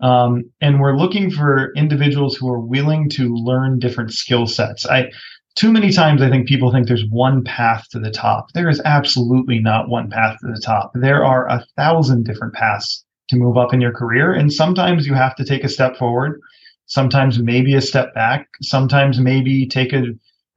Um, 0.00 0.50
and 0.60 0.80
we're 0.80 0.96
looking 0.96 1.30
for 1.30 1.72
individuals 1.74 2.36
who 2.36 2.48
are 2.48 2.60
willing 2.60 3.10
to 3.10 3.34
learn 3.34 3.78
different 3.78 4.12
skill 4.12 4.46
sets. 4.46 4.86
I 4.86 5.10
too 5.54 5.70
many 5.70 5.92
times 5.92 6.20
I 6.20 6.30
think 6.30 6.48
people 6.48 6.72
think 6.72 6.88
there's 6.88 7.04
one 7.10 7.44
path 7.44 7.84
to 7.90 8.00
the 8.00 8.10
top. 8.10 8.52
There 8.54 8.68
is 8.68 8.80
absolutely 8.84 9.60
not 9.60 9.88
one 9.88 10.10
path 10.10 10.38
to 10.40 10.52
the 10.52 10.60
top. 10.60 10.90
There 10.94 11.24
are 11.24 11.48
a 11.48 11.64
thousand 11.76 12.24
different 12.24 12.54
paths 12.54 13.04
to 13.28 13.36
move 13.36 13.56
up 13.56 13.74
in 13.74 13.80
your 13.80 13.92
career. 13.92 14.32
And 14.32 14.52
sometimes 14.52 15.06
you 15.06 15.14
have 15.14 15.34
to 15.36 15.44
take 15.44 15.64
a 15.64 15.68
step 15.68 15.96
forward, 15.96 16.40
sometimes 16.86 17.38
maybe 17.38 17.74
a 17.74 17.80
step 17.80 18.14
back, 18.14 18.48
sometimes 18.62 19.20
maybe 19.20 19.66
take 19.66 19.92
a 19.92 20.04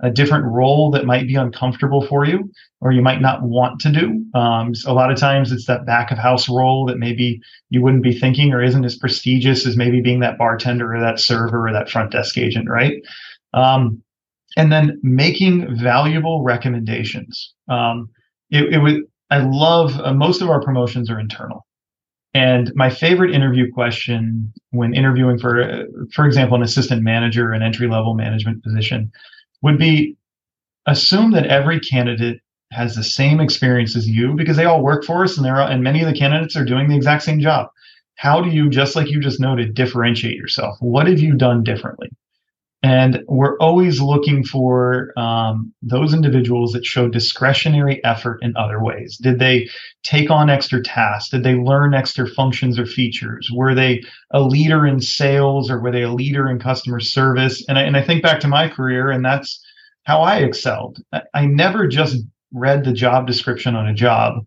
a 0.02 0.10
different 0.10 0.46
role 0.46 0.92
that 0.92 1.06
might 1.06 1.28
be 1.28 1.36
uncomfortable 1.36 2.06
for 2.06 2.26
you 2.26 2.52
or 2.82 2.92
you 2.92 3.02
might 3.02 3.22
not 3.22 3.44
want 3.44 3.80
to 3.80 3.92
do. 3.92 4.26
Um, 4.34 4.74
a 4.88 4.94
lot 4.94 5.12
of 5.12 5.20
times 5.20 5.52
it's 5.52 5.68
that 5.68 5.86
back 5.86 6.12
of 6.12 6.18
house 6.18 6.50
role 6.50 6.86
that 6.88 6.98
maybe 6.98 7.40
you 7.70 7.82
wouldn't 7.82 8.04
be 8.04 8.18
thinking 8.18 8.52
or 8.52 8.64
isn't 8.64 8.84
as 8.84 8.98
prestigious 8.98 9.66
as 9.68 9.78
maybe 9.78 10.02
being 10.02 10.20
that 10.22 10.40
bartender 10.40 10.96
or 10.96 11.00
that 11.00 11.20
server 11.20 11.68
or 11.68 11.74
that 11.74 11.90
front 11.90 12.12
desk 12.12 12.38
agent, 12.38 12.68
right? 12.68 12.96
Um, 13.54 14.02
and 14.58 14.72
then 14.72 15.00
making 15.04 15.78
valuable 15.78 16.44
recommendations. 16.44 17.54
Um, 17.70 18.10
it, 18.50 18.74
it 18.74 18.80
would, 18.80 19.04
I 19.30 19.38
love 19.38 20.00
uh, 20.00 20.14
most 20.14 20.42
of 20.42 20.50
our 20.50 20.62
promotions 20.62 21.10
are 21.12 21.20
internal. 21.20 21.66
And 22.34 22.72
my 22.76 22.90
favorite 22.90 23.36
interview 23.36 23.72
question 23.72 24.54
when 24.70 24.94
interviewing 24.94 25.38
for, 25.38 25.86
for 26.14 26.26
example, 26.26 26.56
an 26.56 26.64
assistant 26.64 27.04
manager, 27.04 27.52
an 27.52 27.62
entry 27.62 27.90
level 27.90 28.14
management 28.14 28.64
position, 28.64 29.12
would 29.62 29.78
be 29.78 30.16
assume 30.86 31.32
that 31.32 31.48
every 31.48 31.80
candidate 31.80 32.40
has 32.72 32.96
the 32.96 33.04
same 33.04 33.42
experience 33.42 33.96
as 33.98 34.08
you 34.08 34.34
because 34.34 34.56
they 34.56 34.66
all 34.66 34.82
work 34.82 35.04
for 35.04 35.24
us 35.24 35.36
and 35.36 35.46
they're 35.46 35.60
and 35.60 35.84
many 35.84 36.02
of 36.02 36.08
the 36.08 36.18
candidates 36.18 36.56
are 36.56 36.64
doing 36.64 36.88
the 36.88 36.96
exact 36.96 37.24
same 37.24 37.40
job. 37.40 37.68
How 38.16 38.40
do 38.40 38.50
you, 38.50 38.70
just 38.70 38.96
like 38.96 39.10
you 39.10 39.20
just 39.20 39.40
noted, 39.40 39.74
differentiate 39.74 40.38
yourself? 40.38 40.78
What 40.80 41.08
have 41.08 41.20
you 41.20 41.36
done 41.36 41.64
differently? 41.64 42.11
And 42.84 43.24
we're 43.28 43.58
always 43.60 44.02
looking 44.02 44.44
for 44.44 45.14
um, 45.16 45.72
those 45.84 46.16
individuals 46.16 46.72
that 46.72 46.84
show 46.84 47.08
discretionary 47.08 48.04
effort 48.04 48.40
in 48.42 48.58
other 48.58 48.84
ways. 48.84 49.18
Did 49.18 49.38
they 49.38 49.70
take 50.04 50.32
on 50.32 50.50
extra 50.50 50.82
tasks? 50.82 51.30
Did 51.30 51.44
they 51.44 51.54
learn 51.54 51.94
extra 51.94 52.28
functions 52.28 52.80
or 52.80 52.88
features? 52.88 53.50
Were 53.54 53.76
they 53.76 54.02
a 54.32 54.42
leader 54.42 54.88
in 54.88 55.00
sales 55.00 55.70
or 55.70 55.80
were 55.80 55.92
they 55.92 56.02
a 56.02 56.12
leader 56.12 56.50
in 56.50 56.58
customer 56.58 57.00
service? 57.00 57.64
And 57.70 57.78
I, 57.78 57.84
and 57.84 57.96
I 57.96 58.02
think 58.02 58.24
back 58.24 58.40
to 58.40 58.48
my 58.48 58.68
career, 58.68 59.12
and 59.12 59.24
that's 59.24 59.64
how 60.04 60.22
I 60.22 60.38
excelled. 60.38 60.98
I 61.36 61.46
never 61.46 61.88
just 61.88 62.18
read 62.52 62.84
the 62.84 62.94
job 62.94 63.28
description 63.28 63.76
on 63.76 63.88
a 63.88 63.94
job 63.94 64.46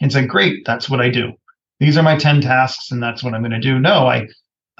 and 0.00 0.10
said, 0.10 0.28
great, 0.28 0.64
that's 0.64 0.88
what 0.88 1.00
I 1.00 1.10
do. 1.10 1.32
These 1.78 1.96
are 1.96 2.02
my 2.02 2.16
10 2.16 2.40
tasks 2.40 2.90
and 2.90 3.02
that's 3.02 3.22
what 3.22 3.34
I'm 3.34 3.42
going 3.42 3.52
to 3.52 3.60
do. 3.60 3.78
No, 3.78 4.06
I 4.06 4.28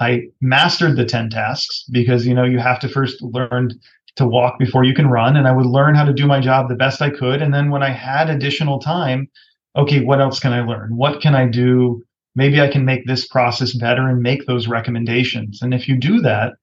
I 0.01 0.23
mastered 0.41 0.97
the 0.97 1.05
10 1.05 1.29
tasks 1.29 1.85
because, 1.91 2.25
you 2.25 2.33
know, 2.33 2.43
you 2.43 2.59
have 2.59 2.79
to 2.81 2.89
first 2.89 3.21
learn 3.21 3.71
to 4.17 4.25
walk 4.25 4.59
before 4.59 4.83
you 4.83 4.93
can 4.93 5.07
run. 5.07 5.37
And 5.37 5.47
I 5.47 5.51
would 5.53 5.65
learn 5.65 5.95
how 5.95 6.03
to 6.03 6.13
do 6.13 6.27
my 6.27 6.41
job 6.41 6.67
the 6.67 6.75
best 6.75 7.01
I 7.01 7.09
could. 7.09 7.41
And 7.41 7.53
then 7.53 7.69
when 7.69 7.83
I 7.83 7.91
had 7.91 8.29
additional 8.29 8.79
time, 8.79 9.29
okay, 9.75 10.03
what 10.03 10.19
else 10.19 10.39
can 10.39 10.51
I 10.51 10.61
learn? 10.61 10.97
What 10.97 11.21
can 11.21 11.35
I 11.35 11.47
do 11.47 12.03
maybe 12.35 12.61
I 12.61 12.67
can 12.67 12.85
make 12.85 13.05
this 13.05 13.27
process 13.27 13.73
better 13.73 14.07
and 14.07 14.21
make 14.21 14.45
those 14.45 14.67
recommendations. 14.67 15.61
And 15.61 15.73
if 15.73 15.87
you 15.87 15.97
do 15.97 16.21
that, 16.21 16.53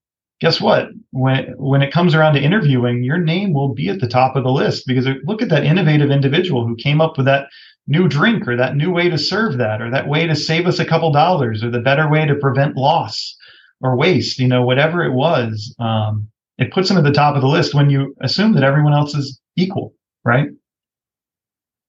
guess 0.40 0.60
what? 0.60 0.88
When 1.10 1.54
when 1.56 1.82
it 1.82 1.92
comes 1.92 2.14
around 2.14 2.34
to 2.34 2.42
interviewing, 2.42 3.02
your 3.02 3.18
name 3.18 3.52
will 3.52 3.74
be 3.74 3.88
at 3.88 4.00
the 4.00 4.08
top 4.08 4.36
of 4.36 4.44
the 4.44 4.52
list 4.52 4.84
because 4.86 5.06
look 5.24 5.42
at 5.42 5.48
that 5.48 5.64
innovative 5.64 6.10
individual 6.10 6.66
who 6.66 6.76
came 6.76 7.00
up 7.00 7.16
with 7.16 7.26
that 7.26 7.48
new 7.88 8.06
drink 8.06 8.46
or 8.46 8.56
that 8.56 8.76
new 8.76 8.92
way 8.92 9.08
to 9.08 9.18
serve 9.18 9.58
that 9.58 9.80
or 9.80 9.90
that 9.90 10.06
way 10.06 10.26
to 10.26 10.36
save 10.36 10.66
us 10.66 10.78
a 10.78 10.84
couple 10.84 11.10
dollars 11.10 11.64
or 11.64 11.70
the 11.70 11.80
better 11.80 12.08
way 12.08 12.26
to 12.26 12.34
prevent 12.36 12.76
loss 12.76 13.36
or 13.80 13.96
waste. 13.96 14.38
You 14.38 14.46
know, 14.46 14.62
whatever 14.62 15.02
it 15.02 15.12
was, 15.12 15.74
um, 15.80 16.28
it 16.58 16.72
puts 16.72 16.88
them 16.88 16.98
at 16.98 17.04
the 17.04 17.12
top 17.12 17.34
of 17.34 17.42
the 17.42 17.48
list 17.48 17.74
when 17.74 17.90
you 17.90 18.14
assume 18.20 18.52
that 18.52 18.62
everyone 18.62 18.92
else 18.92 19.14
is 19.14 19.40
equal, 19.56 19.94
right? 20.24 20.48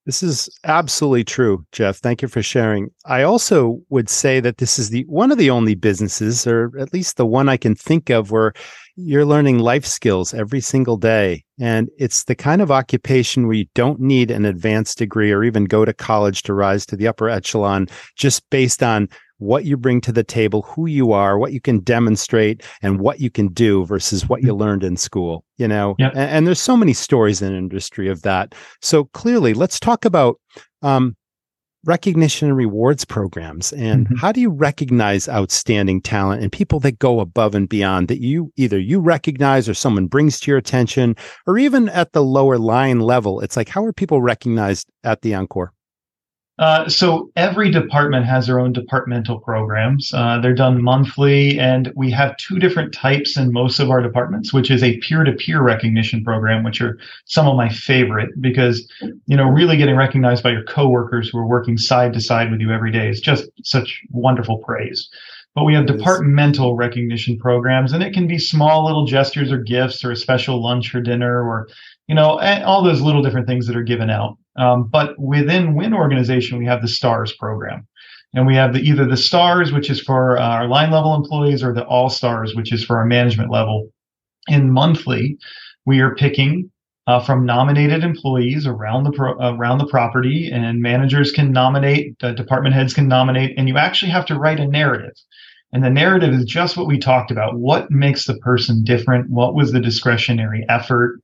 This 0.06 0.24
is 0.24 0.50
absolutely 0.64 1.24
true, 1.24 1.66
Jeff. 1.72 1.98
Thank 1.98 2.24
you 2.24 2.28
for 2.28 2.42
sharing. 2.42 2.90
I 3.06 3.22
also 3.22 3.80
would 3.90 4.10
say 4.10 4.40
that 4.40 4.58
this 4.58 4.80
is 4.80 4.90
the 4.90 5.04
one 5.04 5.32
of 5.32 5.38
the 5.38 5.52
only 5.52 5.76
businesses, 5.76 6.48
or 6.48 6.72
at 6.80 6.94
least 6.94 7.18
the 7.18 7.28
one 7.28 7.48
I 7.48 7.58
can 7.58 7.76
think 7.76 8.10
of, 8.10 8.32
where 8.32 8.54
you're 9.06 9.26
learning 9.26 9.60
life 9.60 9.86
skills 9.86 10.34
every 10.34 10.62
single 10.62 10.98
day. 10.98 11.44
And 11.60 11.90
it's 11.98 12.26
the 12.26 12.36
kind 12.36 12.62
of 12.62 12.72
occupation 12.72 13.48
where 13.48 13.56
you 13.56 13.66
don't 13.76 14.00
need 14.00 14.32
an 14.32 14.46
advanced 14.46 14.98
degree 14.98 15.32
or 15.32 15.44
even 15.44 15.66
go 15.66 15.86
to 15.86 15.94
college 15.94 16.44
to 16.44 16.54
rise 16.54 16.86
to 16.88 16.96
the 16.96 17.08
upper 17.08 17.30
echelon 17.30 17.88
just 18.16 18.50
based 18.50 18.84
on 18.84 19.10
what 19.38 19.64
you 19.64 19.78
bring 19.78 20.02
to 20.02 20.12
the 20.12 20.24
table, 20.24 20.64
who 20.64 20.86
you 20.86 21.14
are, 21.14 21.38
what 21.38 21.54
you 21.54 21.62
can 21.62 21.80
demonstrate, 21.80 22.62
and 22.82 23.00
what 23.00 23.22
you 23.22 23.30
can 23.30 23.48
do 23.48 23.86
versus 23.86 24.28
what 24.28 24.42
you 24.42 24.50
mm-hmm. 24.50 24.60
learned 24.60 24.84
in 24.84 24.98
school. 24.98 25.46
You 25.58 25.68
know, 25.68 25.96
yep. 25.98 26.12
and, 26.12 26.30
and, 26.30 26.48
there's 26.48 26.60
so 26.60 26.76
many 26.76 26.94
stories 26.94 27.42
in 27.42 27.56
industry 27.56 28.10
of 28.10 28.22
that. 28.24 28.54
So 28.82 29.06
clearly, 29.06 29.54
let's 29.54 29.80
talk 29.80 30.04
about 30.04 30.40
um, 30.82 31.16
recognition 31.86 32.50
and 32.50 32.58
rewards 32.58 33.06
programs 33.06 33.72
and 33.74 34.06
mm-hmm. 34.06 34.16
how 34.18 34.32
do 34.32 34.42
you 34.42 34.50
recognize 34.50 35.30
outstanding 35.30 36.02
talent 36.02 36.42
and 36.42 36.52
people 36.52 36.80
that 36.80 37.00
go 37.00 37.22
above 37.22 37.56
and 37.56 37.70
beyond 37.70 38.10
that 38.10 38.20
you 38.20 38.52
either 38.58 38.78
you 38.78 39.00
recognize 39.00 39.70
or 39.70 39.74
someone 39.74 40.06
brings 40.06 40.40
to 40.40 40.52
your 40.52 40.58
attention 40.58 41.16
or 41.48 41.58
even 41.58 41.88
at 41.90 42.12
the 42.12 42.24
lower 42.24 42.58
line 42.58 43.00
level 43.00 43.40
it's 43.40 43.56
like 43.56 43.70
how 43.70 43.84
are 43.84 43.94
people 43.94 44.22
recognized 44.22 44.90
at 45.06 45.22
the 45.22 45.34
encore 45.34 45.72
uh, 46.60 46.90
so 46.90 47.32
every 47.38 47.72
department 47.72 48.26
has 48.26 48.46
their 48.46 48.60
own 48.60 48.74
departmental 48.74 49.40
programs. 49.40 50.12
Uh, 50.14 50.40
they're 50.42 50.54
done 50.54 50.84
monthly, 50.84 51.58
and 51.58 51.94
we 51.96 52.12
have 52.12 52.36
two 52.36 52.60
different 52.60 52.94
types 52.94 53.38
in 53.38 53.54
most 53.54 53.80
of 53.80 53.90
our 53.90 54.02
departments, 54.02 54.52
which 54.52 54.70
is 54.70 54.84
a 54.84 54.98
peer-to-peer 54.98 55.62
recognition 55.62 56.22
program, 56.22 56.64
which 56.64 56.82
are 56.82 56.98
some 57.24 57.48
of 57.48 57.56
my 57.56 57.70
favorite 57.70 58.30
because 58.42 58.92
you 59.26 59.38
know 59.38 59.46
really 59.46 59.78
getting 59.78 59.96
recognized 59.96 60.44
by 60.44 60.52
your 60.52 60.64
coworkers 60.64 61.30
who 61.30 61.38
are 61.38 61.48
working 61.48 61.78
side 61.78 62.12
to 62.12 62.20
side 62.20 62.52
with 62.52 62.60
you 62.60 62.72
every 62.72 62.92
day 62.92 63.08
is 63.08 63.22
just 63.22 63.50
such 63.64 64.02
wonderful 64.12 64.58
praise. 64.58 65.10
But 65.56 65.64
we 65.64 65.74
have 65.76 65.88
departmental 65.88 66.76
recognition 66.76 67.38
programs, 67.40 67.94
and 67.94 68.04
it 68.04 68.14
can 68.14 68.28
be 68.28 68.38
small 68.38 68.86
little 68.86 69.06
gestures 69.06 69.52
or 69.52 69.58
gifts 69.60 70.04
or 70.04 70.12
a 70.12 70.16
special 70.16 70.62
lunch 70.62 70.94
or 70.94 71.02
dinner 71.02 71.42
or 71.42 71.70
you 72.10 72.16
know 72.16 72.40
all 72.66 72.84
those 72.84 73.02
little 73.02 73.22
different 73.22 73.48
things 73.48 73.68
that 73.68 73.78
are 73.78 73.84
given 73.84 74.10
out. 74.10 74.38
Um, 74.58 74.90
but 74.90 75.18
within 75.18 75.76
Wynn 75.76 75.94
organization, 75.94 76.58
we 76.58 76.66
have 76.66 76.82
the 76.82 76.88
STARS 76.88 77.34
program. 77.34 77.88
And 78.34 78.46
we 78.46 78.56
have 78.56 78.74
the, 78.74 78.80
either 78.80 79.06
the 79.06 79.18
STARS, 79.18 79.72
which 79.72 79.90
is 79.90 80.02
for 80.02 80.38
our 80.38 80.68
line 80.68 80.92
level 80.92 81.16
employees, 81.16 81.64
or 81.64 81.74
the 81.74 81.86
All 81.86 82.10
Stars, 82.10 82.56
which 82.56 82.72
is 82.72 82.84
for 82.84 82.98
our 82.98 83.06
management 83.06 83.50
level. 83.50 83.90
In 84.48 84.72
monthly, 84.72 85.38
we 85.86 86.00
are 86.00 86.16
picking 86.16 86.70
uh, 87.08 87.20
from 87.20 87.46
nominated 87.46 88.04
employees 88.04 88.68
around 88.68 89.04
the 89.04 89.12
pro- 89.12 89.34
around 89.34 89.80
the 89.80 89.88
property, 89.88 90.50
and 90.52 90.80
managers 90.80 91.32
can 91.32 91.52
nominate, 91.52 92.16
uh, 92.22 92.34
department 92.34 92.76
heads 92.76 92.94
can 92.94 93.08
nominate, 93.08 93.58
and 93.58 93.68
you 93.68 93.78
actually 93.78 94.12
have 94.12 94.28
to 94.28 94.38
write 94.38 94.60
a 94.60 94.68
narrative. 94.68 95.16
And 95.74 95.84
the 95.84 95.90
narrative 95.90 96.34
is 96.34 96.46
just 96.46 96.78
what 96.78 96.88
we 96.88 97.00
talked 97.00 97.32
about. 97.32 97.58
What 97.58 97.90
makes 97.90 98.26
the 98.26 98.38
person 98.38 98.84
different? 98.84 99.30
What 99.30 99.56
was 99.56 99.72
the 99.72 99.80
discretionary 99.80 100.66
effort? 100.70 101.20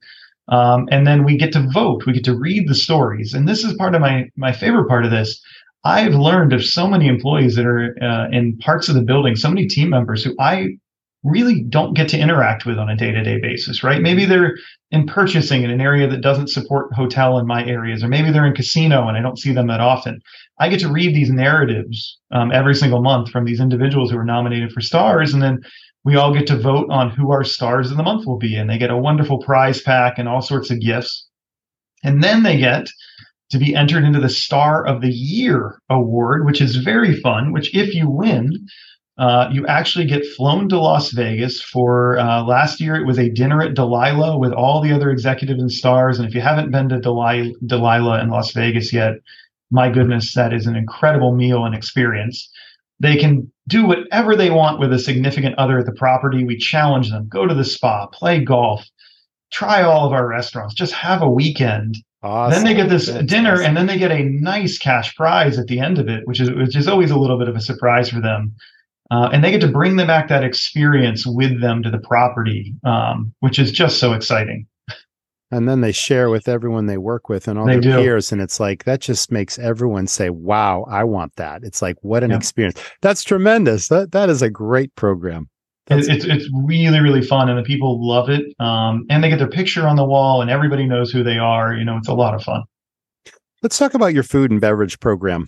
Um, 0.47 0.87
and 0.91 1.07
then 1.07 1.23
we 1.23 1.37
get 1.37 1.51
to 1.53 1.67
vote. 1.73 2.05
We 2.05 2.13
get 2.13 2.23
to 2.25 2.37
read 2.37 2.67
the 2.67 2.75
stories. 2.75 3.33
And 3.33 3.47
this 3.47 3.63
is 3.63 3.73
part 3.73 3.95
of 3.95 4.01
my 4.01 4.29
my 4.35 4.51
favorite 4.51 4.87
part 4.87 5.05
of 5.05 5.11
this. 5.11 5.41
I've 5.83 6.15
learned 6.15 6.53
of 6.53 6.63
so 6.63 6.87
many 6.87 7.07
employees 7.07 7.55
that 7.55 7.65
are 7.65 7.95
uh, 8.01 8.27
in 8.29 8.57
parts 8.57 8.89
of 8.89 8.95
the 8.95 9.01
building, 9.01 9.35
so 9.35 9.49
many 9.49 9.67
team 9.67 9.89
members 9.89 10.23
who 10.23 10.35
I 10.39 10.77
really 11.23 11.61
don't 11.61 11.95
get 11.95 12.07
to 12.09 12.19
interact 12.19 12.65
with 12.65 12.77
on 12.77 12.89
a 12.89 12.95
day-to-day 12.95 13.39
basis, 13.41 13.83
right? 13.83 14.01
Maybe 14.01 14.25
they're 14.25 14.55
in 14.91 15.07
purchasing 15.07 15.63
in 15.63 15.71
an 15.71 15.81
area 15.81 16.07
that 16.07 16.21
doesn't 16.21 16.49
support 16.49 16.93
hotel 16.93 17.39
in 17.39 17.47
my 17.47 17.65
areas, 17.65 18.03
or 18.03 18.07
maybe 18.07 18.31
they're 18.31 18.45
in 18.45 18.53
casino 18.53 19.07
and 19.07 19.17
I 19.17 19.21
don't 19.21 19.39
see 19.39 19.51
them 19.51 19.67
that 19.67 19.79
often. 19.79 20.21
I 20.59 20.69
get 20.69 20.79
to 20.81 20.91
read 20.91 21.15
these 21.15 21.31
narratives 21.31 22.19
um, 22.31 22.51
every 22.51 22.75
single 22.75 23.01
month 23.01 23.29
from 23.29 23.45
these 23.45 23.59
individuals 23.59 24.11
who 24.11 24.17
are 24.17 24.25
nominated 24.25 24.71
for 24.71 24.81
stars, 24.81 25.33
and 25.33 25.41
then 25.41 25.61
we 26.06 26.16
all 26.16 26.34
get 26.34 26.45
to 26.47 26.58
vote 26.58 26.88
on 26.91 27.10
who 27.10 27.32
our 27.32 27.43
stars 27.43 27.89
of 27.89 27.97
the 27.97 28.03
month 28.03 28.28
will 28.28 28.38
be, 28.38 28.56
and 28.56 28.70
they 28.70 28.78
get 28.78 28.91
a 28.91 28.97
wonderful 28.97 29.39
prize 29.39 29.82
pack 29.82 30.18
and 30.18 30.30
all 30.30 30.41
sorts 30.41 30.70
of 30.70 30.80
gifts. 30.80 31.28
And 32.03 32.24
then 32.24 32.43
they 32.43 32.58
get 32.58 32.88
to 33.49 33.58
be 33.58 33.76
entered 33.76 34.03
into 34.03 34.20
the 34.20 34.30
Star 34.30 34.86
of 34.86 35.01
the 35.01 35.10
Year 35.10 35.80
award, 35.89 36.45
which 36.45 36.62
is 36.62 36.78
very 36.78 37.20
fun. 37.20 37.51
Which, 37.51 37.76
if 37.76 37.95
you 37.95 38.08
win, 38.08 38.68
uh, 39.18 39.49
you 39.51 39.66
actually 39.66 40.06
get 40.06 40.26
flown 40.38 40.70
to 40.70 40.80
Las 40.80 41.12
Vegas 41.12 41.60
for 41.62 42.20
uh, 42.20 42.43
last 42.43 42.80
year. 42.80 42.95
It 42.95 43.08
was 43.08 43.18
a 43.18 43.32
dinner 43.32 43.64
at 43.64 43.74
Delilah 43.74 44.38
with 44.38 44.53
all 44.53 44.82
the 44.82 44.93
other 44.93 45.10
executives 45.10 45.60
and 45.60 45.72
stars. 45.72 46.20
And 46.20 46.28
if 46.28 46.36
you 46.36 46.41
haven't 46.41 46.72
been 46.72 46.89
to 46.89 46.99
Delilah, 46.99 47.51
Delilah 47.66 48.22
in 48.22 48.30
Las 48.30 48.51
Vegas 48.51 48.93
yet, 48.93 49.14
my 49.72 49.89
goodness, 49.89 50.36
that 50.36 50.53
is 50.53 50.68
an 50.68 50.76
incredible 50.76 51.36
meal 51.36 51.66
and 51.66 51.74
experience. 51.74 52.47
They 52.99 53.17
can 53.17 53.51
do 53.67 53.85
whatever 53.85 54.35
they 54.35 54.51
want 54.51 54.79
with 54.79 54.93
a 54.93 54.99
significant 54.99 55.57
other 55.57 55.79
at 55.79 55.85
the 55.85 55.91
property. 55.93 56.43
We 56.43 56.57
challenge 56.57 57.09
them 57.09 57.27
go 57.27 57.45
to 57.45 57.53
the 57.53 57.65
spa, 57.65 58.07
play 58.07 58.43
golf, 58.43 58.85
try 59.51 59.81
all 59.81 60.05
of 60.05 60.13
our 60.13 60.27
restaurants, 60.27 60.73
just 60.73 60.93
have 60.93 61.21
a 61.21 61.29
weekend. 61.29 61.97
Awesome. 62.23 62.51
Then 62.51 62.63
they 62.65 62.81
get 62.81 62.89
this 62.89 63.07
dinner, 63.25 63.53
awesome. 63.53 63.65
and 63.65 63.77
then 63.77 63.85
they 63.85 63.99
get 63.99 64.11
a 64.11 64.23
nice 64.23 64.77
cash 64.77 65.15
prize 65.15 65.59
at 65.59 65.67
the 65.67 65.79
end 65.79 65.99
of 65.99 66.07
it, 66.07 66.25
which 66.25 66.39
is 66.39 66.49
which 66.51 66.75
is 66.75 66.87
always 66.87 67.11
a 67.11 67.17
little 67.17 67.37
bit 67.37 67.49
of 67.49 67.55
a 67.55 67.61
surprise 67.61 68.09
for 68.09 68.19
them. 68.19 68.55
Uh, 69.11 69.29
and 69.31 69.43
they 69.43 69.51
get 69.51 69.61
to 69.61 69.67
bring 69.67 69.97
them 69.97 70.07
back 70.07 70.27
that 70.27 70.43
experience 70.43 71.27
with 71.27 71.61
them 71.61 71.83
to 71.83 71.91
the 71.91 71.99
property, 71.99 72.73
um, 72.83 73.31
which 73.41 73.59
is 73.59 73.71
just 73.71 73.99
so 73.99 74.13
exciting 74.13 74.65
and 75.51 75.69
then 75.69 75.81
they 75.81 75.91
share 75.91 76.29
with 76.29 76.47
everyone 76.47 76.85
they 76.85 76.97
work 76.97 77.29
with 77.29 77.47
and 77.47 77.59
all 77.59 77.65
they 77.65 77.73
their 77.73 77.81
do. 77.81 77.97
peers 77.97 78.31
and 78.31 78.41
it's 78.41 78.59
like 78.59 78.83
that 78.85 79.01
just 79.01 79.31
makes 79.31 79.59
everyone 79.59 80.07
say 80.07 80.29
wow 80.29 80.83
i 80.89 81.03
want 81.03 81.35
that 81.35 81.63
it's 81.63 81.81
like 81.81 81.97
what 82.01 82.23
an 82.23 82.31
yeah. 82.31 82.37
experience 82.37 82.79
that's 83.01 83.23
tremendous 83.23 83.87
that 83.87 84.11
that 84.11 84.29
is 84.29 84.41
a 84.41 84.49
great 84.49 84.93
program 84.95 85.49
it's, 85.87 86.07
it's, 86.07 86.25
it's 86.25 86.49
really 86.63 86.99
really 86.99 87.21
fun 87.21 87.47
and 87.47 87.59
the 87.59 87.63
people 87.63 88.05
love 88.05 88.29
it 88.29 88.43
um, 88.59 89.05
and 89.09 89.23
they 89.23 89.29
get 89.29 89.37
their 89.37 89.47
picture 89.47 89.87
on 89.87 89.95
the 89.95 90.05
wall 90.05 90.41
and 90.41 90.49
everybody 90.49 90.85
knows 90.85 91.11
who 91.11 91.23
they 91.23 91.37
are 91.37 91.75
you 91.75 91.85
know 91.85 91.97
it's 91.97 92.07
a 92.07 92.13
lot 92.13 92.33
of 92.33 92.41
fun 92.41 92.63
let's 93.65 93.79
talk 93.79 93.95
about 93.95 94.13
your 94.13 94.21
food 94.21 94.51
and 94.51 94.61
beverage 94.61 94.99
program. 94.99 95.47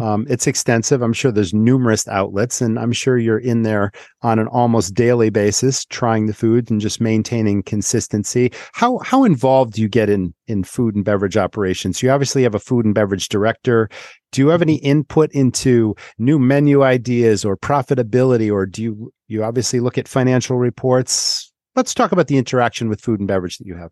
Um, 0.00 0.26
it's 0.28 0.46
extensive. 0.46 1.02
I'm 1.02 1.12
sure 1.12 1.30
there's 1.30 1.52
numerous 1.52 2.08
outlets, 2.08 2.60
and 2.60 2.78
I'm 2.78 2.92
sure 2.92 3.18
you're 3.18 3.38
in 3.38 3.62
there 3.62 3.92
on 4.22 4.38
an 4.38 4.46
almost 4.48 4.94
daily 4.94 5.30
basis, 5.30 5.84
trying 5.84 6.26
the 6.26 6.34
food 6.34 6.70
and 6.70 6.80
just 6.80 7.00
maintaining 7.00 7.62
consistency. 7.62 8.50
How 8.72 8.98
how 8.98 9.24
involved 9.24 9.74
do 9.74 9.82
you 9.82 9.88
get 9.88 10.08
in 10.08 10.34
in 10.46 10.64
food 10.64 10.94
and 10.94 11.04
beverage 11.04 11.36
operations? 11.36 12.02
You 12.02 12.10
obviously 12.10 12.42
have 12.44 12.54
a 12.54 12.60
food 12.60 12.86
and 12.86 12.94
beverage 12.94 13.28
director. 13.28 13.88
Do 14.32 14.40
you 14.40 14.48
have 14.48 14.62
any 14.62 14.76
input 14.76 15.30
into 15.32 15.94
new 16.18 16.38
menu 16.38 16.82
ideas 16.82 17.44
or 17.44 17.56
profitability, 17.56 18.50
or 18.50 18.66
do 18.66 18.82
you 18.82 19.12
you 19.28 19.44
obviously 19.44 19.80
look 19.80 19.98
at 19.98 20.08
financial 20.08 20.56
reports? 20.56 21.52
Let's 21.76 21.94
talk 21.94 22.12
about 22.12 22.28
the 22.28 22.38
interaction 22.38 22.88
with 22.88 23.00
food 23.00 23.20
and 23.20 23.28
beverage 23.28 23.58
that 23.58 23.66
you 23.66 23.76
have. 23.76 23.90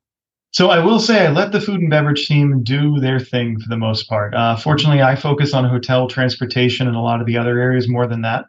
So 0.52 0.68
I 0.68 0.84
will 0.84 1.00
say 1.00 1.26
I 1.26 1.30
let 1.30 1.50
the 1.50 1.62
food 1.62 1.80
and 1.80 1.88
beverage 1.88 2.28
team 2.28 2.62
do 2.62 3.00
their 3.00 3.18
thing 3.18 3.58
for 3.58 3.70
the 3.70 3.76
most 3.76 4.06
part. 4.06 4.34
Uh, 4.34 4.54
fortunately, 4.54 5.00
I 5.00 5.16
focus 5.16 5.54
on 5.54 5.64
hotel 5.64 6.06
transportation 6.08 6.86
and 6.86 6.96
a 6.96 7.00
lot 7.00 7.22
of 7.22 7.26
the 7.26 7.38
other 7.38 7.58
areas 7.58 7.88
more 7.88 8.06
than 8.06 8.20
that. 8.20 8.44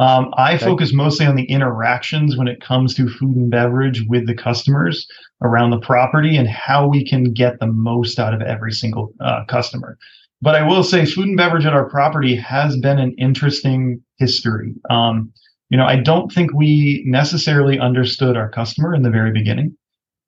Um, 0.00 0.34
I 0.36 0.56
okay. 0.56 0.64
focus 0.64 0.92
mostly 0.92 1.26
on 1.26 1.36
the 1.36 1.44
interactions 1.44 2.36
when 2.36 2.48
it 2.48 2.60
comes 2.60 2.94
to 2.94 3.08
food 3.08 3.36
and 3.36 3.50
beverage 3.52 4.02
with 4.08 4.26
the 4.26 4.34
customers 4.34 5.06
around 5.42 5.70
the 5.70 5.78
property 5.78 6.36
and 6.36 6.48
how 6.48 6.88
we 6.88 7.04
can 7.04 7.32
get 7.32 7.60
the 7.60 7.68
most 7.68 8.18
out 8.18 8.34
of 8.34 8.42
every 8.42 8.72
single 8.72 9.12
uh, 9.20 9.44
customer. 9.44 9.96
But 10.42 10.56
I 10.56 10.66
will 10.66 10.82
say, 10.82 11.06
food 11.06 11.28
and 11.28 11.36
beverage 11.36 11.66
at 11.66 11.72
our 11.72 11.88
property 11.88 12.34
has 12.34 12.76
been 12.78 12.98
an 12.98 13.14
interesting 13.16 14.02
history. 14.18 14.74
Um, 14.90 15.32
you 15.70 15.78
know, 15.78 15.86
I 15.86 16.00
don't 16.00 16.32
think 16.32 16.52
we 16.52 17.04
necessarily 17.06 17.78
understood 17.78 18.36
our 18.36 18.48
customer 18.48 18.92
in 18.92 19.02
the 19.02 19.10
very 19.10 19.30
beginning. 19.30 19.76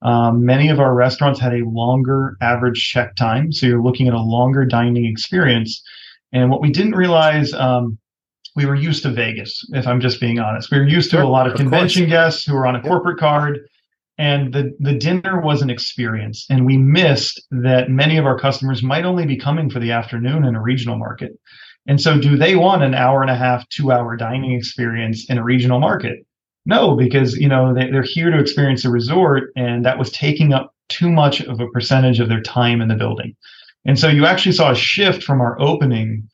Um, 0.03 0.45
many 0.45 0.69
of 0.69 0.79
our 0.79 0.95
restaurants 0.95 1.41
had 1.41 1.55
a 1.55 1.65
longer 1.65 2.37
average 2.41 2.89
check 2.89 3.17
time. 3.17 3.53
So 3.53 3.67
you're 3.67 3.83
looking 3.83 4.09
at 4.09 4.15
a 4.15 4.21
longer 4.21 4.65
dining 4.65 5.07
experience. 5.07 5.83
And 6.33 6.51
what 6.51 6.61
we 6.61 6.71
didn't 6.71 6.95
realize, 6.95 7.53
um, 7.55 7.99
we 8.55 8.67
were 8.67 8.75
used 8.75 9.03
to 9.03 9.11
Vegas, 9.11 9.65
if 9.73 9.87
I'm 9.87 10.01
just 10.01 10.21
being 10.21 10.39
honest. 10.39 10.71
We 10.71 10.79
were 10.79 10.89
used 10.89 11.11
to 11.11 11.17
sure, 11.17 11.25
a 11.25 11.29
lot 11.29 11.47
of, 11.47 11.53
of 11.53 11.59
convention 11.59 12.03
course. 12.05 12.11
guests 12.11 12.45
who 12.45 12.55
were 12.55 12.67
on 12.67 12.77
a 12.77 12.83
corporate 12.83 13.19
card. 13.19 13.61
And 14.19 14.55
the, 14.55 14.75
the 14.81 14.95
dinner 14.95 15.43
was 15.43 15.61
an 15.61 15.69
experience. 15.69 16.47
And 16.49 16.65
we 16.65 16.79
missed 16.79 17.43
that 17.51 17.91
many 17.91 18.17
of 18.17 18.25
our 18.25 18.39
customers 18.39 18.83
might 18.83 19.05
only 19.05 19.27
be 19.27 19.37
coming 19.37 19.69
for 19.69 19.79
the 19.79 19.93
afternoon 19.93 20.45
in 20.45 20.55
a 20.55 20.63
regional 20.63 20.97
market. 20.97 21.39
And 21.87 22.01
so, 22.01 22.19
do 22.19 22.37
they 22.37 22.57
want 22.57 22.83
an 22.83 22.95
hour 22.95 23.21
and 23.23 23.31
a 23.31 23.37
half, 23.37 23.69
two 23.69 23.93
hour 23.93 24.17
dining 24.17 24.53
experience 24.53 25.29
in 25.29 25.39
a 25.39 25.45
regional 25.45 25.79
market? 25.79 26.26
No, 26.67 26.97
because 26.97 27.37
you 27.37 27.49
know 27.49 27.73
they, 27.73 27.91
they're 27.91 28.03
here 28.03 28.31
to 28.31 28.39
experience 28.39 28.85
a 28.85 28.91
resort, 28.91 29.53
and 29.57 29.85
that 29.85 29.99
was 29.99 30.11
taking 30.11 30.53
up 30.53 30.75
too 30.89 31.11
much 31.11 31.41
of 31.41 31.61
a 31.61 31.69
percentage 31.69 32.21
of 32.21 32.29
their 32.29 32.43
time 32.43 32.81
in 32.81 32.89
the 32.89 32.95
building. 32.95 33.37
And 33.85 33.99
so, 33.99 34.09
you 34.09 34.27
actually 34.27 34.53
saw 34.53 34.73
a 34.73 34.77
shift 34.77 35.23
from 35.23 35.41
our 35.41 35.59
opening 35.61 36.29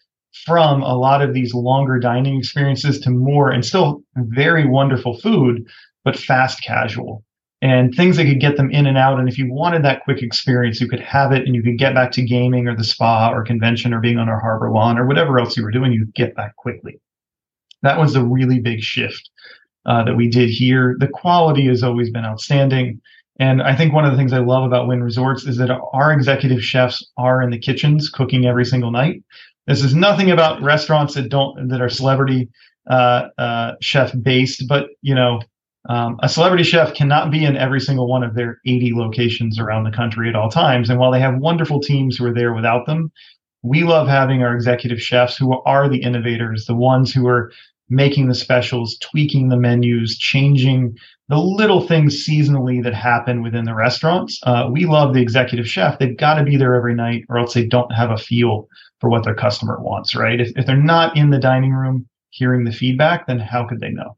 from 0.47 0.83
a 0.83 0.97
lot 0.97 1.21
of 1.21 1.35
these 1.35 1.53
longer 1.55 1.99
dining 1.99 2.39
experiences 2.39 2.99
to 3.01 3.11
more 3.11 3.51
and 3.51 3.65
still 3.65 4.03
very 4.17 4.67
wonderful 4.67 5.19
food, 5.21 5.65
but 6.05 6.19
fast 6.19 6.63
casual 6.65 7.23
and 7.61 7.95
things 7.95 8.17
that 8.17 8.25
could 8.25 8.41
get 8.41 8.57
them 8.57 8.71
in 8.71 8.87
and 8.87 8.97
out. 8.97 9.21
And 9.21 9.29
if 9.29 9.37
you 9.37 9.53
wanted 9.53 9.85
that 9.85 10.03
quick 10.03 10.23
experience, 10.23 10.81
you 10.81 10.89
could 10.89 11.01
have 11.01 11.31
it 11.31 11.47
and 11.47 11.55
you 11.55 11.63
could 11.63 11.79
get 11.79 11.95
back 11.95 12.11
to 12.13 12.23
gaming 12.23 12.67
or 12.67 12.75
the 12.75 12.83
spa 12.83 13.31
or 13.31 13.45
convention 13.45 13.93
or 13.93 14.01
being 14.01 14.19
on 14.19 14.31
our 14.31 14.41
harbor 14.41 14.71
lawn 14.71 14.99
or 14.99 15.07
whatever 15.07 15.39
else 15.39 15.57
you 15.57 15.63
were 15.63 15.71
doing, 15.71 15.93
you 15.93 16.07
get 16.15 16.35
back 16.35 16.57
quickly. 16.57 16.99
That 17.83 18.01
was 18.01 18.17
a 18.17 18.25
really 18.25 18.59
big 18.59 18.81
shift 18.81 19.31
uh, 19.87 20.05
that 20.05 20.17
we 20.17 20.29
did 20.29 20.51
here. 20.51 20.97
The 20.99 21.09
quality 21.09 21.67
has 21.67 21.83
always 21.83 22.11
been 22.11 22.25
outstanding. 22.25 23.01
And 23.39 23.63
I 23.63 23.75
think 23.75 23.93
one 23.93 24.05
of 24.05 24.13
the 24.13 24.17
things 24.17 24.33
I 24.33 24.39
love 24.39 24.65
about 24.65 24.87
Wynn 24.87 25.03
Resorts 25.03 25.45
is 25.45 25.57
that 25.57 25.71
our 25.93 26.13
executive 26.13 26.63
chefs 26.63 27.05
are 27.17 27.43
in 27.43 27.51
the 27.51 27.59
kitchens 27.59 28.09
cooking 28.09 28.47
every 28.47 28.65
single 28.65 28.91
night. 28.91 29.23
This 29.67 29.83
is 29.83 29.95
nothing 29.95 30.31
about 30.31 30.63
restaurants 30.63 31.15
that 31.15 31.29
don't 31.29 31.69
that 31.69 31.81
are 31.81 31.89
celebrity 31.89 32.49
uh, 32.91 33.29
uh, 33.39 33.73
chef 33.81 34.13
based, 34.23 34.67
but 34.69 34.89
you 35.03 35.15
know 35.15 35.41
um, 35.89 36.19
a 36.23 36.29
celebrity 36.29 36.65
chef 36.65 36.95
cannot 36.95 37.31
be 37.31 37.45
in 37.45 37.57
every 37.57 37.81
single 37.81 38.07
one 38.07 38.23
of 38.23 38.35
their 38.35 38.61
80 38.67 38.95
locations 38.95 39.59
around 39.59 39.85
the 39.85 39.91
country 39.91 40.29
at 40.29 40.37
all 40.37 40.49
times. 40.49 40.91
And 40.91 40.99
while 40.99 41.11
they 41.11 41.21
have 41.21 41.39
wonderful 41.39 41.81
teams 41.81 42.17
who 42.17 42.27
are 42.27 42.35
there 42.35 42.55
without 42.55 42.87
them, 42.87 43.11
we 43.63 43.85
love 43.85 44.09
having 44.09 44.43
our 44.43 44.55
executive 44.55 45.01
chefs 45.01 45.37
who 45.37 45.61
are 45.63 45.89
the 45.89 46.03
innovators, 46.03 46.67
the 46.67 46.75
ones 46.75 47.13
who 47.13 47.27
are 47.27 47.53
making 47.93 48.27
the 48.27 48.35
specials, 48.35 48.97
tweaking 48.99 49.49
the 49.49 49.57
menus, 49.57 50.17
changing 50.17 50.97
the 51.29 51.37
little 51.37 51.81
things 51.81 52.27
seasonally 52.27 52.83
that 52.83 52.95
happen 52.95 53.43
within 53.43 53.65
the 53.65 53.75
restaurants. 53.75 54.41
Uh, 54.45 54.69
we 54.71 54.87
love 54.87 55.15
the 55.15 55.23
executive 55.23 55.69
chef. 55.69 55.99
They've 55.99 56.17
got 56.17 56.35
to 56.35 56.45
be 56.45 56.57
there 56.57 56.75
every 56.75 56.95
night 56.95 57.25
or 57.29 57.39
else 57.39 57.55
they 57.55 57.67
don't 57.67 57.93
have 57.93 58.11
a 58.11 58.17
feel 58.17 58.67
for 59.01 59.11
what 59.11 59.25
their 59.25 59.35
customer 59.35 59.79
wants, 59.81 60.15
right? 60.15 60.41
If, 60.41 60.53
if 60.57 60.67
they're 60.67 60.77
not 60.77 61.17
in 61.17 61.31
the 61.31 61.39
dining 61.39 61.73
room 61.73 62.09
hearing 62.31 62.65
the 62.65 62.73
feedback, 62.73 63.27
then 63.27 63.39
how 63.39 63.67
could 63.69 63.81
they 63.81 63.91
know? 63.91 64.17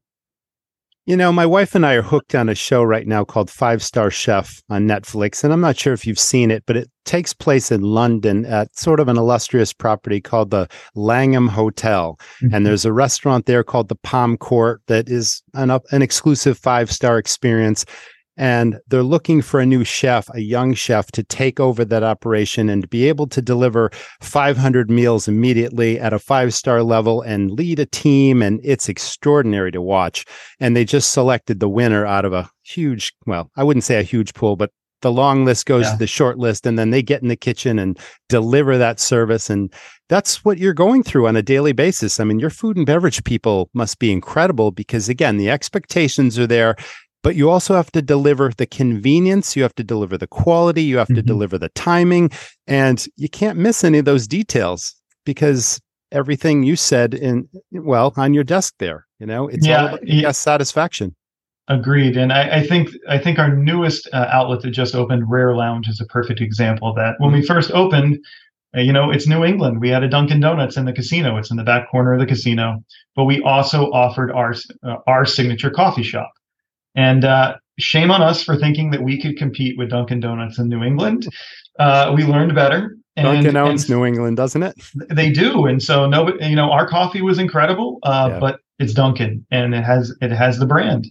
You 1.06 1.18
know, 1.18 1.32
my 1.32 1.44
wife 1.44 1.74
and 1.74 1.84
I 1.84 1.92
are 1.94 2.02
hooked 2.02 2.34
on 2.34 2.48
a 2.48 2.54
show 2.54 2.82
right 2.82 3.06
now 3.06 3.24
called 3.24 3.50
Five 3.50 3.82
Star 3.82 4.10
Chef 4.10 4.62
on 4.70 4.88
Netflix. 4.88 5.44
And 5.44 5.52
I'm 5.52 5.60
not 5.60 5.76
sure 5.76 5.92
if 5.92 6.06
you've 6.06 6.18
seen 6.18 6.50
it, 6.50 6.62
but 6.64 6.78
it 6.78 6.90
takes 7.04 7.34
place 7.34 7.70
in 7.70 7.82
London 7.82 8.46
at 8.46 8.74
sort 8.74 9.00
of 9.00 9.08
an 9.08 9.18
illustrious 9.18 9.74
property 9.74 10.18
called 10.18 10.50
the 10.50 10.66
Langham 10.94 11.48
Hotel. 11.48 12.18
Mm-hmm. 12.40 12.54
And 12.54 12.64
there's 12.64 12.86
a 12.86 12.92
restaurant 12.92 13.44
there 13.44 13.62
called 13.62 13.90
the 13.90 13.96
Palm 13.96 14.38
Court 14.38 14.80
that 14.86 15.10
is 15.10 15.42
an, 15.52 15.70
an 15.70 16.00
exclusive 16.00 16.56
five 16.56 16.90
star 16.90 17.18
experience 17.18 17.84
and 18.36 18.78
they're 18.88 19.02
looking 19.02 19.42
for 19.42 19.60
a 19.60 19.66
new 19.66 19.84
chef, 19.84 20.28
a 20.34 20.40
young 20.40 20.74
chef 20.74 21.10
to 21.12 21.22
take 21.22 21.60
over 21.60 21.84
that 21.84 22.02
operation 22.02 22.68
and 22.68 22.90
be 22.90 23.08
able 23.08 23.26
to 23.28 23.40
deliver 23.40 23.90
500 24.20 24.90
meals 24.90 25.28
immediately 25.28 26.00
at 26.00 26.12
a 26.12 26.18
five 26.18 26.52
star 26.52 26.82
level 26.82 27.22
and 27.22 27.50
lead 27.50 27.78
a 27.78 27.86
team. 27.86 28.42
And 28.42 28.60
it's 28.64 28.88
extraordinary 28.88 29.70
to 29.72 29.80
watch. 29.80 30.24
And 30.60 30.76
they 30.76 30.84
just 30.84 31.12
selected 31.12 31.60
the 31.60 31.68
winner 31.68 32.04
out 32.04 32.24
of 32.24 32.32
a 32.32 32.50
huge, 32.62 33.12
well, 33.26 33.50
I 33.56 33.62
wouldn't 33.62 33.84
say 33.84 34.00
a 34.00 34.02
huge 34.02 34.34
pool, 34.34 34.56
but 34.56 34.70
the 35.04 35.12
long 35.12 35.44
list 35.44 35.66
goes 35.66 35.84
yeah. 35.84 35.92
to 35.92 35.98
the 35.98 36.06
short 36.06 36.38
list 36.38 36.66
and 36.66 36.78
then 36.78 36.88
they 36.88 37.02
get 37.02 37.20
in 37.20 37.28
the 37.28 37.36
kitchen 37.36 37.78
and 37.78 37.98
deliver 38.30 38.78
that 38.78 38.98
service 38.98 39.50
and 39.50 39.70
that's 40.08 40.44
what 40.46 40.56
you're 40.56 40.72
going 40.72 41.02
through 41.02 41.28
on 41.28 41.36
a 41.36 41.42
daily 41.42 41.72
basis 41.72 42.18
i 42.18 42.24
mean 42.24 42.40
your 42.40 42.48
food 42.48 42.74
and 42.74 42.86
beverage 42.86 43.22
people 43.24 43.68
must 43.74 43.98
be 43.98 44.10
incredible 44.10 44.70
because 44.70 45.10
again 45.10 45.36
the 45.36 45.50
expectations 45.50 46.38
are 46.38 46.46
there 46.46 46.74
but 47.24 47.36
you 47.36 47.48
also 47.48 47.74
have 47.74 47.90
to 47.92 48.02
deliver 48.02 48.52
the 48.54 48.66
convenience, 48.66 49.56
you 49.56 49.62
have 49.62 49.74
to 49.76 49.82
deliver 49.82 50.18
the 50.18 50.26
quality, 50.26 50.82
you 50.82 50.98
have 50.98 51.08
mm-hmm. 51.08 51.16
to 51.16 51.22
deliver 51.22 51.58
the 51.58 51.70
timing, 51.70 52.30
and 52.66 53.06
you 53.16 53.30
can't 53.30 53.58
miss 53.58 53.82
any 53.82 53.98
of 53.98 54.04
those 54.04 54.28
details 54.28 54.94
because 55.24 55.80
everything 56.12 56.62
you 56.62 56.76
said 56.76 57.14
in 57.14 57.48
well 57.72 58.12
on 58.18 58.34
your 58.34 58.44
desk 58.44 58.74
there, 58.78 59.06
you 59.18 59.26
know, 59.26 59.48
it's 59.48 59.66
yeah, 59.66 59.80
all 59.80 59.88
about 59.88 60.06
yeah. 60.06 60.30
satisfaction. 60.32 61.16
Agreed, 61.68 62.18
and 62.18 62.30
I, 62.30 62.58
I, 62.58 62.66
think 62.66 62.90
I 63.08 63.16
think 63.16 63.38
our 63.38 63.56
newest 63.56 64.06
uh, 64.12 64.26
outlet 64.30 64.60
that 64.60 64.72
just 64.72 64.94
opened, 64.94 65.30
Rare 65.30 65.56
Lounge, 65.56 65.88
is 65.88 66.02
a 66.02 66.06
perfect 66.06 66.42
example 66.42 66.90
of 66.90 66.96
that. 66.96 67.14
When 67.18 67.32
we 67.32 67.38
mm-hmm. 67.38 67.46
first 67.46 67.70
opened, 67.70 68.18
uh, 68.76 68.80
you 68.80 68.92
know, 68.92 69.10
it's 69.10 69.26
New 69.26 69.44
England. 69.44 69.80
We 69.80 69.88
had 69.88 70.02
a 70.02 70.08
Dunkin' 70.08 70.40
Donuts 70.40 70.76
in 70.76 70.84
the 70.84 70.92
casino. 70.92 71.38
It's 71.38 71.50
in 71.50 71.56
the 71.56 71.64
back 71.64 71.90
corner 71.90 72.12
of 72.12 72.20
the 72.20 72.26
casino, 72.26 72.84
but 73.16 73.24
we 73.24 73.42
also 73.44 73.90
offered 73.92 74.30
our 74.30 74.54
uh, 74.86 74.96
our 75.06 75.24
signature 75.24 75.70
coffee 75.70 76.02
shop. 76.02 76.30
And 76.94 77.24
uh, 77.24 77.56
shame 77.78 78.10
on 78.10 78.22
us 78.22 78.42
for 78.42 78.56
thinking 78.56 78.90
that 78.92 79.02
we 79.02 79.20
could 79.20 79.36
compete 79.36 79.76
with 79.76 79.90
Dunkin' 79.90 80.20
Donuts 80.20 80.58
in 80.58 80.68
New 80.68 80.82
England. 80.82 81.28
Uh, 81.78 82.12
we 82.14 82.24
learned 82.24 82.54
better. 82.54 82.96
And, 83.16 83.26
Dunkin' 83.26 83.56
owns 83.56 83.88
New 83.88 84.04
England, 84.04 84.36
doesn't 84.36 84.62
it? 84.62 84.74
They 85.10 85.30
do, 85.30 85.66
and 85.66 85.82
so 85.82 86.06
no, 86.06 86.34
you 86.40 86.56
know, 86.56 86.72
our 86.72 86.88
coffee 86.88 87.22
was 87.22 87.38
incredible, 87.38 88.00
uh, 88.02 88.30
yeah. 88.32 88.38
but 88.40 88.60
it's 88.78 88.92
Dunkin', 88.92 89.46
and 89.50 89.74
it 89.74 89.84
has 89.84 90.12
it 90.20 90.32
has 90.32 90.58
the 90.58 90.66
brand. 90.66 91.10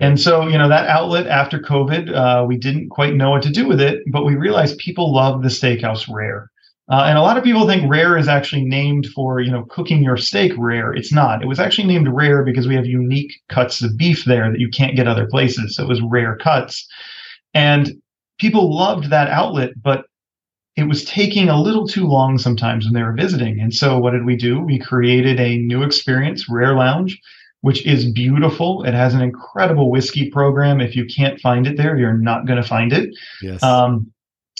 And 0.00 0.18
so, 0.18 0.48
you 0.48 0.58
know, 0.58 0.68
that 0.68 0.88
outlet 0.88 1.28
after 1.28 1.60
COVID, 1.60 2.12
uh, 2.12 2.44
we 2.44 2.56
didn't 2.56 2.88
quite 2.88 3.14
know 3.14 3.30
what 3.30 3.42
to 3.42 3.50
do 3.50 3.68
with 3.68 3.80
it, 3.80 4.02
but 4.10 4.24
we 4.24 4.34
realized 4.34 4.78
people 4.78 5.12
love 5.12 5.42
the 5.42 5.48
steakhouse 5.48 6.12
rare. 6.12 6.50
Uh, 6.92 7.04
and 7.06 7.16
a 7.16 7.22
lot 7.22 7.38
of 7.38 7.42
people 7.42 7.66
think 7.66 7.90
rare 7.90 8.18
is 8.18 8.28
actually 8.28 8.62
named 8.66 9.06
for, 9.14 9.40
you 9.40 9.50
know, 9.50 9.64
cooking 9.70 10.02
your 10.02 10.18
steak 10.18 10.52
rare. 10.58 10.92
It's 10.92 11.10
not. 11.10 11.42
It 11.42 11.48
was 11.48 11.58
actually 11.58 11.88
named 11.88 12.06
rare 12.06 12.44
because 12.44 12.68
we 12.68 12.74
have 12.74 12.84
unique 12.84 13.32
cuts 13.48 13.80
of 13.80 13.96
beef 13.96 14.26
there 14.26 14.50
that 14.50 14.60
you 14.60 14.68
can't 14.68 14.94
get 14.94 15.08
other 15.08 15.26
places. 15.26 15.74
So 15.74 15.84
it 15.84 15.88
was 15.88 16.02
rare 16.02 16.36
cuts. 16.36 16.86
And 17.54 17.94
people 18.38 18.76
loved 18.76 19.08
that 19.08 19.30
outlet, 19.30 19.70
but 19.82 20.04
it 20.76 20.84
was 20.84 21.02
taking 21.06 21.48
a 21.48 21.58
little 21.58 21.88
too 21.88 22.06
long 22.06 22.36
sometimes 22.36 22.84
when 22.84 22.92
they 22.92 23.02
were 23.02 23.14
visiting. 23.14 23.58
And 23.58 23.72
so 23.72 23.98
what 23.98 24.10
did 24.10 24.26
we 24.26 24.36
do? 24.36 24.60
We 24.60 24.78
created 24.78 25.40
a 25.40 25.56
new 25.56 25.82
experience, 25.82 26.46
Rare 26.46 26.74
Lounge, 26.76 27.18
which 27.62 27.86
is 27.86 28.12
beautiful. 28.12 28.84
It 28.84 28.92
has 28.92 29.14
an 29.14 29.22
incredible 29.22 29.90
whiskey 29.90 30.28
program. 30.28 30.82
If 30.82 30.94
you 30.94 31.06
can't 31.06 31.40
find 31.40 31.66
it 31.66 31.78
there, 31.78 31.96
you're 31.96 32.18
not 32.18 32.46
going 32.46 32.60
to 32.60 32.68
find 32.68 32.92
it. 32.92 33.14
Yes. 33.40 33.62
Um, 33.62 34.11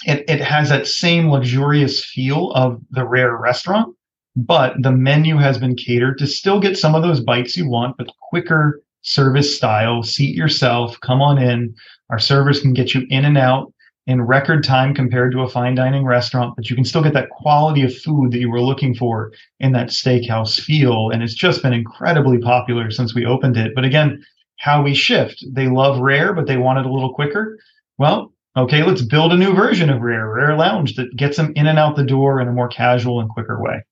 it, 0.05 0.25
it 0.29 0.41
has 0.41 0.69
that 0.69 0.87
same 0.87 1.31
luxurious 1.31 2.05
feel 2.05 2.51
of 2.53 2.81
the 2.91 3.07
rare 3.07 3.37
restaurant, 3.37 3.95
but 4.37 4.75
the 4.81 4.93
menu 4.93 5.37
has 5.37 5.59
been 5.59 5.77
catered 5.77 6.19
to 6.19 6.27
still 6.27 6.61
get 6.61 6.79
some 6.79 6.95
of 6.95 7.03
those 7.03 7.21
bites 7.21 7.57
you 7.57 7.69
want, 7.69 7.97
but 7.97 8.09
quicker 8.31 8.83
service 9.03 9.57
style. 9.57 10.03
Seat 10.03 10.35
yourself, 10.35 10.99
come 11.01 11.21
on 11.21 11.39
in. 11.39 11.75
Our 12.11 12.19
servers 12.19 12.61
can 12.61 12.73
get 12.73 12.95
you 12.95 13.07
in 13.11 13.25
and 13.25 13.37
out 13.37 13.73
in 14.07 14.21
record 14.21 14.65
time 14.65 14.95
compared 14.95 15.33
to 15.33 15.43
a 15.43 15.49
fine 15.49 15.75
dining 15.75 16.05
restaurant, 16.05 16.57
but 16.57 16.69
you 16.69 16.75
can 16.75 16.85
still 16.85 17.03
get 17.03 17.15
that 17.15 17.31
quality 17.31 17.83
of 17.83 17.97
food 17.97 18.33
that 18.33 18.39
you 18.39 18.51
were 18.51 18.61
looking 18.61 18.95
for 18.95 19.33
in 19.61 19.73
that 19.73 19.89
steakhouse 19.89 20.61
feel. 20.61 21.11
And 21.11 21.23
it's 21.23 21.35
just 21.35 21.63
been 21.63 21.73
incredibly 21.73 22.39
popular 22.39 22.91
since 22.91 23.15
we 23.15 23.25
opened 23.25 23.57
it. 23.57 23.73
But 23.75 23.85
again, 23.85 24.25
how 24.59 24.83
we 24.83 24.95
shift. 24.95 25.45
They 25.53 25.69
love 25.69 26.01
rare, 26.01 26.33
but 26.33 26.47
they 26.47 26.57
want 26.57 26.79
it 26.79 26.87
a 26.87 26.93
little 26.93 27.15
quicker. 27.15 27.59
Well, 27.99 28.33
Okay, 28.57 28.83
let's 28.85 29.03
build 29.03 29.33
a 29.33 29.37
new 29.37 29.55
version 29.55 29.89
of 29.89 30.03
Rare, 30.03 30.31
Rare 30.31 30.57
Lounge 30.57 30.95
that 30.97 31.17
gets 31.17 31.39
them 31.39 31.53
in 31.57 31.67
and 31.67 31.79
out 31.79 31.97
the 31.97 32.05
door 32.05 32.41
in 32.41 32.49
a 32.49 32.53
more 32.53 32.69
casual 32.69 33.21
and 33.21 33.31
quicker 33.31 33.63
way. 33.63 33.83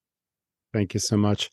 Thank 0.74 0.92
you 0.92 1.00
so 1.00 1.16
much. 1.16 1.50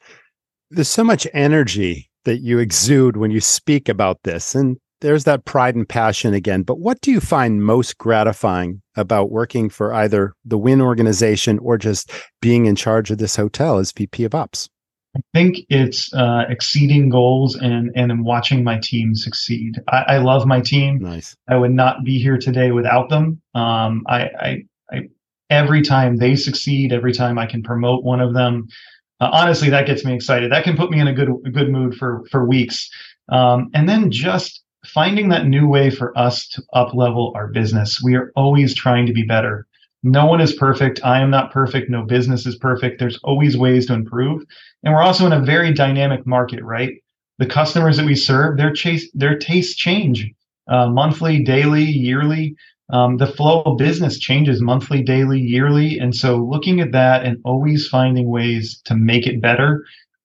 There's 0.70 0.90
so 0.90 1.06
much 1.06 1.26
energy 1.34 2.10
that 2.26 2.40
you 2.40 2.60
exude 2.60 3.16
when 3.16 3.32
you 3.32 3.40
speak 3.40 3.88
about 3.88 4.20
this. 4.24 4.54
And 4.54 4.78
there's 5.00 5.24
that 5.24 5.46
pride 5.46 5.76
and 5.76 5.88
passion 5.88 6.34
again. 6.34 6.64
But 6.64 6.80
what 6.80 7.00
do 7.00 7.12
you 7.12 7.22
find 7.22 7.64
most 7.64 7.98
gratifying 7.98 8.82
about 8.96 9.32
working 9.32 9.70
for 9.70 9.94
either 9.94 10.34
the 10.44 10.58
Wynn 10.58 10.82
organization 10.82 11.60
or 11.60 11.78
just 11.78 12.12
being 12.42 12.66
in 12.66 12.76
charge 12.76 13.10
of 13.10 13.20
this 13.20 13.38
hotel 13.38 13.78
as 13.78 13.94
VP 13.94 14.26
of 14.26 14.36
Ops? 14.36 14.68
I 15.18 15.22
think 15.34 15.66
it's 15.70 16.14
uh, 16.14 16.46
exceeding 16.48 17.10
goals 17.10 17.56
and 17.56 17.92
and 17.96 18.12
am 18.12 18.24
watching 18.24 18.64
my 18.64 18.78
team 18.78 19.16
succeed. 19.16 19.82
I, 19.88 20.04
I, 20.08 20.18
love 20.18 20.46
my 20.46 20.62
team. 20.62 21.00
Nice. 21.00 21.36
I 21.48 21.56
would 21.56 21.72
not 21.72 22.04
be 22.04 22.20
here 22.20 22.38
today 22.38 22.72
without 22.72 23.10
them. 23.10 23.42
Um, 23.56 24.04
I, 24.08 24.22
I, 24.40 24.64
I, 24.92 25.10
every 25.50 25.82
time 25.82 26.18
they 26.18 26.36
succeed, 26.36 26.94
every 26.94 27.14
time 27.14 27.40
I 27.40 27.48
can 27.48 27.64
promote 27.64 28.04
one 28.04 28.20
of 28.20 28.34
them, 28.34 28.68
uh, 29.20 29.30
honestly, 29.32 29.70
that 29.72 29.88
gets 29.88 30.06
me 30.06 30.14
excited. 30.14 30.52
That 30.52 30.64
can 30.64 30.78
put 30.78 30.92
me 30.92 31.00
in 31.00 31.08
a 31.08 31.14
good 31.14 31.30
a 31.30 31.50
good 31.50 31.72
mood 31.72 31.96
for 31.96 32.24
for 32.30 32.46
weeks. 32.46 32.90
Um, 33.30 33.70
and 33.74 33.90
then 33.90 34.12
just 34.12 34.64
finding 34.86 35.30
that 35.30 35.48
new 35.48 35.68
way 35.68 35.90
for 35.90 36.18
us 36.18 36.48
to 36.50 36.64
up 36.74 36.94
level 36.94 37.34
our 37.36 37.48
business. 37.48 38.02
We 38.02 38.16
are 38.16 38.32
always 38.36 38.76
trying 38.76 39.08
to 39.08 39.14
be 39.14 39.24
better. 39.24 39.68
No 40.04 40.26
one 40.26 40.40
is 40.40 40.54
perfect. 40.54 41.02
I 41.04 41.20
am 41.20 41.30
not 41.30 41.52
perfect. 41.52 41.90
No 41.90 42.04
business 42.04 42.46
is 42.46 42.56
perfect. 42.56 43.00
There's 43.00 43.20
always 43.24 43.58
ways 43.58 43.88
to 43.88 43.94
improve. 43.94 44.44
And 44.88 44.96
we're 44.96 45.04
also 45.04 45.26
in 45.26 45.34
a 45.34 45.42
very 45.42 45.74
dynamic 45.74 46.26
market, 46.26 46.64
right? 46.64 46.94
The 47.40 47.46
customers 47.46 47.98
that 47.98 48.06
we 48.06 48.16
serve, 48.16 48.56
their 48.56 48.72
chase, 48.72 49.12
their 49.14 49.38
tastes 49.38 49.76
change 49.76 50.32
uh, 50.70 50.88
monthly, 50.88 51.44
daily, 51.44 51.84
yearly. 51.84 52.56
um, 52.94 53.18
the 53.18 53.28
flow 53.28 53.64
of 53.64 53.78
business 53.78 54.18
changes 54.18 54.62
monthly, 54.62 55.04
daily, 55.04 55.42
yearly. 55.42 56.00
And 56.00 56.16
so 56.16 56.38
looking 56.38 56.80
at 56.80 56.94
that 56.94 57.26
and 57.26 57.38
always 57.44 57.90
finding 57.90 58.30
ways 58.30 58.80
to 58.86 58.96
make 58.96 59.28
it 59.28 59.42
better, 59.42 59.84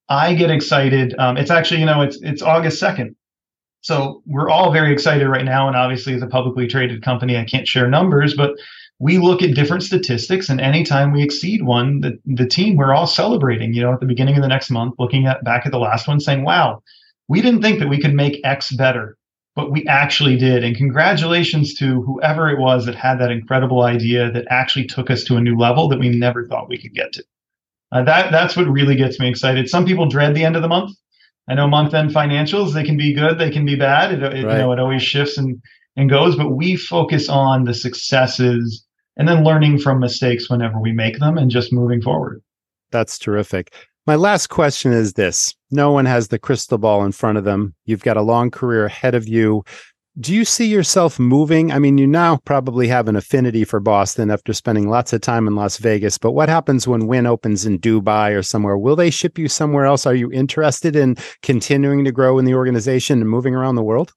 I 0.08 0.34
get 0.34 0.48
excited. 0.52 1.12
Um, 1.18 1.36
it's 1.36 1.50
actually, 1.50 1.80
you 1.80 1.86
know, 1.86 2.02
it's, 2.02 2.20
it's 2.22 2.40
August 2.40 2.80
2nd. 2.80 3.16
So 3.80 4.22
we're 4.26 4.48
all 4.48 4.70
very 4.70 4.92
excited 4.92 5.28
right 5.28 5.44
now. 5.44 5.66
And 5.66 5.76
obviously 5.76 6.14
as 6.14 6.22
a 6.22 6.28
publicly 6.28 6.68
traded 6.68 7.02
company, 7.02 7.36
I 7.36 7.44
can't 7.44 7.66
share 7.66 7.88
numbers, 7.88 8.34
but 8.34 8.52
we 9.02 9.18
look 9.18 9.42
at 9.42 9.54
different 9.54 9.82
statistics 9.82 10.48
and 10.48 10.60
anytime 10.60 11.12
we 11.12 11.22
exceed 11.22 11.64
one, 11.64 12.00
the, 12.00 12.16
the 12.24 12.46
team, 12.46 12.76
we're 12.76 12.94
all 12.94 13.06
celebrating, 13.08 13.74
you 13.74 13.82
know, 13.82 13.92
at 13.92 13.98
the 13.98 14.06
beginning 14.06 14.36
of 14.36 14.42
the 14.42 14.48
next 14.48 14.70
month, 14.70 14.94
looking 14.98 15.26
at 15.26 15.42
back 15.42 15.66
at 15.66 15.72
the 15.72 15.78
last 15.78 16.06
one 16.06 16.20
saying, 16.20 16.44
wow, 16.44 16.80
we 17.26 17.42
didn't 17.42 17.62
think 17.62 17.80
that 17.80 17.88
we 17.88 18.00
could 18.00 18.14
make 18.14 18.40
X 18.44 18.70
better 18.72 19.16
but 19.54 19.70
we 19.70 19.86
actually 19.86 20.36
did. 20.36 20.64
And 20.64 20.76
congratulations 20.76 21.74
to 21.74 22.02
whoever 22.02 22.48
it 22.48 22.58
was 22.58 22.86
that 22.86 22.94
had 22.94 23.20
that 23.20 23.30
incredible 23.30 23.82
idea 23.82 24.30
that 24.32 24.46
actually 24.50 24.86
took 24.86 25.10
us 25.10 25.24
to 25.24 25.36
a 25.36 25.40
new 25.40 25.56
level 25.56 25.88
that 25.88 25.98
we 25.98 26.08
never 26.08 26.46
thought 26.46 26.68
we 26.68 26.78
could 26.78 26.94
get 26.94 27.12
to. 27.12 27.24
Uh, 27.92 28.02
that 28.04 28.32
that's 28.32 28.56
what 28.56 28.66
really 28.66 28.96
gets 28.96 29.20
me 29.20 29.28
excited. 29.28 29.68
Some 29.68 29.84
people 29.84 30.08
dread 30.08 30.34
the 30.34 30.44
end 30.44 30.56
of 30.56 30.62
the 30.62 30.68
month. 30.68 30.96
I 31.48 31.54
know 31.54 31.66
month 31.66 31.92
end 31.92 32.10
financials 32.10 32.72
they 32.72 32.84
can 32.84 32.96
be 32.96 33.12
good, 33.12 33.38
they 33.38 33.50
can 33.50 33.66
be 33.66 33.74
bad. 33.74 34.12
It, 34.12 34.22
it 34.22 34.24
right. 34.24 34.36
you 34.36 34.58
know 34.58 34.72
it 34.72 34.78
always 34.78 35.02
shifts 35.02 35.36
and 35.36 35.60
and 35.96 36.08
goes, 36.08 36.36
but 36.36 36.52
we 36.52 36.76
focus 36.76 37.28
on 37.28 37.64
the 37.64 37.74
successes 37.74 38.86
and 39.16 39.28
then 39.28 39.44
learning 39.44 39.78
from 39.78 40.00
mistakes 40.00 40.48
whenever 40.48 40.80
we 40.80 40.92
make 40.92 41.18
them 41.18 41.38
and 41.38 41.50
just 41.50 41.72
moving 41.72 42.00
forward. 42.00 42.42
That's 42.90 43.18
terrific. 43.18 43.74
My 44.06 44.16
last 44.16 44.48
question 44.48 44.92
is 44.92 45.12
this 45.12 45.54
no 45.70 45.92
one 45.92 46.06
has 46.06 46.28
the 46.28 46.38
crystal 46.38 46.78
ball 46.78 47.04
in 47.04 47.12
front 47.12 47.38
of 47.38 47.44
them. 47.44 47.74
You've 47.84 48.02
got 48.02 48.16
a 48.16 48.22
long 48.22 48.50
career 48.50 48.86
ahead 48.86 49.14
of 49.14 49.28
you. 49.28 49.64
Do 50.20 50.34
you 50.34 50.44
see 50.44 50.66
yourself 50.66 51.18
moving? 51.18 51.72
I 51.72 51.78
mean, 51.78 51.96
you 51.96 52.06
now 52.06 52.36
probably 52.44 52.86
have 52.88 53.08
an 53.08 53.16
affinity 53.16 53.64
for 53.64 53.80
Boston 53.80 54.30
after 54.30 54.52
spending 54.52 54.90
lots 54.90 55.14
of 55.14 55.22
time 55.22 55.46
in 55.46 55.56
Las 55.56 55.78
Vegas, 55.78 56.18
but 56.18 56.32
what 56.32 56.50
happens 56.50 56.86
when 56.86 57.06
Wynn 57.06 57.26
opens 57.26 57.64
in 57.64 57.78
Dubai 57.78 58.36
or 58.36 58.42
somewhere? 58.42 58.76
Will 58.76 58.94
they 58.94 59.08
ship 59.08 59.38
you 59.38 59.48
somewhere 59.48 59.86
else? 59.86 60.04
Are 60.04 60.14
you 60.14 60.30
interested 60.30 60.96
in 60.96 61.16
continuing 61.40 62.04
to 62.04 62.12
grow 62.12 62.38
in 62.38 62.44
the 62.44 62.54
organization 62.54 63.22
and 63.22 63.30
moving 63.30 63.54
around 63.54 63.76
the 63.76 63.82
world? 63.82 64.12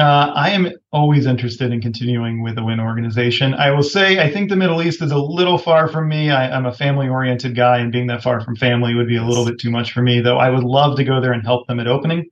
Uh, 0.00 0.32
I 0.34 0.48
am 0.48 0.70
always 0.92 1.26
interested 1.26 1.70
in 1.72 1.82
continuing 1.82 2.42
with 2.42 2.54
the 2.54 2.64
Wynn 2.64 2.80
organization. 2.80 3.52
I 3.52 3.70
will 3.70 3.82
say, 3.82 4.18
I 4.18 4.32
think 4.32 4.48
the 4.48 4.56
Middle 4.56 4.82
East 4.82 5.02
is 5.02 5.10
a 5.10 5.18
little 5.18 5.58
far 5.58 5.88
from 5.88 6.08
me. 6.08 6.30
I, 6.30 6.56
am 6.56 6.64
a 6.64 6.72
family 6.72 7.06
oriented 7.06 7.54
guy, 7.54 7.80
and 7.80 7.92
being 7.92 8.06
that 8.06 8.22
far 8.22 8.40
from 8.40 8.56
family 8.56 8.94
would 8.94 9.08
be 9.08 9.18
a 9.18 9.22
little 9.22 9.44
bit 9.44 9.58
too 9.58 9.70
much 9.70 9.92
for 9.92 10.00
me, 10.00 10.20
though 10.20 10.38
I 10.38 10.48
would 10.48 10.64
love 10.64 10.96
to 10.96 11.04
go 11.04 11.20
there 11.20 11.34
and 11.34 11.44
help 11.44 11.66
them 11.66 11.78
at 11.80 11.86
opening, 11.86 12.24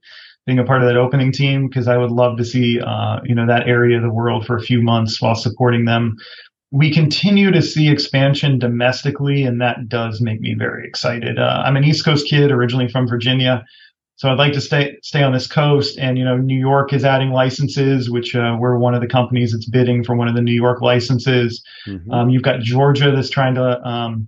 being 0.47 0.57
a 0.57 0.63
part 0.63 0.81
of 0.81 0.87
that 0.87 0.97
opening 0.97 1.31
team, 1.31 1.67
because 1.67 1.87
I 1.87 1.95
would 1.95 2.09
love 2.09 2.39
to 2.39 2.43
see, 2.43 2.79
uh, 2.81 3.19
you 3.23 3.35
know, 3.35 3.45
that 3.45 3.67
area 3.67 3.97
of 3.97 4.03
the 4.03 4.09
world 4.09 4.47
for 4.47 4.57
a 4.57 4.63
few 4.63 4.81
months 4.81 5.21
while 5.21 5.35
supporting 5.35 5.85
them. 5.85 6.15
We 6.71 6.91
continue 6.91 7.51
to 7.51 7.61
see 7.61 7.87
expansion 7.87 8.57
domestically, 8.57 9.43
and 9.43 9.61
that 9.61 9.87
does 9.87 10.21
make 10.21 10.41
me 10.41 10.55
very 10.57 10.87
excited. 10.87 11.37
Uh, 11.37 11.61
I'm 11.63 11.77
an 11.77 11.83
East 11.83 12.03
Coast 12.03 12.27
kid, 12.27 12.49
originally 12.49 12.87
from 12.87 13.07
Virginia. 13.07 13.63
So 14.19 14.27
I'd 14.27 14.37
like 14.37 14.51
to 14.51 14.59
stay 14.59 14.97
stay 15.01 15.23
on 15.23 15.31
this 15.31 15.47
coast, 15.47 15.97
and 15.97 16.17
you 16.17 16.25
know, 16.25 16.35
New 16.35 16.59
York 16.59 16.91
is 16.91 17.05
adding 17.05 17.31
licenses, 17.31 18.09
which 18.09 18.35
uh, 18.35 18.57
we're 18.59 18.77
one 18.77 18.93
of 18.93 18.99
the 18.99 19.07
companies 19.07 19.53
that's 19.53 19.65
bidding 19.65 20.03
for 20.03 20.13
one 20.13 20.27
of 20.27 20.35
the 20.35 20.41
New 20.41 20.53
York 20.53 20.81
licenses. 20.81 21.63
Mm-hmm. 21.87 22.11
Um, 22.11 22.29
you've 22.29 22.43
got 22.43 22.59
Georgia 22.59 23.13
that's 23.15 23.29
trying 23.29 23.55
to 23.55 23.81
um, 23.81 24.27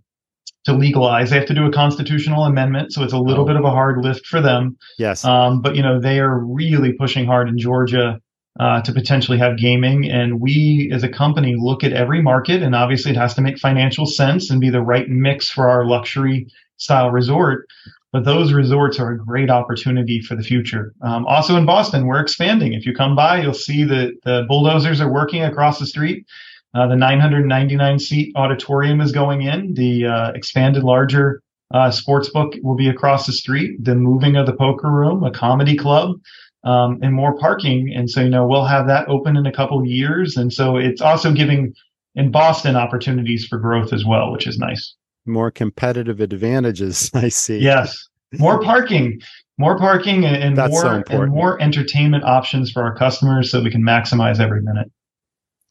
to 0.64 0.72
legalize. 0.72 1.30
They 1.30 1.36
have 1.36 1.48
to 1.48 1.54
do 1.54 1.66
a 1.66 1.74
constitutional 1.74 2.46
amendment, 2.46 2.94
so 2.94 3.04
it's 3.04 3.12
a 3.12 3.20
little 3.20 3.44
oh. 3.44 3.48
bit 3.48 3.58
of 3.58 3.66
a 3.66 3.70
hard 3.70 3.98
lift 4.02 4.26
for 4.28 4.40
them. 4.40 4.78
Yes, 4.98 5.26
um, 5.26 5.62
but 5.62 5.76
you 5.76 5.84
know, 5.84 6.00
they 6.00 6.22
are 6.22 6.40
really 6.40 6.94
pushing 6.94 7.26
hard 7.26 7.50
in 7.50 7.58
Georgia. 7.58 8.22
Uh, 8.60 8.82
to 8.82 8.92
potentially 8.92 9.38
have 9.38 9.58
gaming. 9.58 10.12
And 10.12 10.42
we 10.42 10.92
as 10.94 11.04
a 11.04 11.10
company 11.10 11.56
look 11.58 11.86
at 11.86 11.94
every 11.94 12.22
market 12.22 12.62
and 12.62 12.76
obviously 12.76 13.12
it 13.12 13.18
has 13.18 13.34
to 13.36 13.42
make 13.42 13.58
financial 13.58 14.06
sense 14.06 14.52
and 14.52 14.60
be 14.60 14.70
the 14.70 14.82
right 14.82 15.08
mix 15.08 15.50
for 15.50 15.70
our 15.70 15.86
luxury 15.86 16.48
style 16.76 17.12
resort 17.12 17.66
but 18.12 18.26
those 18.26 18.52
resorts 18.52 19.00
are 19.00 19.12
a 19.12 19.18
great 19.18 19.50
opportunity 19.50 20.20
for 20.20 20.36
the 20.36 20.44
future. 20.44 20.94
Um, 21.02 21.26
also 21.28 21.56
in 21.56 21.66
Boston, 21.66 22.06
we're 22.06 22.20
expanding. 22.20 22.74
If 22.74 22.86
you 22.86 22.94
come 22.94 23.16
by, 23.16 23.42
you'll 23.42 23.54
see 23.54 23.84
that 23.86 24.14
the 24.24 24.46
bulldozers 24.48 25.00
are 25.00 25.12
working 25.12 25.44
across 25.44 25.80
the 25.80 25.88
street. 25.88 26.26
Uh, 26.74 26.88
the 26.88 26.96
999 26.96 28.00
seat 28.00 28.34
auditorium 28.36 29.02
is 29.02 29.12
going 29.12 29.44
in. 29.44 29.74
The 29.74 30.06
uh, 30.06 30.32
expanded, 30.32 30.84
larger 30.84 31.42
uh, 31.74 31.92
sports 31.92 32.30
book 32.30 32.54
will 32.64 32.76
be 32.76 32.90
across 32.90 33.26
the 33.26 33.34
street. 33.34 33.84
The 33.84 33.96
moving 33.96 34.36
of 34.36 34.46
the 34.46 34.56
poker 34.56 34.92
room, 34.92 35.24
a 35.24 35.32
comedy 35.32 35.78
club, 35.78 36.20
um, 36.64 37.00
and 37.02 37.14
more 37.14 37.38
parking. 37.38 37.94
And 37.94 38.10
so, 38.10 38.22
you 38.22 38.30
know, 38.30 38.46
we'll 38.46 38.66
have 38.66 38.88
that 38.88 39.08
open 39.08 39.38
in 39.38 39.46
a 39.46 39.54
couple 39.54 39.86
years. 39.86 40.38
And 40.38 40.52
so 40.52 40.78
it's 40.78 41.02
also 41.02 41.32
giving 41.34 41.74
in 42.16 42.32
Boston 42.32 42.76
opportunities 42.76 43.46
for 43.46 43.58
growth 43.58 43.94
as 43.94 44.06
well, 44.06 44.32
which 44.32 44.48
is 44.48 44.58
nice 44.58 44.96
more 45.26 45.52
competitive 45.52 46.20
advantages. 46.20 47.10
I 47.16 47.30
see. 47.30 47.60
Yes, 47.60 48.10
more 48.38 48.62
parking, 48.62 49.20
more 49.58 49.78
parking, 49.78 50.26
and, 50.26 50.36
and 50.36 50.72
more 50.72 50.82
so 50.82 51.04
and 51.10 51.32
more 51.32 51.62
entertainment 51.62 52.24
options 52.24 52.72
for 52.72 52.84
our 52.84 52.96
customers, 52.96 53.52
so 53.52 53.62
we 53.62 53.72
can 53.72 53.84
maximize 53.84 54.40
every 54.40 54.62
minute. 54.62 54.92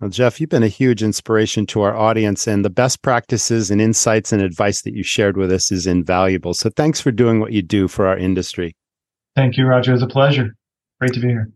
Well, 0.01 0.11
Jeff, 0.11 0.41
you've 0.41 0.49
been 0.49 0.63
a 0.63 0.69
huge 0.69 1.03
inspiration 1.03 1.67
to 1.67 1.83
our 1.83 1.95
audience, 1.95 2.47
and 2.47 2.65
the 2.65 2.71
best 2.71 3.03
practices 3.03 3.71
and 3.71 3.83
insights 3.83 4.33
and 4.33 4.41
advice 4.41 4.81
that 4.83 4.95
you 4.95 5.03
shared 5.03 5.37
with 5.37 5.53
us 5.53 5.71
is 5.71 5.87
invaluable. 5.87 6.55
So, 6.55 6.71
thanks 6.71 7.01
for 7.01 7.11
doing 7.11 7.41
what 7.41 7.53
you 7.53 7.61
do 7.61 7.87
for 7.87 8.07
our 8.07 8.17
industry. 8.17 8.75
Thank 9.37 9.57
you, 9.57 9.67
Roger. 9.67 9.93
It 9.93 9.95
was 9.95 10.03
a 10.03 10.07
pleasure. 10.07 10.55
Great 11.01 11.13
to 11.15 11.21
be 11.21 11.29
here. 11.29 11.51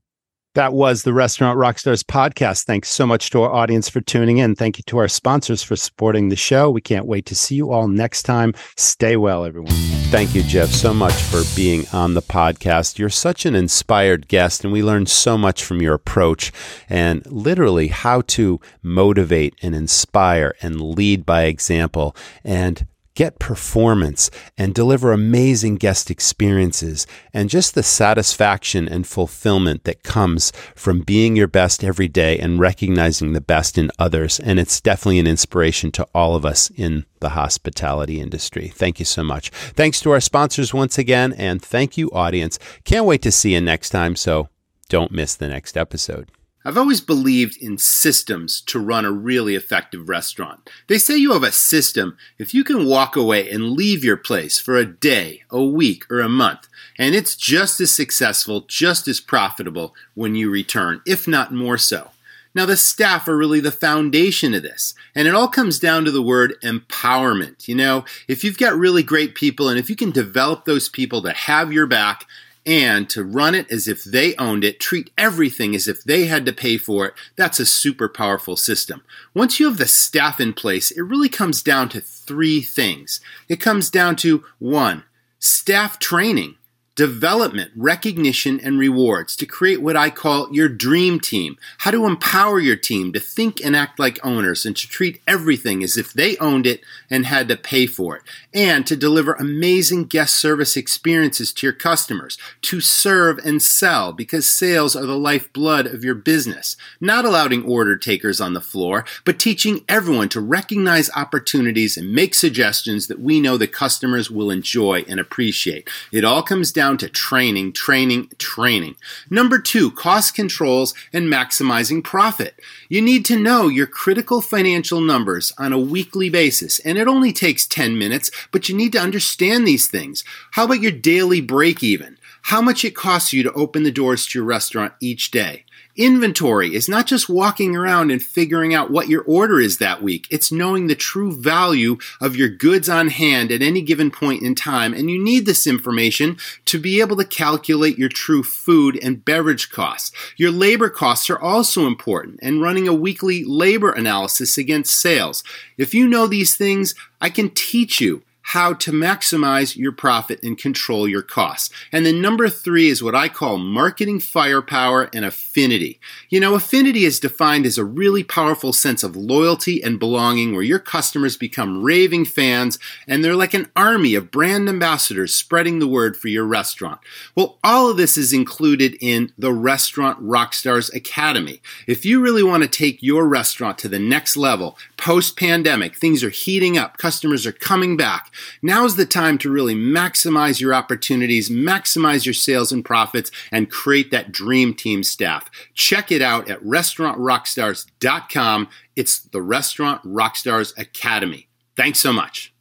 That 0.54 0.72
was 0.72 1.02
the 1.02 1.12
Restaurant 1.12 1.58
Rockstars 1.58 2.04
podcast. 2.04 2.62
Thanks 2.62 2.88
so 2.88 3.08
much 3.08 3.30
to 3.30 3.42
our 3.42 3.52
audience 3.52 3.88
for 3.88 4.00
tuning 4.00 4.38
in. 4.38 4.54
Thank 4.54 4.78
you 4.78 4.84
to 4.86 4.98
our 4.98 5.08
sponsors 5.08 5.64
for 5.64 5.74
supporting 5.74 6.28
the 6.28 6.36
show. 6.36 6.70
We 6.70 6.80
can't 6.80 7.06
wait 7.06 7.26
to 7.26 7.34
see 7.34 7.56
you 7.56 7.72
all 7.72 7.88
next 7.88 8.22
time. 8.22 8.54
Stay 8.76 9.16
well, 9.16 9.44
everyone. 9.44 9.72
Thank 10.12 10.32
you, 10.32 10.44
Jeff, 10.44 10.68
so 10.68 10.94
much 10.94 11.14
for 11.14 11.42
being 11.56 11.86
on 11.92 12.14
the 12.14 12.22
podcast. 12.22 13.00
You're 13.00 13.10
such 13.10 13.44
an 13.46 13.56
inspired 13.56 14.28
guest, 14.28 14.62
and 14.62 14.72
we 14.72 14.80
learned 14.80 15.08
so 15.08 15.36
much 15.36 15.64
from 15.64 15.82
your 15.82 15.94
approach 15.94 16.52
and 16.88 17.26
literally 17.26 17.88
how 17.88 18.20
to 18.20 18.60
motivate 18.80 19.54
and 19.60 19.74
inspire 19.74 20.54
and 20.62 20.80
lead 20.80 21.26
by 21.26 21.46
example 21.46 22.14
and 22.44 22.86
get 23.14 23.38
performance 23.38 24.30
and 24.58 24.74
deliver 24.74 25.12
amazing 25.12 25.76
guest 25.76 26.10
experiences 26.10 27.06
and 27.32 27.50
just 27.50 27.74
the 27.74 27.82
satisfaction 27.82 28.88
and 28.88 29.06
fulfillment 29.06 29.84
that 29.84 30.02
comes 30.02 30.52
from 30.74 31.00
being 31.00 31.36
your 31.36 31.46
best 31.46 31.84
every 31.84 32.08
day 32.08 32.38
and 32.38 32.60
recognizing 32.60 33.32
the 33.32 33.40
best 33.40 33.78
in 33.78 33.90
others. 33.98 34.40
And 34.40 34.58
it's 34.58 34.80
definitely 34.80 35.18
an 35.18 35.26
inspiration 35.26 35.90
to 35.92 36.06
all 36.14 36.34
of 36.34 36.44
us 36.44 36.70
in 36.70 37.06
the 37.20 37.30
hospitality 37.30 38.20
industry. 38.20 38.68
Thank 38.68 38.98
you 38.98 39.04
so 39.04 39.22
much. 39.22 39.50
Thanks 39.50 40.00
to 40.00 40.10
our 40.10 40.20
sponsors 40.20 40.74
once 40.74 40.98
again. 40.98 41.32
And 41.32 41.62
thank 41.62 41.96
you, 41.96 42.10
audience. 42.10 42.58
Can't 42.84 43.06
wait 43.06 43.22
to 43.22 43.32
see 43.32 43.54
you 43.54 43.60
next 43.60 43.90
time. 43.90 44.16
So 44.16 44.48
don't 44.88 45.12
miss 45.12 45.34
the 45.34 45.48
next 45.48 45.76
episode. 45.76 46.30
I've 46.64 46.78
always 46.78 47.02
believed 47.02 47.60
in 47.62 47.76
systems 47.76 48.62
to 48.62 48.78
run 48.78 49.04
a 49.04 49.12
really 49.12 49.54
effective 49.54 50.08
restaurant. 50.08 50.70
They 50.86 50.96
say 50.96 51.16
you 51.16 51.32
have 51.32 51.42
a 51.42 51.52
system 51.52 52.16
if 52.38 52.54
you 52.54 52.64
can 52.64 52.86
walk 52.86 53.16
away 53.16 53.50
and 53.50 53.72
leave 53.72 54.02
your 54.02 54.16
place 54.16 54.58
for 54.58 54.76
a 54.76 54.86
day, 54.86 55.42
a 55.50 55.62
week, 55.62 56.10
or 56.10 56.20
a 56.20 56.28
month, 56.28 56.68
and 56.98 57.14
it's 57.14 57.36
just 57.36 57.80
as 57.80 57.94
successful, 57.94 58.62
just 58.62 59.08
as 59.08 59.20
profitable 59.20 59.94
when 60.14 60.34
you 60.34 60.50
return, 60.50 61.02
if 61.06 61.28
not 61.28 61.52
more 61.52 61.76
so. 61.76 62.10
Now, 62.54 62.66
the 62.66 62.76
staff 62.76 63.26
are 63.26 63.36
really 63.36 63.58
the 63.58 63.72
foundation 63.72 64.54
of 64.54 64.62
this. 64.62 64.94
And 65.14 65.26
it 65.26 65.34
all 65.34 65.48
comes 65.48 65.80
down 65.80 66.04
to 66.04 66.12
the 66.12 66.22
word 66.22 66.54
empowerment. 66.62 67.66
You 67.66 67.74
know, 67.74 68.04
if 68.28 68.44
you've 68.44 68.58
got 68.58 68.78
really 68.78 69.02
great 69.02 69.34
people 69.34 69.68
and 69.68 69.78
if 69.78 69.90
you 69.90 69.96
can 69.96 70.12
develop 70.12 70.64
those 70.64 70.88
people 70.88 71.20
to 71.22 71.32
have 71.32 71.72
your 71.72 71.86
back, 71.86 72.26
and 72.66 73.10
to 73.10 73.22
run 73.22 73.54
it 73.54 73.70
as 73.70 73.86
if 73.86 74.04
they 74.04 74.34
owned 74.36 74.64
it, 74.64 74.80
treat 74.80 75.10
everything 75.18 75.74
as 75.74 75.86
if 75.86 76.02
they 76.02 76.26
had 76.26 76.46
to 76.46 76.52
pay 76.52 76.78
for 76.78 77.06
it, 77.06 77.14
that's 77.36 77.60
a 77.60 77.66
super 77.66 78.08
powerful 78.08 78.56
system. 78.56 79.02
Once 79.34 79.60
you 79.60 79.66
have 79.66 79.78
the 79.78 79.86
staff 79.86 80.40
in 80.40 80.52
place, 80.52 80.90
it 80.90 81.02
really 81.02 81.28
comes 81.28 81.62
down 81.62 81.88
to 81.90 82.00
three 82.00 82.60
things. 82.60 83.20
It 83.48 83.60
comes 83.60 83.90
down 83.90 84.16
to 84.16 84.44
one, 84.58 85.04
staff 85.38 85.98
training 85.98 86.56
development, 86.96 87.72
recognition, 87.74 88.60
and 88.60 88.78
rewards 88.78 89.34
to 89.34 89.46
create 89.46 89.82
what 89.82 89.96
I 89.96 90.10
call 90.10 90.54
your 90.54 90.68
dream 90.68 91.18
team. 91.18 91.56
How 91.78 91.90
to 91.90 92.06
empower 92.06 92.60
your 92.60 92.76
team 92.76 93.12
to 93.12 93.20
think 93.20 93.60
and 93.64 93.74
act 93.74 93.98
like 93.98 94.24
owners 94.24 94.64
and 94.64 94.76
to 94.76 94.88
treat 94.88 95.20
everything 95.26 95.82
as 95.82 95.96
if 95.96 96.12
they 96.12 96.36
owned 96.36 96.66
it 96.66 96.82
and 97.10 97.26
had 97.26 97.48
to 97.48 97.56
pay 97.56 97.86
for 97.86 98.16
it. 98.16 98.22
And 98.52 98.86
to 98.86 98.96
deliver 98.96 99.32
amazing 99.34 100.04
guest 100.04 100.36
service 100.36 100.76
experiences 100.76 101.52
to 101.54 101.66
your 101.66 101.72
customers. 101.72 102.38
To 102.62 102.80
serve 102.80 103.38
and 103.38 103.60
sell 103.60 104.12
because 104.12 104.46
sales 104.46 104.94
are 104.94 105.06
the 105.06 105.18
lifeblood 105.18 105.86
of 105.86 106.04
your 106.04 106.14
business. 106.14 106.76
Not 107.00 107.24
allowing 107.24 107.64
order 107.64 107.96
takers 107.96 108.40
on 108.40 108.54
the 108.54 108.60
floor, 108.60 109.04
but 109.24 109.40
teaching 109.40 109.84
everyone 109.88 110.28
to 110.30 110.40
recognize 110.40 111.10
opportunities 111.16 111.96
and 111.96 112.12
make 112.12 112.34
suggestions 112.34 113.08
that 113.08 113.20
we 113.20 113.40
know 113.40 113.56
the 113.56 113.66
customers 113.66 114.30
will 114.30 114.50
enjoy 114.50 115.04
and 115.08 115.18
appreciate. 115.18 115.88
It 116.12 116.24
all 116.24 116.42
comes 116.42 116.70
down 116.70 116.83
down 116.84 116.98
to 116.98 117.08
training, 117.08 117.72
training, 117.72 118.28
training. 118.36 118.94
Number 119.30 119.58
two, 119.58 119.90
cost 119.90 120.34
controls 120.34 120.92
and 121.14 121.32
maximizing 121.32 122.04
profit. 122.04 122.60
You 122.90 123.00
need 123.00 123.24
to 123.24 123.38
know 123.38 123.68
your 123.68 123.86
critical 123.86 124.42
financial 124.42 125.00
numbers 125.00 125.50
on 125.56 125.72
a 125.72 125.78
weekly 125.78 126.28
basis, 126.28 126.80
and 126.80 126.98
it 126.98 127.08
only 127.08 127.32
takes 127.32 127.66
10 127.66 127.96
minutes, 127.96 128.30
but 128.52 128.68
you 128.68 128.76
need 128.76 128.92
to 128.92 129.00
understand 129.00 129.66
these 129.66 129.88
things. 129.88 130.24
How 130.50 130.66
about 130.66 130.82
your 130.82 130.92
daily 130.92 131.40
break 131.40 131.82
even? 131.82 132.18
How 132.42 132.60
much 132.60 132.84
it 132.84 132.94
costs 132.94 133.32
you 133.32 133.42
to 133.44 133.52
open 133.54 133.84
the 133.84 133.90
doors 133.90 134.26
to 134.26 134.38
your 134.38 134.44
restaurant 134.44 134.92
each 135.00 135.30
day? 135.30 135.64
Inventory 135.96 136.74
is 136.74 136.88
not 136.88 137.06
just 137.06 137.28
walking 137.28 137.76
around 137.76 138.10
and 138.10 138.20
figuring 138.20 138.74
out 138.74 138.90
what 138.90 139.08
your 139.08 139.22
order 139.22 139.60
is 139.60 139.78
that 139.78 140.02
week. 140.02 140.26
It's 140.28 140.50
knowing 140.50 140.88
the 140.88 140.96
true 140.96 141.32
value 141.32 141.98
of 142.20 142.34
your 142.34 142.48
goods 142.48 142.88
on 142.88 143.08
hand 143.08 143.52
at 143.52 143.62
any 143.62 143.80
given 143.80 144.10
point 144.10 144.42
in 144.42 144.56
time. 144.56 144.92
And 144.92 145.08
you 145.08 145.22
need 145.22 145.46
this 145.46 145.68
information 145.68 146.36
to 146.64 146.80
be 146.80 147.00
able 147.00 147.16
to 147.18 147.24
calculate 147.24 147.96
your 147.96 148.08
true 148.08 148.42
food 148.42 148.98
and 149.02 149.24
beverage 149.24 149.70
costs. 149.70 150.10
Your 150.36 150.50
labor 150.50 150.90
costs 150.90 151.30
are 151.30 151.38
also 151.38 151.86
important 151.86 152.40
and 152.42 152.60
running 152.60 152.88
a 152.88 152.94
weekly 152.94 153.44
labor 153.44 153.92
analysis 153.92 154.58
against 154.58 155.00
sales. 155.00 155.44
If 155.78 155.94
you 155.94 156.08
know 156.08 156.26
these 156.26 156.56
things, 156.56 156.96
I 157.20 157.30
can 157.30 157.50
teach 157.50 158.00
you 158.00 158.22
how 158.48 158.74
to 158.74 158.92
maximize 158.92 159.76
your 159.76 159.90
profit 159.90 160.38
and 160.42 160.58
control 160.58 161.08
your 161.08 161.22
costs. 161.22 161.70
And 161.90 162.04
then 162.04 162.20
number 162.20 162.48
three 162.48 162.88
is 162.88 163.02
what 163.02 163.14
I 163.14 163.28
call 163.28 163.56
marketing 163.56 164.20
firepower 164.20 165.08
and 165.14 165.24
affinity. 165.24 165.98
You 166.28 166.40
know, 166.40 166.54
affinity 166.54 167.04
is 167.04 167.18
defined 167.18 167.64
as 167.64 167.78
a 167.78 167.84
really 167.84 168.22
powerful 168.22 168.74
sense 168.74 169.02
of 169.02 169.16
loyalty 169.16 169.82
and 169.82 169.98
belonging 169.98 170.52
where 170.52 170.62
your 170.62 170.78
customers 170.78 171.38
become 171.38 171.82
raving 171.82 172.26
fans 172.26 172.78
and 173.08 173.24
they're 173.24 173.34
like 173.34 173.54
an 173.54 173.70
army 173.74 174.14
of 174.14 174.30
brand 174.30 174.68
ambassadors 174.68 175.34
spreading 175.34 175.78
the 175.78 175.88
word 175.88 176.14
for 176.14 176.28
your 176.28 176.44
restaurant. 176.44 177.00
Well, 177.34 177.58
all 177.64 177.90
of 177.90 177.96
this 177.96 178.18
is 178.18 178.34
included 178.34 178.96
in 179.00 179.32
the 179.38 179.52
Restaurant 179.52 180.22
Rockstars 180.22 180.94
Academy. 180.94 181.62
If 181.86 182.04
you 182.04 182.20
really 182.20 182.42
want 182.42 182.62
to 182.62 182.68
take 182.68 183.02
your 183.02 183.26
restaurant 183.26 183.78
to 183.78 183.88
the 183.88 183.98
next 183.98 184.36
level, 184.36 184.76
post 184.98 185.38
pandemic, 185.38 185.96
things 185.96 186.22
are 186.22 186.30
heating 186.30 186.76
up, 186.76 186.98
customers 186.98 187.46
are 187.46 187.52
coming 187.52 187.96
back. 187.96 188.30
Now's 188.62 188.96
the 188.96 189.06
time 189.06 189.38
to 189.38 189.50
really 189.50 189.74
maximize 189.74 190.60
your 190.60 190.74
opportunities, 190.74 191.48
maximize 191.50 192.26
your 192.26 192.34
sales 192.34 192.72
and 192.72 192.84
profits, 192.84 193.30
and 193.50 193.70
create 193.70 194.10
that 194.10 194.30
dream 194.32 194.74
team 194.74 195.02
staff. 195.02 195.50
Check 195.74 196.12
it 196.12 196.22
out 196.22 196.50
at 196.50 196.62
restaurantrockstars.com. 196.62 198.68
It's 198.96 199.20
the 199.20 199.42
Restaurant 199.42 200.02
Rockstars 200.02 200.76
Academy. 200.78 201.48
Thanks 201.76 201.98
so 201.98 202.12
much. 202.12 202.54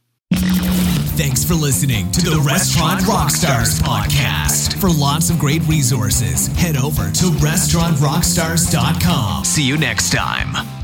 Thanks 1.16 1.44
for 1.44 1.54
listening 1.54 2.10
to 2.10 2.22
the 2.22 2.40
Restaurant 2.40 3.02
Rockstars 3.02 3.80
podcast. 3.80 4.80
For 4.80 4.90
lots 4.90 5.30
of 5.30 5.38
great 5.38 5.62
resources, 5.68 6.48
head 6.56 6.76
over 6.76 7.08
to 7.08 7.26
restaurantrockstars.com. 7.38 9.44
See 9.44 9.62
you 9.62 9.76
next 9.76 10.10
time. 10.10 10.83